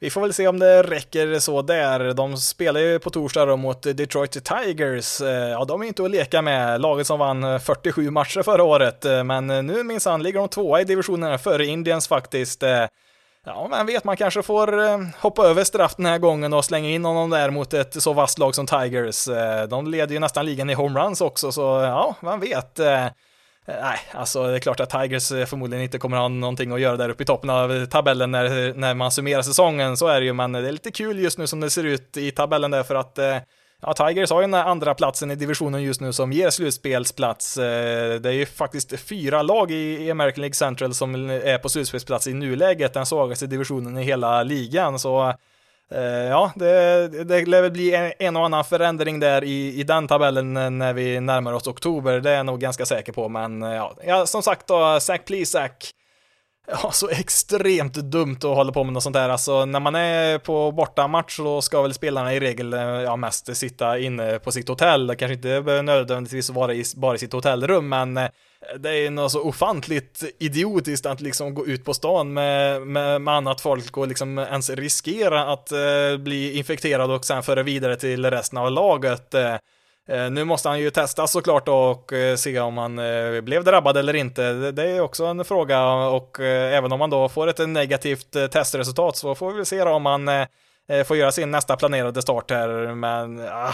vi 0.00 0.10
får 0.10 0.20
väl 0.20 0.32
se 0.32 0.48
om 0.48 0.58
det 0.58 0.82
räcker 0.82 1.38
så 1.38 1.62
där. 1.62 2.14
De 2.14 2.36
spelar 2.36 2.80
ju 2.80 2.98
på 2.98 3.10
torsdag 3.10 3.44
då 3.44 3.56
mot 3.56 3.82
Detroit 3.82 4.44
Tigers. 4.44 5.20
Ja, 5.52 5.64
de 5.64 5.82
är 5.82 5.86
inte 5.86 6.04
att 6.04 6.10
leka 6.10 6.42
med. 6.42 6.80
Laget 6.80 7.06
som 7.06 7.18
vann 7.18 7.60
47 7.60 8.10
matcher 8.10 8.42
förra 8.42 8.62
året, 8.62 9.04
men 9.24 9.46
nu 9.46 9.82
minsann 9.82 10.22
ligger 10.22 10.38
de 10.38 10.48
tvåa 10.48 10.80
i 10.80 10.84
divisionen 10.84 11.38
före 11.38 11.66
Indians 11.66 12.08
faktiskt. 12.08 12.62
Ja, 13.48 13.68
men 13.70 13.86
vet, 13.86 14.04
man 14.04 14.16
kanske 14.16 14.42
får 14.42 14.78
eh, 14.84 14.98
hoppa 15.20 15.46
över 15.46 15.64
straff 15.64 15.94
den 15.96 16.06
här 16.06 16.18
gången 16.18 16.52
och 16.52 16.64
slänga 16.64 16.88
in 16.88 17.04
honom 17.04 17.30
där 17.30 17.50
mot 17.50 17.74
ett 17.74 18.02
så 18.02 18.12
vasst 18.12 18.38
lag 18.38 18.54
som 18.54 18.66
Tigers. 18.66 19.28
Eh, 19.28 19.68
de 19.68 19.86
leder 19.86 20.14
ju 20.14 20.20
nästan 20.20 20.46
ligan 20.46 20.70
i 20.70 20.74
homeruns 20.74 21.20
också, 21.20 21.52
så 21.52 21.82
eh, 21.82 21.88
ja, 21.88 22.14
man 22.20 22.40
vet. 22.40 22.78
Nej, 23.68 23.98
alltså 24.12 24.46
det 24.46 24.54
är 24.54 24.58
klart 24.58 24.80
att 24.80 24.90
Tigers 24.90 25.28
förmodligen 25.28 25.84
inte 25.84 25.98
kommer 25.98 26.16
ha 26.16 26.28
någonting 26.28 26.72
att 26.72 26.80
göra 26.80 26.96
där 26.96 27.08
uppe 27.08 27.22
i 27.22 27.26
toppen 27.26 27.50
av 27.50 27.86
tabellen 27.86 28.30
när, 28.30 28.74
när 28.74 28.94
man 28.94 29.10
summerar 29.10 29.42
säsongen, 29.42 29.96
så 29.96 30.06
är 30.06 30.20
det 30.20 30.26
ju, 30.26 30.32
men 30.32 30.52
det 30.52 30.68
är 30.68 30.72
lite 30.72 30.90
kul 30.90 31.18
just 31.18 31.38
nu 31.38 31.46
som 31.46 31.60
det 31.60 31.70
ser 31.70 31.84
ut 31.84 32.16
i 32.16 32.30
tabellen 32.30 32.70
där 32.70 32.82
för 32.82 32.94
att 32.94 33.18
Ja, 33.82 33.92
Tigers 33.94 34.30
har 34.30 34.40
ju 34.40 34.42
den 34.42 34.54
här 34.54 34.64
andra 34.64 34.94
platsen 34.94 35.30
i 35.30 35.34
divisionen 35.34 35.82
just 35.82 36.00
nu 36.00 36.12
som 36.12 36.32
ger 36.32 36.50
slutspelsplats. 36.50 37.56
Eh, 37.58 38.20
det 38.20 38.28
är 38.28 38.32
ju 38.32 38.46
faktiskt 38.46 39.00
fyra 39.00 39.42
lag 39.42 39.70
i 39.70 40.10
American 40.10 40.40
League 40.40 40.54
Central 40.54 40.94
som 40.94 41.30
är 41.30 41.58
på 41.58 41.68
slutspelsplats 41.68 42.26
i 42.26 42.34
nuläget, 42.34 42.94
den 42.94 43.06
svagaste 43.06 43.46
divisionen 43.46 43.98
i 43.98 44.02
hela 44.02 44.42
ligan, 44.42 44.98
så 44.98 45.28
eh, 45.90 46.00
Ja, 46.28 46.52
det, 46.56 47.08
det 47.24 47.46
lär 47.46 47.62
väl 47.62 47.70
bli 47.70 48.12
en 48.18 48.36
och 48.36 48.44
annan 48.44 48.64
förändring 48.64 49.20
där 49.20 49.44
i, 49.44 49.80
i 49.80 49.82
den 49.82 50.08
tabellen 50.08 50.78
när 50.78 50.92
vi 50.92 51.20
närmar 51.20 51.52
oss 51.52 51.66
oktober, 51.66 52.20
det 52.20 52.30
är 52.30 52.36
jag 52.36 52.46
nog 52.46 52.60
ganska 52.60 52.86
säker 52.86 53.12
på, 53.12 53.28
men 53.28 53.62
eh, 53.62 53.74
ja, 53.74 53.92
ja 54.06 54.26
som 54.26 54.42
sagt 54.42 54.66
då, 54.66 55.00
Zach 55.00 55.20
Plesac 55.24 55.72
Ja, 56.68 56.90
så 56.92 57.08
extremt 57.08 57.94
dumt 57.94 58.36
att 58.36 58.42
hålla 58.42 58.72
på 58.72 58.84
med 58.84 58.92
något 58.92 59.02
sånt 59.02 59.14
där. 59.14 59.28
Alltså, 59.28 59.64
när 59.64 59.80
man 59.80 59.94
är 59.94 60.38
på 60.38 60.72
bortamatch 60.72 61.36
så 61.36 61.62
ska 61.62 61.82
väl 61.82 61.94
spelarna 61.94 62.34
i 62.34 62.40
regel 62.40 62.72
eh, 62.72 62.80
ja, 62.80 63.16
mest 63.16 63.56
sitta 63.56 63.98
inne 63.98 64.38
på 64.38 64.52
sitt 64.52 64.68
hotell. 64.68 65.06
Det 65.06 65.16
kanske 65.16 65.34
inte 65.34 65.48
behöver 65.48 65.82
nödvändigtvis 65.82 66.50
vara 66.50 66.74
i, 66.74 66.84
bara 66.96 67.14
i 67.14 67.18
sitt 67.18 67.32
hotellrum, 67.32 67.88
men 67.88 68.16
eh, 68.16 68.28
det 68.78 68.90
är 68.90 69.10
något 69.10 69.32
så 69.32 69.42
ofantligt 69.42 70.24
idiotiskt 70.38 71.06
att 71.06 71.20
liksom 71.20 71.54
gå 71.54 71.66
ut 71.66 71.84
på 71.84 71.94
stan 71.94 72.32
med, 72.32 72.82
med, 72.86 73.20
med 73.20 73.34
annat 73.34 73.60
folk 73.60 73.96
och 73.96 74.08
liksom 74.08 74.38
ens 74.38 74.70
riskera 74.70 75.52
att 75.52 75.72
eh, 75.72 76.16
bli 76.18 76.58
infekterad 76.58 77.10
och 77.10 77.24
sen 77.24 77.42
föra 77.42 77.62
vidare 77.62 77.96
till 77.96 78.30
resten 78.30 78.58
av 78.58 78.70
laget. 78.70 79.34
Eh. 79.34 79.54
Eh, 80.08 80.30
nu 80.30 80.44
måste 80.44 80.68
han 80.68 80.80
ju 80.80 80.90
testa 80.90 81.26
såklart 81.26 81.68
och 81.68 82.12
eh, 82.12 82.36
se 82.36 82.60
om 82.60 82.78
han 82.78 82.98
eh, 82.98 83.40
blev 83.40 83.64
drabbad 83.64 83.96
eller 83.96 84.14
inte. 84.14 84.52
Det 84.52 84.90
är 84.90 85.00
också 85.00 85.24
en 85.24 85.44
fråga 85.44 85.84
och 85.84 86.40
även 86.40 86.92
om 86.92 87.00
han 87.00 87.10
då 87.10 87.28
får 87.28 87.46
ett 87.46 87.68
negativt 87.68 88.30
testresultat 88.52 89.16
så 89.16 89.34
får 89.34 89.52
vi 89.52 89.64
se 89.64 89.82
om 89.82 90.06
han 90.06 90.30
får 91.06 91.16
göra 91.16 91.32
sin 91.32 91.50
nästa 91.50 91.76
planerade 91.76 92.22
start 92.22 92.50
här. 92.50 92.94
Men 92.94 93.40
ah, 93.48 93.72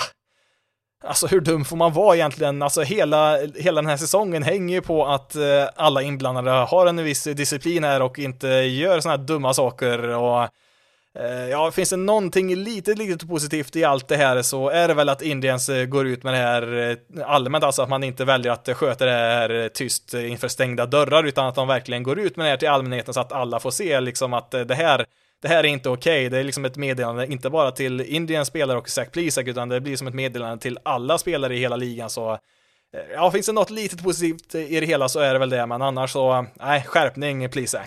Alltså 1.04 1.26
hur 1.26 1.40
dum 1.40 1.64
får 1.64 1.76
man 1.76 1.92
vara 1.92 2.16
egentligen? 2.16 2.62
Alltså 2.62 2.82
hela, 2.82 3.38
hela 3.56 3.80
den 3.80 3.90
här 3.90 3.96
säsongen 3.96 4.42
hänger 4.42 4.74
ju 4.74 4.80
på 4.80 5.06
att 5.06 5.36
alla 5.76 6.02
inblandade 6.02 6.50
har 6.50 6.86
en 6.86 7.04
viss 7.04 7.24
disciplin 7.24 7.84
här 7.84 8.02
och 8.02 8.18
inte 8.18 8.48
gör 8.48 9.00
sådana 9.00 9.18
här 9.18 9.26
dumma 9.26 9.54
saker 9.54 10.08
och 10.08 10.48
Eh, 11.18 11.48
ja, 11.48 11.70
finns 11.70 11.90
det 11.90 11.96
någonting 11.96 12.54
lite, 12.56 12.94
lite 12.94 13.26
positivt 13.26 13.76
i 13.76 13.84
allt 13.84 14.08
det 14.08 14.16
här 14.16 14.42
så 14.42 14.68
är 14.68 14.88
det 14.88 14.94
väl 14.94 15.08
att 15.08 15.22
Indiens 15.22 15.68
eh, 15.68 15.84
går 15.84 16.06
ut 16.06 16.22
med 16.22 16.34
det 16.34 16.38
här 16.38 16.90
eh, 16.90 17.28
allmänt, 17.28 17.64
alltså 17.64 17.82
att 17.82 17.88
man 17.88 18.04
inte 18.04 18.24
väljer 18.24 18.52
att 18.52 18.68
sköta 18.76 19.04
det 19.04 19.10
här 19.10 19.68
tyst 19.68 20.14
inför 20.14 20.48
stängda 20.48 20.86
dörrar, 20.86 21.24
utan 21.24 21.46
att 21.46 21.54
de 21.54 21.68
verkligen 21.68 22.02
går 22.02 22.18
ut 22.18 22.36
med 22.36 22.46
det 22.46 22.50
här 22.50 22.56
till 22.56 22.68
allmänheten 22.68 23.14
så 23.14 23.20
att 23.20 23.32
alla 23.32 23.60
får 23.60 23.70
se 23.70 24.00
liksom 24.00 24.32
att 24.32 24.50
det 24.50 24.74
här 24.74 25.06
det 25.42 25.48
här 25.48 25.64
är 25.64 25.68
inte 25.68 25.88
okej, 25.88 26.26
okay. 26.26 26.28
det 26.28 26.38
är 26.38 26.44
liksom 26.44 26.64
ett 26.64 26.76
meddelande, 26.76 27.26
inte 27.26 27.50
bara 27.50 27.70
till 27.70 28.00
Indiens 28.00 28.48
spelare 28.48 28.78
och 28.78 28.88
Zach 28.88 29.08
Plisak, 29.10 29.46
utan 29.46 29.68
det 29.68 29.80
blir 29.80 29.96
som 29.96 30.06
ett 30.06 30.14
meddelande 30.14 30.62
till 30.62 30.78
alla 30.82 31.18
spelare 31.18 31.56
i 31.56 31.58
hela 31.58 31.76
ligan, 31.76 32.10
så 32.10 32.38
ja, 33.14 33.30
finns 33.30 33.46
det 33.46 33.52
något 33.52 33.70
litet 33.70 34.02
positivt 34.02 34.54
i 34.54 34.80
det 34.80 34.86
hela 34.86 35.08
så 35.08 35.20
är 35.20 35.32
det 35.32 35.38
väl 35.38 35.50
det, 35.50 35.66
men 35.66 35.82
annars 35.82 36.10
så, 36.10 36.46
nej, 36.60 36.84
skärpning, 36.86 37.50
please 37.50 37.78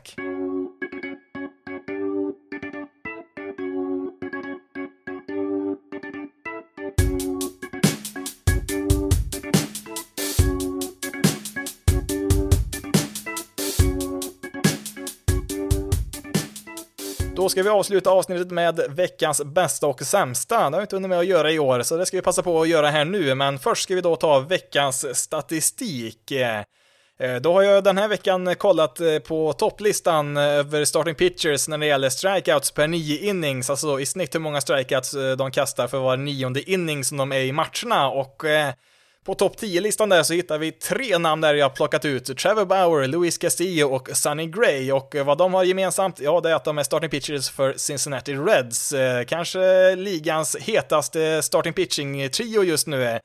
Då 17.46 17.50
ska 17.50 17.64
vi 17.64 17.70
avsluta 17.70 18.10
avsnittet 18.10 18.52
med 18.52 18.80
veckans 18.90 19.44
bästa 19.44 19.88
och 19.88 20.02
sämsta. 20.02 20.56
Det 20.56 20.64
har 20.64 20.78
vi 20.78 20.82
inte 20.82 20.96
hunnit 20.96 21.10
med 21.10 21.20
att 21.20 21.26
göra 21.26 21.52
i 21.52 21.60
år, 21.60 21.82
så 21.82 21.98
det 21.98 22.06
ska 22.06 22.18
vi 22.18 22.22
passa 22.22 22.44
på 22.44 22.62
att 22.62 22.68
göra 22.68 22.90
här 22.90 23.06
nu. 23.06 23.36
Men 23.36 23.60
först 23.60 23.84
ska 23.84 23.96
vi 23.96 24.02
då 24.02 24.16
ta 24.16 24.40
veckans 24.40 25.18
statistik. 25.18 26.32
Eh, 26.32 27.36
då 27.42 27.54
har 27.54 27.62
jag 27.62 27.84
den 27.84 27.98
här 27.98 28.08
veckan 28.08 28.56
kollat 28.56 29.00
eh, 29.00 29.20
på 29.20 29.54
topplistan 29.54 30.38
eh, 30.38 30.44
över 30.44 30.86
starting 30.86 31.16
pitchers 31.16 31.68
när 31.68 31.78
det 31.78 31.86
gäller 31.86 32.10
strikeouts 32.10 32.72
per 32.72 32.88
nio 32.88 33.30
innings, 33.30 33.70
alltså 33.70 34.00
i 34.00 34.06
snitt 34.06 34.36
hur 34.36 34.40
många 34.40 34.62
strikeouts 34.62 35.16
de 35.38 35.52
kastar 35.52 35.88
för 35.88 35.98
var 35.98 36.18
nionde 36.18 36.72
inning 36.72 37.04
som 37.04 37.18
de 37.18 37.32
är 37.32 37.40
i 37.40 37.52
matcherna 37.52 38.10
och 38.10 38.44
på 39.26 39.36
topp 39.36 39.56
10-listan 39.60 40.10
där 40.10 40.24
så 40.24 40.34
hittar 40.34 40.58
vi 40.58 40.72
tre 40.72 41.18
namn 41.18 41.42
där 41.42 41.54
jag 41.54 41.76
plockat 41.76 42.06
ut. 42.06 42.38
Trevor 42.38 42.66
Bauer, 42.66 43.08
Luis 43.08 43.38
Castillo 43.38 43.88
och 43.88 44.10
Sonny 44.14 44.48
Gray. 44.48 44.92
Och 44.92 45.16
eh, 45.16 45.26
vad 45.26 45.38
de 45.38 45.54
har 45.54 45.64
gemensamt, 45.64 46.20
ja 46.20 46.42
det 46.42 46.50
är 46.50 46.56
att 46.56 46.64
de 46.64 46.78
är 46.78 46.84
starting 46.84 47.10
pitchers 47.10 47.50
för 47.50 47.74
Cincinnati 47.78 48.34
Reds. 48.34 48.92
Eh, 48.94 49.26
kanske 49.26 49.96
ligans 49.96 50.56
hetaste 50.56 51.42
starting 51.42 51.74
pitching-trio 51.74 52.64
just 52.64 52.88
nu. 52.88 53.04
är. 53.04 53.20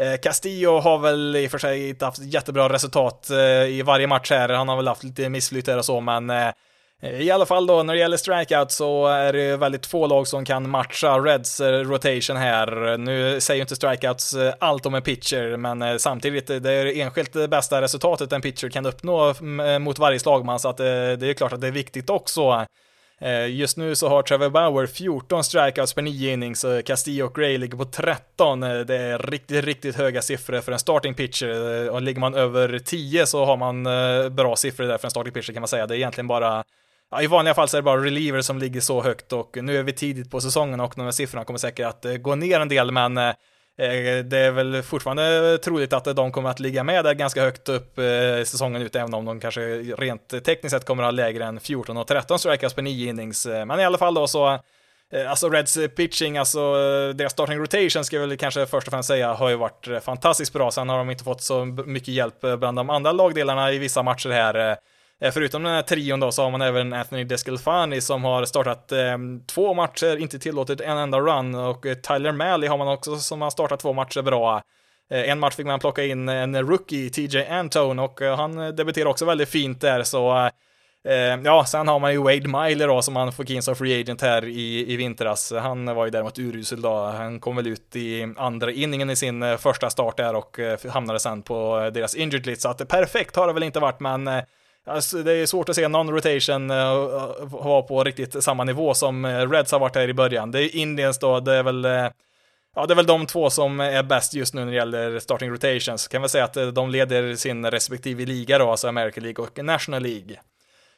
Eh, 0.00 0.18
Castillo 0.22 0.78
har 0.80 0.98
väl 0.98 1.36
i 1.36 1.46
och 1.46 1.50
för 1.50 1.58
sig 1.58 1.88
inte 1.88 2.04
haft 2.04 2.18
jättebra 2.18 2.68
resultat 2.68 3.30
i 3.68 3.82
varje 3.82 4.06
match 4.06 4.30
här. 4.30 4.48
Han 4.48 4.68
har 4.68 4.76
väl 4.76 4.88
haft 4.88 5.04
lite 5.04 5.28
missflyt 5.28 5.68
och 5.68 5.84
så, 5.84 6.00
men 6.00 6.30
i 7.04 7.30
alla 7.30 7.46
fall 7.46 7.66
då, 7.66 7.82
när 7.82 7.94
det 7.94 8.00
gäller 8.00 8.16
strikeout 8.16 8.70
så 8.70 9.06
är 9.06 9.32
det 9.32 9.56
väldigt 9.56 9.86
få 9.86 10.06
lag 10.06 10.26
som 10.28 10.44
kan 10.44 10.70
matcha 10.70 11.18
Reds 11.18 11.60
eh, 11.60 11.80
rotation 11.80 12.36
här. 12.36 12.98
Nu 12.98 13.40
säger 13.40 13.56
ju 13.56 13.62
inte 13.62 13.76
strikeouts 13.76 14.34
eh, 14.34 14.54
allt 14.58 14.86
om 14.86 14.94
en 14.94 15.02
pitcher, 15.02 15.56
men 15.56 15.82
eh, 15.82 15.96
samtidigt, 15.96 16.46
det 16.46 16.72
är 16.72 16.84
det 16.84 17.00
enskilt 17.00 17.50
bästa 17.50 17.80
resultatet 17.80 18.32
en 18.32 18.40
pitcher 18.40 18.68
kan 18.68 18.86
uppnå 18.86 19.34
mot 19.80 19.98
varje 19.98 20.18
slagman, 20.18 20.58
så 20.58 20.68
att 20.68 20.76
det 20.76 21.22
är 21.22 21.34
klart 21.34 21.52
att 21.52 21.60
det 21.60 21.66
är 21.66 21.72
viktigt 21.72 22.10
också. 22.10 22.66
Just 23.48 23.76
nu 23.76 23.94
så 23.96 24.08
har 24.08 24.22
Trevor 24.22 24.50
Bauer 24.50 24.86
14 24.86 25.44
strikeouts 25.44 25.94
per 25.94 26.02
9 26.02 26.32
innings, 26.32 26.64
Castillo 26.86 27.26
och 27.26 27.34
Gray 27.34 27.58
ligger 27.58 27.78
på 27.78 27.84
13. 27.84 28.60
Det 28.60 28.96
är 28.96 29.18
riktigt, 29.18 29.64
riktigt 29.64 29.96
höga 29.96 30.22
siffror 30.22 30.60
för 30.60 30.72
en 30.72 30.78
starting 30.78 31.14
pitcher. 31.14 31.90
Och 31.90 32.02
ligger 32.02 32.20
man 32.20 32.34
över 32.34 32.78
10 32.78 33.26
så 33.26 33.44
har 33.44 33.56
man 33.56 33.84
bra 34.34 34.56
siffror 34.56 34.86
där 34.86 34.98
för 34.98 35.06
en 35.06 35.10
starting 35.10 35.32
pitcher 35.32 35.52
kan 35.52 35.60
man 35.60 35.68
säga. 35.68 35.86
Det 35.86 35.94
är 35.94 35.96
egentligen 35.96 36.28
bara 36.28 36.64
Ja, 37.14 37.22
I 37.22 37.26
vanliga 37.26 37.54
fall 37.54 37.68
så 37.68 37.76
är 37.76 37.78
det 37.78 37.82
bara 37.82 38.04
reliever 38.04 38.40
som 38.40 38.58
ligger 38.58 38.80
så 38.80 39.02
högt 39.02 39.32
och 39.32 39.56
nu 39.62 39.78
är 39.78 39.82
vi 39.82 39.92
tidigt 39.92 40.30
på 40.30 40.40
säsongen 40.40 40.80
och 40.80 40.92
de 40.96 41.02
här 41.02 41.10
siffrorna 41.10 41.44
kommer 41.44 41.58
säkert 41.58 41.86
att 41.86 42.04
eh, 42.04 42.14
gå 42.14 42.34
ner 42.34 42.60
en 42.60 42.68
del, 42.68 42.90
men 42.90 43.18
eh, 43.18 43.28
eh, 43.78 44.24
det 44.24 44.38
är 44.38 44.50
väl 44.50 44.82
fortfarande 44.82 45.58
troligt 45.58 45.92
att 45.92 46.04
de 46.04 46.32
kommer 46.32 46.50
att 46.50 46.60
ligga 46.60 46.84
med 46.84 47.04
där 47.04 47.14
ganska 47.14 47.42
högt 47.42 47.68
upp 47.68 47.94
säsongen 48.44 48.82
ut, 48.82 48.96
även 48.96 49.14
om 49.14 49.24
de 49.24 49.40
kanske 49.40 49.60
rent 49.78 50.44
tekniskt 50.44 50.70
sett 50.70 50.84
kommer 50.84 51.02
att 51.02 51.06
ha 51.06 51.10
lägre 51.10 51.44
än 51.44 51.60
14 51.60 51.96
och 51.96 52.06
13 52.06 52.38
strikeouts 52.38 52.74
per 52.74 52.82
9 52.82 53.10
innings. 53.10 53.46
Men 53.46 53.80
i 53.80 53.84
alla 53.84 53.98
fall 53.98 54.14
då 54.14 54.26
så, 54.26 54.58
alltså 55.28 55.48
Reds 55.48 55.78
pitching, 55.96 56.38
alltså 56.38 56.72
deras 57.12 57.32
starting 57.32 57.58
rotation 57.58 58.04
ska 58.04 58.16
jag 58.16 58.26
väl 58.26 58.36
kanske 58.36 58.66
först 58.66 58.86
och 58.86 58.92
främst 58.92 59.06
säga 59.06 59.34
har 59.34 59.48
ju 59.48 59.56
varit 59.56 59.88
fantastiskt 60.02 60.52
bra. 60.52 60.70
Sen 60.70 60.88
har 60.88 60.98
de 60.98 61.10
inte 61.10 61.24
fått 61.24 61.42
så 61.42 61.64
mycket 61.64 62.08
hjälp 62.08 62.40
bland 62.58 62.78
de 62.78 62.90
andra 62.90 63.12
lagdelarna 63.12 63.72
i 63.72 63.78
vissa 63.78 64.02
matcher 64.02 64.30
här. 64.30 64.76
Eh, 65.20 65.32
förutom 65.32 65.62
den 65.62 65.74
här 65.74 65.82
trion 65.82 66.20
då 66.20 66.32
så 66.32 66.42
har 66.42 66.50
man 66.50 66.62
även 66.62 66.92
Anthony 66.92 67.24
Descalfani 67.24 68.00
som 68.00 68.24
har 68.24 68.44
startat 68.44 68.92
eh, 68.92 69.18
två 69.46 69.74
matcher, 69.74 70.16
inte 70.16 70.38
tillåtit 70.38 70.80
en 70.80 70.98
enda 70.98 71.20
run 71.20 71.54
och 71.54 71.86
eh, 71.86 71.94
Tyler 71.94 72.32
Malley 72.32 72.68
har 72.68 72.78
man 72.78 72.88
också 72.88 73.16
som 73.16 73.42
har 73.42 73.50
startat 73.50 73.80
två 73.80 73.92
matcher 73.92 74.22
bra. 74.22 74.62
Eh, 75.10 75.30
en 75.30 75.40
match 75.40 75.54
fick 75.54 75.66
man 75.66 75.80
plocka 75.80 76.04
in 76.04 76.28
eh, 76.28 76.34
en 76.34 76.68
rookie, 76.68 77.10
TJ 77.10 77.46
Antone, 77.46 78.02
och 78.02 78.22
eh, 78.22 78.36
han 78.36 78.76
debuterar 78.76 79.06
också 79.06 79.24
väldigt 79.24 79.48
fint 79.48 79.80
där 79.80 80.02
så 80.02 80.50
eh, 81.08 81.40
Ja, 81.44 81.64
sen 81.64 81.88
har 81.88 81.98
man 81.98 82.12
ju 82.12 82.18
Wade 82.18 82.48
Miley 82.48 82.86
då 82.86 83.02
som 83.02 83.14
man 83.14 83.32
fick 83.32 83.50
in 83.50 83.62
som 83.62 83.76
free 83.76 84.00
agent 84.00 84.22
här 84.22 84.44
i, 84.44 84.92
i 84.92 84.96
vintras. 84.96 85.52
Han 85.52 85.94
var 85.94 86.04
ju 86.04 86.10
däremot 86.10 86.38
urusel 86.38 86.82
då. 86.82 87.04
Han 87.04 87.40
kom 87.40 87.56
väl 87.56 87.66
ut 87.66 87.96
i 87.96 88.34
andra 88.36 88.72
inningen 88.72 89.10
i 89.10 89.16
sin 89.16 89.58
första 89.58 89.90
start 89.90 90.16
där 90.16 90.34
och 90.34 90.58
hamnade 90.88 91.20
sen 91.20 91.42
på 91.42 91.90
deras 91.94 92.14
injured 92.14 92.46
list. 92.46 92.62
Så 92.62 92.68
att 92.68 92.88
perfekt 92.88 93.36
har 93.36 93.46
det 93.46 93.52
väl 93.52 93.62
inte 93.62 93.80
varit, 93.80 94.00
men 94.00 94.28
Alltså, 94.86 95.22
det 95.22 95.32
är 95.32 95.46
svårt 95.46 95.68
att 95.68 95.76
se 95.76 95.88
någon 95.88 96.10
rotation 96.10 96.70
eh, 96.70 96.76
uh, 96.76 97.34
vara 97.40 97.82
på 97.82 98.04
riktigt 98.04 98.44
samma 98.44 98.64
nivå 98.64 98.94
som 98.94 99.24
eh, 99.24 99.50
Reds 99.50 99.72
har 99.72 99.78
varit 99.78 99.96
här 99.96 100.08
i 100.08 100.14
början. 100.14 100.50
Det 100.50 100.62
är 100.62 100.76
Indiens 100.76 101.18
då, 101.18 101.40
det 101.40 101.54
är 101.54 101.62
väl 101.62 101.86
uh, 101.86 102.08
Ja, 102.76 102.86
det 102.86 102.92
är 102.92 102.96
väl 102.96 103.06
de 103.06 103.26
två 103.26 103.50
som 103.50 103.80
är 103.80 104.02
bäst 104.02 104.34
just 104.34 104.54
nu 104.54 104.64
när 104.64 104.70
det 104.70 104.76
gäller 104.76 105.18
starting 105.18 105.50
rotations. 105.50 106.08
Kan 106.08 106.22
väl 106.22 106.30
säga 106.30 106.44
att 106.44 106.74
de 106.74 106.90
leder 106.90 107.34
sin 107.36 107.70
respektive 107.70 108.26
liga 108.26 108.58
då, 108.58 108.70
alltså 108.70 108.88
American 108.88 109.24
League 109.24 109.44
och 109.44 109.64
National 109.64 110.02
League. 110.02 110.36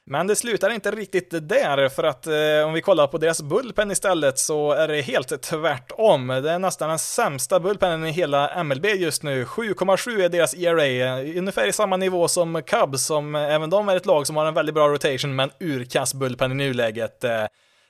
Men 0.08 0.26
det 0.26 0.36
slutar 0.36 0.70
inte 0.70 0.90
riktigt 0.90 1.48
där, 1.48 1.88
för 1.88 2.04
att 2.04 2.26
eh, 2.26 2.66
om 2.66 2.72
vi 2.72 2.80
kollar 2.80 3.06
på 3.06 3.18
deras 3.18 3.42
bullpen 3.42 3.90
istället 3.90 4.38
så 4.38 4.72
är 4.72 4.88
det 4.88 5.00
helt 5.00 5.42
tvärtom. 5.42 6.26
Det 6.26 6.50
är 6.50 6.58
nästan 6.58 6.88
den 6.88 6.98
sämsta 6.98 7.60
Bullpenen 7.60 8.06
i 8.06 8.10
hela 8.10 8.64
MLB 8.64 8.86
just 8.86 9.22
nu. 9.22 9.44
7,7 9.44 10.24
är 10.24 10.28
deras 10.28 10.54
ERA, 10.54 10.86
eh, 10.86 11.38
ungefär 11.38 11.66
i 11.66 11.72
samma 11.72 11.96
nivå 11.96 12.28
som 12.28 12.62
Cubs, 12.62 13.06
som 13.06 13.34
även 13.34 13.70
de 13.70 13.88
är 13.88 13.96
ett 13.96 14.06
lag 14.06 14.26
som 14.26 14.36
har 14.36 14.46
en 14.46 14.54
väldigt 14.54 14.74
bra 14.74 14.88
rotation, 14.88 15.36
men 15.36 15.50
urkass 15.60 16.14
bullpen 16.14 16.52
i 16.52 16.54
nuläget. 16.54 17.24
Eh. 17.24 17.44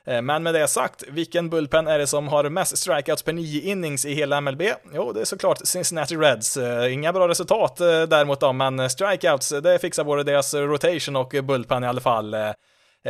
Eh, 0.06 0.22
men 0.22 0.42
med 0.42 0.54
det 0.54 0.68
sagt, 0.68 1.04
vilken 1.08 1.50
bullpen 1.50 1.86
är 1.86 1.98
det 1.98 2.06
som 2.06 2.28
har 2.28 2.48
mest 2.48 2.78
strikeouts 2.78 3.22
per 3.22 3.32
nio 3.32 3.60
innings 3.60 4.04
i 4.04 4.14
hela 4.14 4.40
MLB? 4.40 4.62
Jo, 4.94 5.12
det 5.12 5.20
är 5.20 5.24
såklart 5.24 5.58
Cincinnati 5.64 6.16
Reds. 6.16 6.56
Eh, 6.56 6.92
inga 6.92 7.12
bra 7.12 7.28
resultat 7.28 7.80
eh, 7.80 8.02
däremot 8.02 8.40
då, 8.40 8.52
men 8.52 8.90
strikeouts, 8.90 9.48
det 9.48 9.78
fixar 9.78 10.04
både 10.04 10.22
deras 10.22 10.54
rotation 10.54 11.16
och 11.16 11.34
bullpen 11.42 11.84
i 11.84 11.86
alla 11.86 12.00
fall. 12.00 12.36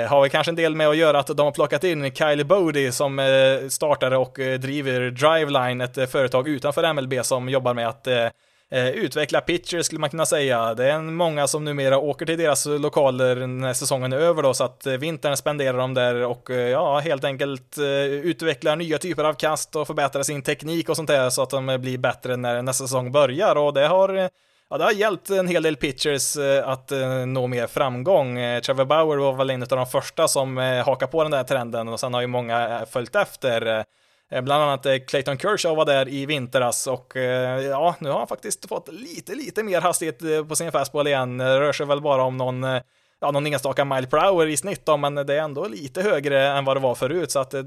Har 0.09 0.23
vi 0.23 0.31
kanske 0.31 0.51
en 0.51 0.57
del 0.57 0.75
med 0.75 0.89
att 0.89 0.97
göra 0.97 1.19
att 1.19 1.27
de 1.27 1.41
har 1.41 1.53
plockat 1.53 1.85
in 1.85 2.15
Kylie 2.15 2.45
Bodie 2.45 2.93
som 2.93 3.21
startare 3.69 4.17
och 4.17 4.33
driver 4.35 5.11
Driveline, 5.11 5.81
ett 5.81 6.11
företag 6.11 6.49
utanför 6.49 6.93
MLB 6.93 7.15
som 7.23 7.49
jobbar 7.49 7.75
med 7.75 7.89
att 7.89 8.09
eh, 8.73 8.89
utveckla 8.89 9.41
pitchers 9.41 9.87
skulle 9.87 10.01
man 10.01 10.11
kunna 10.11 10.27
säga. 10.27 10.75
Det 10.75 10.91
är 10.91 10.99
många 10.99 11.47
som 11.47 11.65
numera 11.65 11.99
åker 11.99 12.27
till 12.27 12.39
deras 12.39 12.67
lokaler 12.67 13.47
när 13.47 13.73
säsongen 13.73 14.13
är 14.13 14.17
över 14.17 14.43
då, 14.43 14.55
så 14.55 14.65
att 14.65 14.87
eh, 14.87 14.93
vintern 14.93 15.37
spenderar 15.37 15.79
de 15.79 15.95
där 15.95 16.15
och 16.25 16.51
eh, 16.51 16.69
ja, 16.69 16.99
helt 16.99 17.25
enkelt 17.25 17.79
eh, 17.79 17.85
utvecklar 18.05 18.77
nya 18.77 18.99
typer 18.99 19.25
av 19.25 19.35
kast 19.35 19.77
och 19.77 19.87
förbättrar 19.87 20.23
sin 20.23 20.43
teknik 20.43 20.89
och 20.89 20.97
sånt 20.97 21.09
där 21.09 21.31
så 21.31 21.43
att 21.43 21.51
de 21.51 21.79
blir 21.81 21.99
bättre 21.99 22.37
när 22.37 22.63
nästa 22.63 22.85
säsong 22.85 23.13
börjar 23.13 23.57
och 23.57 23.75
det 23.75 23.87
har 23.87 24.31
Ja, 24.71 24.79
det 24.79 24.85
har 24.85 24.93
hjälpt 24.93 25.31
en 25.31 25.49
hel 25.49 25.63
del 25.63 25.77
pitchers 25.77 26.37
att 26.65 26.93
nå 27.27 27.47
mer 27.47 27.67
framgång. 27.67 28.39
Trevor 28.63 28.85
Bauer 28.85 29.17
var 29.17 29.33
väl 29.33 29.51
en 29.51 29.63
av 29.63 29.69
de 29.69 29.87
första 29.87 30.29
som 30.29 30.57
hakade 30.57 31.13
på 31.13 31.23
den 31.23 31.33
där 31.33 31.45
trenden 31.45 31.89
och 31.89 32.01
sen 32.01 32.15
har 32.15 32.21
ju 32.21 32.27
många 32.27 32.87
följt 32.91 33.15
efter. 33.15 33.85
Eh, 34.31 34.43
bland 34.43 34.63
annat 34.63 34.87
eh, 34.87 34.97
Clayton 35.09 35.39
Kershaw 35.39 35.77
var 35.77 35.85
där 35.85 36.09
i 36.09 36.27
vintras 36.27 36.87
och 36.87 37.17
eh, 37.17 37.61
ja, 37.61 37.95
nu 37.99 38.11
har 38.11 38.19
han 38.19 38.29
faktiskt 38.29 38.69
fått 38.69 38.89
lite, 38.93 39.35
lite 39.35 39.63
mer 39.63 39.81
hastighet 39.81 40.49
på 40.49 40.57
sin 40.57 40.73
fastball 40.73 41.07
igen. 41.07 41.39
Det 41.39 41.61
rör 41.61 41.73
sig 41.73 41.87
väl 41.87 42.01
bara 42.01 42.23
om 42.23 42.37
någon, 42.37 42.63
ja, 43.21 43.31
någon 43.31 43.47
enstaka 43.47 43.85
mile 43.85 44.07
per 44.07 44.19
hour 44.19 44.47
i 44.47 44.57
snitt 44.57 44.87
då, 44.87 44.97
men 44.97 45.15
det 45.15 45.35
är 45.35 45.41
ändå 45.41 45.69
lite 45.69 46.03
högre 46.03 46.47
än 46.47 46.65
vad 46.65 46.77
det 46.77 46.81
var 46.81 46.95
förut, 46.95 47.31
så 47.31 47.39
att 47.39 47.51
det, 47.51 47.63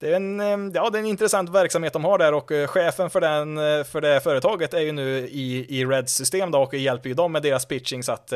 det 0.00 0.12
är 0.12 0.16
en, 0.16 0.72
ja, 0.74 0.90
det 0.90 0.98
är 0.98 1.00
en 1.00 1.06
intressant 1.06 1.50
verksamhet 1.50 1.92
de 1.92 2.04
har 2.04 2.18
där 2.18 2.34
och 2.34 2.50
chefen 2.70 3.10
för, 3.10 3.20
den, 3.20 3.56
för 3.84 4.00
det 4.00 4.20
företaget 4.20 4.74
är 4.74 4.80
ju 4.80 4.92
nu 4.92 5.18
i, 5.18 5.80
i 5.80 5.84
Reds 5.84 6.14
system 6.14 6.50
då 6.50 6.62
och 6.62 6.74
hjälper 6.74 7.08
ju 7.08 7.14
dem 7.14 7.32
med 7.32 7.42
deras 7.42 7.66
pitching 7.66 8.02
så 8.02 8.12
att 8.12 8.32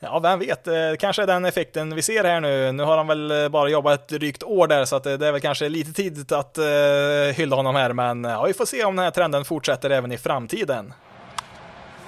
Ja, 0.00 0.18
vem 0.18 0.38
vet, 0.38 0.66
eh, 0.66 0.74
kanske 0.98 1.22
är 1.22 1.26
den 1.26 1.44
effekten 1.44 1.94
vi 1.94 2.02
ser 2.02 2.24
här 2.24 2.40
nu. 2.40 2.72
Nu 2.72 2.82
har 2.82 2.96
han 2.96 3.06
väl 3.06 3.30
eh, 3.30 3.48
bara 3.48 3.68
jobbat 3.68 4.00
ett 4.00 4.08
drygt 4.08 4.42
år 4.42 4.66
där, 4.66 4.84
så 4.84 4.96
att 4.96 5.06
eh, 5.06 5.12
det 5.12 5.26
är 5.26 5.32
väl 5.32 5.40
kanske 5.40 5.68
lite 5.68 5.92
tidigt 5.92 6.32
att 6.32 6.58
uh, 6.58 7.34
hylla 7.34 7.56
honom 7.56 7.74
här, 7.74 7.92
men 7.92 8.24
ja, 8.24 8.44
vi 8.44 8.54
får 8.54 8.66
se 8.66 8.84
om 8.84 8.96
den 8.96 9.04
här 9.04 9.10
trenden 9.10 9.44
fortsätter 9.44 9.90
även 9.90 10.12
i 10.12 10.18
framtiden. 10.18 10.94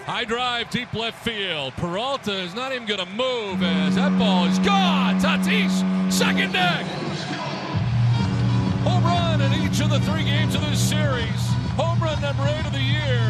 High 0.07 0.29
drive, 0.29 0.67
deep 0.73 0.95
left 0.95 1.25
field. 1.25 1.73
Peralta 1.77 2.33
is 2.33 2.55
not 2.55 2.73
even 2.73 2.87
gonna 2.87 3.11
move 3.11 3.89
as 3.89 3.97
that 3.97 4.13
ball 4.19 4.49
is 4.49 4.59
gone. 4.59 5.21
Tatis, 5.21 5.73
second 6.11 6.53
deck. 6.53 6.87
Home 8.85 9.05
run 9.05 9.41
in 9.41 9.53
each 9.63 9.81
of 9.81 9.91
the 9.91 10.01
three 10.01 10.25
games 10.25 10.55
of 10.55 10.61
this 10.71 10.91
series. 10.91 11.41
Home 11.77 12.01
run 12.01 12.21
number 12.23 12.45
eight 12.49 12.67
of 12.67 12.73
the 12.73 12.87
year. 12.97 13.21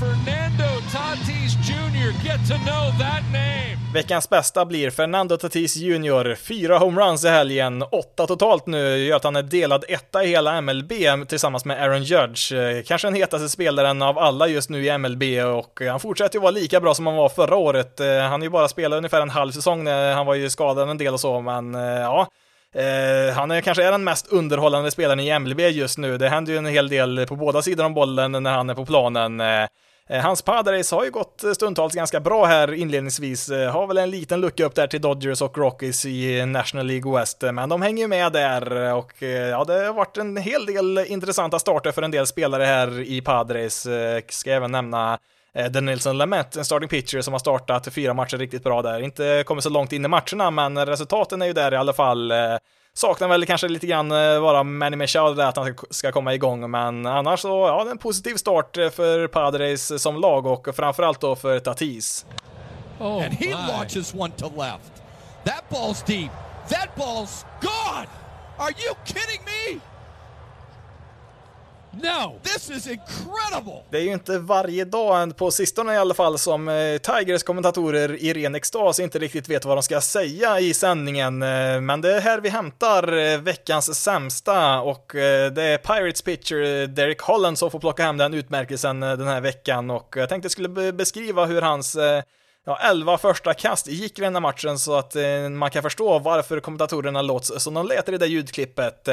Fernando 0.00 0.80
Tatis 0.92 1.54
Jr. 1.68 2.24
Get 2.24 2.48
to 2.48 2.54
know 2.54 2.98
that 2.98 3.22
name. 3.32 3.92
Veckans 3.94 4.28
bästa 4.28 4.64
blir 4.64 4.90
Fernando 4.90 5.36
Tatis 5.36 5.76
Jr. 5.76 6.34
Fyra 6.34 6.78
homeruns 6.78 7.24
i 7.24 7.28
helgen, 7.28 7.82
åtta 7.82 8.26
totalt 8.26 8.66
nu, 8.66 8.98
gör 8.98 9.16
att 9.16 9.24
han 9.24 9.36
är 9.36 9.42
delad 9.42 9.84
etta 9.88 10.24
i 10.24 10.26
hela 10.28 10.60
MLB 10.60 10.92
tillsammans 11.28 11.64
med 11.64 11.82
Aaron 11.82 12.02
Judge. 12.02 12.52
Eh, 12.52 12.82
kanske 12.82 13.06
den 13.06 13.14
hetaste 13.14 13.48
spelaren 13.48 14.02
av 14.02 14.18
alla 14.18 14.48
just 14.48 14.70
nu 14.70 14.84
i 14.84 14.98
MLB 14.98 15.22
och 15.44 15.82
eh, 15.82 15.90
han 15.90 16.00
fortsätter 16.00 16.36
ju 16.36 16.40
vara 16.40 16.50
lika 16.50 16.80
bra 16.80 16.94
som 16.94 17.06
han 17.06 17.16
var 17.16 17.28
förra 17.28 17.56
året. 17.56 18.00
Eh, 18.00 18.06
han 18.06 18.40
har 18.40 18.46
ju 18.46 18.50
bara 18.50 18.68
spelat 18.68 18.96
ungefär 18.96 19.20
en 19.20 19.30
halv 19.30 19.52
säsong, 19.52 19.86
han 19.86 20.26
var 20.26 20.34
ju 20.34 20.50
skadad 20.50 20.90
en 20.90 20.98
del 20.98 21.14
och 21.14 21.20
så, 21.20 21.40
men 21.40 21.74
ja. 21.74 22.28
Uh, 22.76 23.32
han 23.34 23.50
är 23.50 23.60
kanske 23.60 23.84
är 23.84 23.92
den 23.92 24.04
mest 24.04 24.32
underhållande 24.32 24.90
spelaren 24.90 25.20
i 25.20 25.38
MLB 25.38 25.60
just 25.60 25.98
nu. 25.98 26.18
Det 26.18 26.28
händer 26.28 26.52
ju 26.52 26.58
en 26.58 26.66
hel 26.66 26.88
del 26.88 27.26
på 27.26 27.36
båda 27.36 27.62
sidor 27.62 27.84
om 27.84 27.94
bollen 27.94 28.32
när 28.32 28.50
han 28.50 28.70
är 28.70 28.74
på 28.74 28.86
planen. 28.86 29.40
Uh, 29.40 29.66
Eh, 30.10 30.22
hans 30.22 30.42
Padres 30.42 30.90
har 30.90 31.04
ju 31.04 31.10
gått 31.10 31.44
eh, 31.44 31.52
stundtals 31.52 31.94
ganska 31.94 32.20
bra 32.20 32.44
här 32.44 32.74
inledningsvis, 32.74 33.48
eh, 33.48 33.70
har 33.70 33.86
väl 33.86 33.98
en 33.98 34.10
liten 34.10 34.40
lucka 34.40 34.64
upp 34.64 34.74
där 34.74 34.86
till 34.86 35.00
Dodgers 35.00 35.42
och 35.42 35.58
Rockies 35.58 36.04
i 36.06 36.46
National 36.46 36.86
League 36.86 37.18
West, 37.20 37.42
men 37.52 37.68
de 37.68 37.82
hänger 37.82 38.02
ju 38.02 38.08
med 38.08 38.32
där 38.32 38.94
och 38.94 39.22
ja, 39.22 39.64
det 39.64 39.86
har 39.86 39.92
varit 39.92 40.16
en 40.16 40.36
hel 40.36 40.66
del 40.66 40.98
intressanta 40.98 41.58
starter 41.58 41.92
för 41.92 42.02
en 42.02 42.10
del 42.10 42.26
spelare 42.26 42.64
här 42.64 43.00
i 43.00 43.20
Padres. 43.20 43.86
Ska 44.28 44.52
även 44.52 44.72
nämna 44.72 45.18
Den 45.70 45.84
Nilsson 45.84 46.18
Lamet, 46.18 46.56
en 46.56 46.64
starting 46.64 46.88
pitcher 46.88 47.20
som 47.20 47.34
har 47.34 47.38
startat 47.38 47.94
fyra 47.94 48.14
matcher 48.14 48.36
riktigt 48.36 48.62
bra 48.64 48.82
där. 48.82 49.00
Inte 49.00 49.44
kommit 49.46 49.64
så 49.64 49.70
långt 49.70 49.92
in 49.92 50.04
i 50.04 50.08
matcherna, 50.08 50.50
men 50.50 50.86
resultaten 50.86 51.42
är 51.42 51.46
ju 51.46 51.52
där 51.52 51.74
i 51.74 51.76
alla 51.76 51.92
fall. 51.92 52.32
Saknar 52.94 53.28
väl 53.28 53.46
kanske 53.46 53.68
lite 53.68 53.86
grann 53.86 54.08
bara 54.42 54.62
Manny 54.62 54.96
Machado 54.96 55.34
där 55.34 55.46
att 55.46 55.56
han 55.56 55.74
ska 55.90 56.12
komma 56.12 56.34
igång, 56.34 56.70
men 56.70 57.06
annars 57.06 57.40
så, 57.40 57.48
ja, 57.48 57.90
en 57.90 57.98
positiv 57.98 58.34
start 58.36 58.76
för 58.76 59.26
Padres 59.28 60.02
som 60.02 60.20
lag 60.20 60.46
och 60.46 60.76
framförallt 60.76 61.20
då 61.20 61.36
för 61.36 61.60
Tatis. 61.60 62.26
Oh 63.00 63.24
And 63.24 63.34
he 63.34 63.46
my. 63.46 63.52
launches 63.52 64.14
one 64.14 64.30
to 64.36 64.46
left. 64.56 64.92
That 65.44 65.64
ball's 65.70 66.06
deep. 66.06 66.30
That 66.68 66.88
ball's 66.96 67.44
gone! 67.60 68.06
Are 68.58 68.70
you 68.70 68.94
kidding 69.04 69.40
me? 69.44 69.80
No! 72.02 72.40
This 72.42 72.70
is 72.70 72.86
incredible! 72.86 73.82
Det 73.90 73.98
är 73.98 74.02
ju 74.02 74.12
inte 74.12 74.38
varje 74.38 74.84
dag, 74.84 75.36
på 75.36 75.50
sistone 75.50 75.94
i 75.94 75.96
alla 75.96 76.14
fall, 76.14 76.38
som 76.38 76.68
eh, 76.68 76.98
Tigers 76.98 77.42
kommentatorer 77.42 78.22
i 78.22 78.32
ren 78.32 78.54
extas 78.54 79.00
inte 79.00 79.18
riktigt 79.18 79.48
vet 79.48 79.64
vad 79.64 79.76
de 79.76 79.82
ska 79.82 80.00
säga 80.00 80.60
i 80.60 80.74
sändningen. 80.74 81.42
Eh, 81.42 81.80
men 81.80 82.00
det 82.00 82.16
är 82.16 82.20
här 82.20 82.40
vi 82.40 82.48
hämtar 82.48 83.16
eh, 83.16 83.38
veckans 83.38 84.02
sämsta 84.02 84.80
och 84.80 85.10
det 85.52 85.62
är 85.62 85.78
Pirates 85.78 86.22
pitcher 86.22 86.86
Derek 86.86 87.20
Holland 87.20 87.58
som 87.58 87.70
får 87.70 87.80
plocka 87.80 88.02
hem 88.02 88.16
den 88.16 88.34
utmärkelsen 88.34 89.00
den 89.00 89.28
här 89.28 89.40
veckan 89.40 89.90
och 89.90 90.14
jag 90.16 90.28
tänkte 90.28 90.44
jag 90.44 90.52
skulle 90.52 90.92
beskriva 90.92 91.44
hur 91.44 91.62
hans 91.62 91.96
ja, 92.66 92.78
11 92.82 93.18
första 93.18 93.54
kast 93.54 93.86
gick 93.86 94.18
i 94.18 94.22
den 94.22 94.34
här 94.34 94.40
matchen 94.40 94.78
så 94.78 94.94
att 94.94 95.16
man 95.50 95.70
kan 95.70 95.82
förstå 95.82 96.18
varför 96.18 96.60
kommentatorerna 96.60 97.22
låter 97.22 97.58
som 97.58 97.74
de 97.74 97.86
lät 97.86 98.08
i 98.08 98.12
det 98.12 98.18
där 98.18 98.26
ljudklippet. 98.26 99.08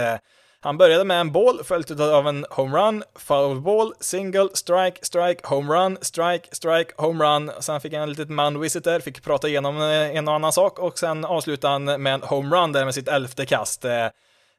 Han 0.66 0.78
började 0.78 1.04
med 1.04 1.20
en 1.20 1.32
boll 1.32 1.64
följt 1.64 2.00
av 2.00 2.28
en 2.28 2.46
homerun, 2.50 3.04
foul 3.16 3.62
ball, 3.62 3.94
single, 4.00 4.50
strike, 4.54 5.06
strike, 5.06 5.48
homerun, 5.48 5.98
strike, 6.02 6.48
strike, 6.52 6.94
homerun. 6.98 7.52
Sen 7.60 7.82
fick 7.82 7.94
han 7.94 8.02
en 8.02 8.10
litet 8.10 8.30
man 8.30 8.60
visit 8.60 8.84
där, 8.84 9.00
fick 9.00 9.24
prata 9.24 9.48
igenom 9.48 9.78
eh, 9.78 10.18
en 10.18 10.28
och 10.28 10.34
annan 10.34 10.52
sak 10.52 10.80
och 10.80 11.00
sen 11.00 11.26
avslutade 11.26 11.74
han 11.74 12.02
med 12.02 12.14
en 12.14 12.22
homerun 12.22 12.72
där 12.72 12.86
med 12.86 12.94
sitt 12.94 13.08
elfte 13.08 13.46
kast. 13.46 13.86
Eh, 13.86 14.06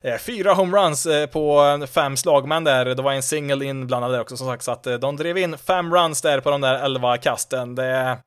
eh, 0.05 0.19
fyra 0.21 0.55
homeruns 0.55 1.07
på 1.33 1.87
fem 1.91 2.17
slagmän 2.17 2.65
där, 2.65 2.85
det 2.85 3.03
var 3.03 3.13
en 3.13 3.23
single 3.23 3.65
inblandad 3.65 4.13
där 4.13 4.21
också 4.21 4.37
som 4.37 4.47
sagt, 4.47 4.63
så 4.63 4.71
att 4.71 5.01
de 5.01 5.17
drev 5.17 5.39
in 5.39 5.59
fem 5.59 5.95
runs 5.95 6.23
där 6.23 6.41
på 6.41 6.51
de 6.51 6.61
där 6.61 6.85
elva 6.85 7.17
kasten. 7.17 7.75
Det 7.75 8.19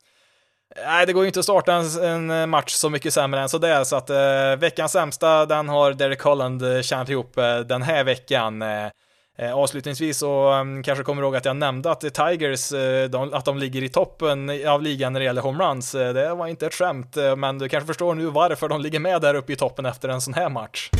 Nej, 0.76 1.06
det 1.06 1.12
går 1.12 1.22
ju 1.22 1.26
inte 1.26 1.38
att 1.38 1.44
starta 1.44 1.72
en, 1.72 2.04
en 2.04 2.30
eh, 2.30 2.46
match 2.46 2.72
så 2.72 2.90
mycket 2.90 3.14
sämre 3.14 3.40
än 3.40 3.48
sådär, 3.48 3.84
så 3.84 3.96
att 3.96 4.10
eh, 4.10 4.56
veckans 4.58 4.92
sämsta, 4.92 5.46
den 5.46 5.68
har 5.68 5.92
Derek 5.92 6.22
Holland 6.22 6.62
eh, 6.62 6.82
tjänat 6.82 7.08
ihop 7.08 7.38
eh, 7.38 7.58
den 7.58 7.82
här 7.82 8.04
veckan. 8.04 8.62
Eh, 8.62 8.86
eh 9.38 9.54
avslutningsvis 9.54 10.18
så 10.18 10.52
um, 10.52 10.82
kanske 10.82 11.04
kommer 11.04 11.22
ihåg 11.22 11.36
att 11.36 11.44
jag 11.44 11.56
nämnde 11.56 11.90
att 11.90 12.00
Tigers, 12.00 12.72
eh, 12.72 13.08
de, 13.08 13.34
att 13.34 13.44
de 13.44 13.58
ligger 13.58 13.82
i 13.82 13.88
toppen 13.88 14.68
av 14.68 14.82
ligan 14.82 15.12
när 15.12 15.20
det 15.20 15.24
gäller 15.24 15.42
homeruns. 15.42 15.92
det 15.92 16.34
var 16.34 16.46
inte 16.46 16.66
ett 16.66 16.74
skämt, 16.74 17.16
men 17.36 17.58
du 17.58 17.68
kanske 17.68 17.86
förstår 17.86 18.14
nu 18.14 18.26
varför 18.26 18.68
de 18.68 18.80
ligger 18.80 19.00
med 19.00 19.20
där 19.20 19.34
uppe 19.34 19.52
i 19.52 19.56
toppen 19.56 19.86
efter 19.86 20.08
en 20.08 20.20
sån 20.20 20.34
här 20.34 20.48
match. 20.48 20.90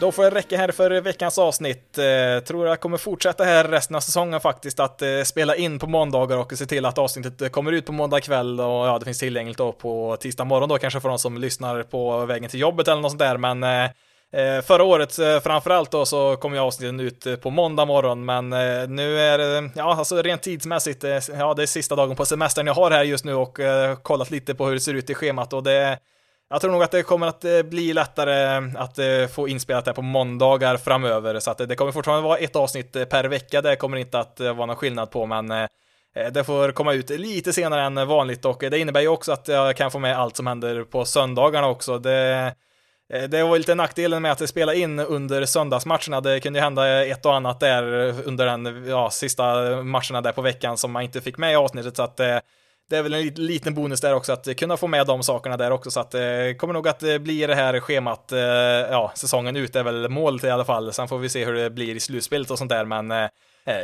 Då 0.00 0.12
får 0.12 0.22
det 0.22 0.30
räcka 0.30 0.56
här 0.56 0.72
för 0.72 1.00
veckans 1.00 1.38
avsnitt. 1.38 1.98
Eh, 1.98 2.44
tror 2.44 2.66
jag 2.66 2.80
kommer 2.80 2.96
fortsätta 2.96 3.44
här 3.44 3.64
resten 3.64 3.96
av 3.96 4.00
säsongen 4.00 4.40
faktiskt 4.40 4.80
att 4.80 5.02
eh, 5.02 5.22
spela 5.24 5.56
in 5.56 5.78
på 5.78 5.86
måndagar 5.86 6.36
och 6.36 6.52
se 6.52 6.66
till 6.66 6.84
att 6.84 6.98
avsnittet 6.98 7.52
kommer 7.52 7.72
ut 7.72 7.86
på 7.86 7.92
måndag 7.92 8.20
kväll 8.20 8.60
och 8.60 8.86
ja, 8.86 8.98
det 8.98 9.04
finns 9.04 9.18
tillgängligt 9.18 9.58
då 9.58 9.72
på 9.72 10.16
tisdag 10.20 10.44
morgon 10.44 10.68
då 10.68 10.78
kanske 10.78 11.00
för 11.00 11.08
de 11.08 11.18
som 11.18 11.38
lyssnar 11.38 11.82
på 11.82 12.26
vägen 12.26 12.50
till 12.50 12.60
jobbet 12.60 12.88
eller 12.88 13.00
något 13.00 13.10
sånt 13.10 13.18
där, 13.18 13.36
men 13.36 13.62
eh, 13.62 13.84
eh 13.84 14.62
Förra 14.62 14.84
året 14.84 15.18
eh, 15.18 15.40
framförallt 15.40 15.90
då 15.90 16.06
så 16.06 16.36
kom 16.36 16.54
ju 16.54 16.60
avsnitten 16.60 17.00
ut 17.00 17.26
eh, 17.26 17.36
på 17.36 17.50
måndag 17.50 17.84
morgon, 17.84 18.24
men 18.24 18.48
nu 18.96 19.20
är 19.20 19.38
det, 19.38 19.70
ja 19.74 19.94
alltså 19.94 20.22
rent 20.22 20.42
tidsmässigt, 20.42 21.04
ja 21.38 21.54
det 21.54 21.62
är 21.62 21.66
sista 21.66 21.96
dagen 21.96 22.16
på 22.16 22.24
semestern 22.26 22.66
jag 22.66 22.74
har 22.74 22.90
här 22.90 23.04
just 23.04 23.24
nu 23.24 23.34
och 23.34 23.58
kollat 24.02 24.30
lite 24.30 24.54
på 24.54 24.66
hur 24.66 24.74
det 24.74 24.80
ser 24.80 24.94
ut 24.94 25.10
i 25.10 25.14
schemat 25.14 25.52
och 25.52 25.62
det 25.62 25.98
jag 26.48 26.60
tror 26.60 26.72
nog 26.72 26.82
att 26.82 26.90
det 26.90 27.02
kommer 27.02 27.26
att 27.26 27.44
eh, 27.44 27.62
bli 27.62 27.92
lättare 27.92 28.56
eh, 28.56 28.82
att 28.82 28.98
eh, 28.98 29.26
få 29.34 29.48
inspelat 29.48 29.84
det 29.84 29.92
på 29.92 30.02
måndagar 30.02 30.76
framöver, 30.76 31.40
så 31.40 31.50
att 31.50 31.58
det 31.58 31.76
kommer 31.76 31.92
fortfarande 31.92 32.28
vara 32.28 32.38
ett 32.38 32.56
avsnitt 32.56 32.92
per 32.92 33.24
vecka. 33.24 33.62
Det 33.62 33.76
kommer 33.76 33.96
inte 33.96 34.18
att 34.18 34.40
vara 34.40 34.66
någon 34.66 34.76
skillnad 34.76 35.10
på, 35.10 35.26
men 35.26 35.68
det 36.32 36.44
får 36.44 36.72
komma 36.72 36.92
ut 36.92 37.10
lite 37.10 37.52
senare 37.52 37.82
än 37.82 38.08
vanligt 38.08 38.44
och 38.44 38.58
det 38.58 38.78
innebär 38.78 39.00
ju 39.00 39.08
också 39.08 39.32
att 39.32 39.48
jag 39.48 39.76
kan 39.76 39.90
få 39.90 39.98
med 39.98 40.18
allt 40.18 40.36
som 40.36 40.46
händer 40.46 40.84
på 40.84 41.04
söndagarna 41.04 41.68
också. 41.68 41.98
Det, 41.98 42.54
det 43.28 43.42
var 43.42 43.58
lite 43.58 43.74
nackdelen 43.74 44.22
med 44.22 44.32
att 44.32 44.48
spela 44.48 44.74
in 44.74 44.98
under 44.98 45.44
söndagsmatcherna. 45.44 46.20
Det 46.20 46.40
kunde 46.40 46.60
hända 46.60 47.06
ett 47.06 47.26
och 47.26 47.34
annat 47.34 47.60
där 47.60 47.84
under 48.28 48.46
den 48.46 48.86
ja, 48.88 49.10
sista 49.10 49.44
matcherna 49.82 50.20
där 50.20 50.32
på 50.32 50.42
veckan 50.42 50.76
som 50.76 50.92
man 50.92 51.02
inte 51.02 51.20
fick 51.20 51.38
med 51.38 51.52
i 51.52 51.56
avsnittet, 51.56 51.96
så 51.96 52.02
att 52.02 52.20
det 52.90 52.96
är 52.96 53.02
väl 53.02 53.14
en 53.14 53.26
liten 53.26 53.74
bonus 53.74 54.00
där 54.00 54.14
också 54.14 54.32
att 54.32 54.56
kunna 54.56 54.76
få 54.76 54.86
med 54.86 55.06
de 55.06 55.22
sakerna 55.22 55.56
där 55.56 55.70
också 55.70 55.90
så 55.90 56.00
att 56.00 56.10
det 56.10 56.54
kommer 56.58 56.74
nog 56.74 56.88
att 56.88 57.02
eh, 57.02 57.18
bli 57.18 57.46
det 57.46 57.54
här 57.54 57.80
schemat, 57.80 58.32
eh, 58.32 58.40
ja, 58.40 59.12
säsongen 59.14 59.56
ut 59.56 59.76
är 59.76 59.82
väl 59.82 60.08
målet 60.08 60.44
i 60.44 60.50
alla 60.50 60.64
fall. 60.64 60.92
Sen 60.92 61.08
får 61.08 61.18
vi 61.18 61.28
se 61.28 61.44
hur 61.44 61.52
det 61.52 61.70
blir 61.70 61.94
i 61.94 62.00
slutspelet 62.00 62.50
och 62.50 62.58
sånt 62.58 62.70
där, 62.70 62.84
men 62.84 63.28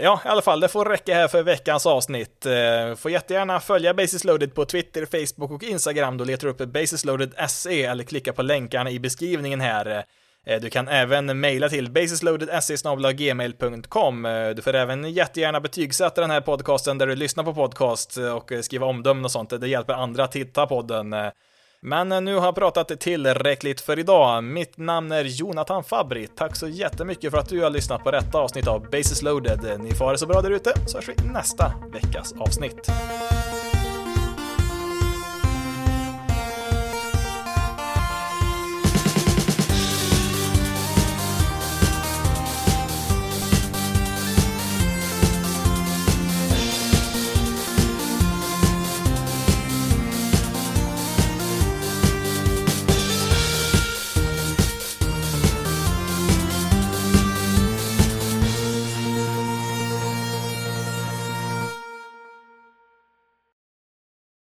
Ja, 0.02 0.20
i 0.24 0.28
alla 0.28 0.42
fall, 0.42 0.60
det 0.60 0.68
får 0.68 0.84
räcka 0.84 1.14
här 1.14 1.28
för 1.28 1.42
veckans 1.42 1.86
avsnitt. 1.86 2.46
Får 2.96 3.10
jättegärna 3.10 3.60
följa 3.60 3.94
Basis 3.94 4.24
Loaded 4.24 4.54
på 4.54 4.64
Twitter, 4.64 5.06
Facebook 5.06 5.50
och 5.50 5.62
Instagram. 5.62 6.18
Då 6.18 6.24
letar 6.24 6.46
du 6.46 6.52
upp 6.52 6.72
Basis 6.72 7.04
loaded 7.04 7.34
SE 7.48 7.82
eller 7.82 8.04
klicka 8.04 8.32
på 8.32 8.42
länkarna 8.42 8.90
i 8.90 8.98
beskrivningen 8.98 9.60
här. 9.60 10.04
Eh, 10.46 10.60
du 10.60 10.70
kan 10.70 10.88
även 10.88 11.40
mejla 11.40 11.68
till 11.68 11.90
basisloaded.se.gmail.com. 11.90 14.26
Eh, 14.26 14.50
du 14.50 14.62
får 14.62 14.74
även 14.74 15.12
jättegärna 15.12 15.60
betygsätta 15.60 16.20
den 16.20 16.30
här 16.30 16.40
podcasten 16.40 16.98
där 16.98 17.06
du 17.06 17.16
lyssnar 17.16 17.44
på 17.44 17.54
podcast 17.54 18.18
eh, 18.18 18.36
och 18.36 18.52
skriva 18.62 18.86
omdömen 18.86 19.24
och 19.24 19.30
sånt. 19.30 19.60
Det 19.60 19.68
hjälper 19.68 19.92
andra 19.92 20.24
att 20.24 20.36
hitta 20.36 20.66
podden. 20.66 21.14
Men 21.84 22.24
nu 22.24 22.36
har 22.36 22.44
jag 22.44 22.54
pratat 22.54 23.00
tillräckligt 23.00 23.80
för 23.80 23.98
idag. 23.98 24.44
Mitt 24.44 24.78
namn 24.78 25.12
är 25.12 25.24
Jonathan 25.24 25.84
Fabri. 25.84 26.26
Tack 26.26 26.56
så 26.56 26.68
jättemycket 26.68 27.30
för 27.30 27.38
att 27.38 27.48
du 27.48 27.62
har 27.62 27.70
lyssnat 27.70 28.04
på 28.04 28.10
detta 28.10 28.38
avsnitt 28.38 28.66
av 28.66 28.90
Basis 28.90 29.22
Loaded. 29.22 29.80
Ni 29.80 29.94
får 29.94 30.04
ha 30.04 30.12
det 30.12 30.18
så 30.18 30.26
bra 30.26 30.40
där 30.40 30.50
ute, 30.50 30.72
så 30.86 30.98
hörs 30.98 31.08
vi 31.08 31.14
nästa 31.28 31.72
veckas 31.92 32.32
avsnitt. 32.32 32.90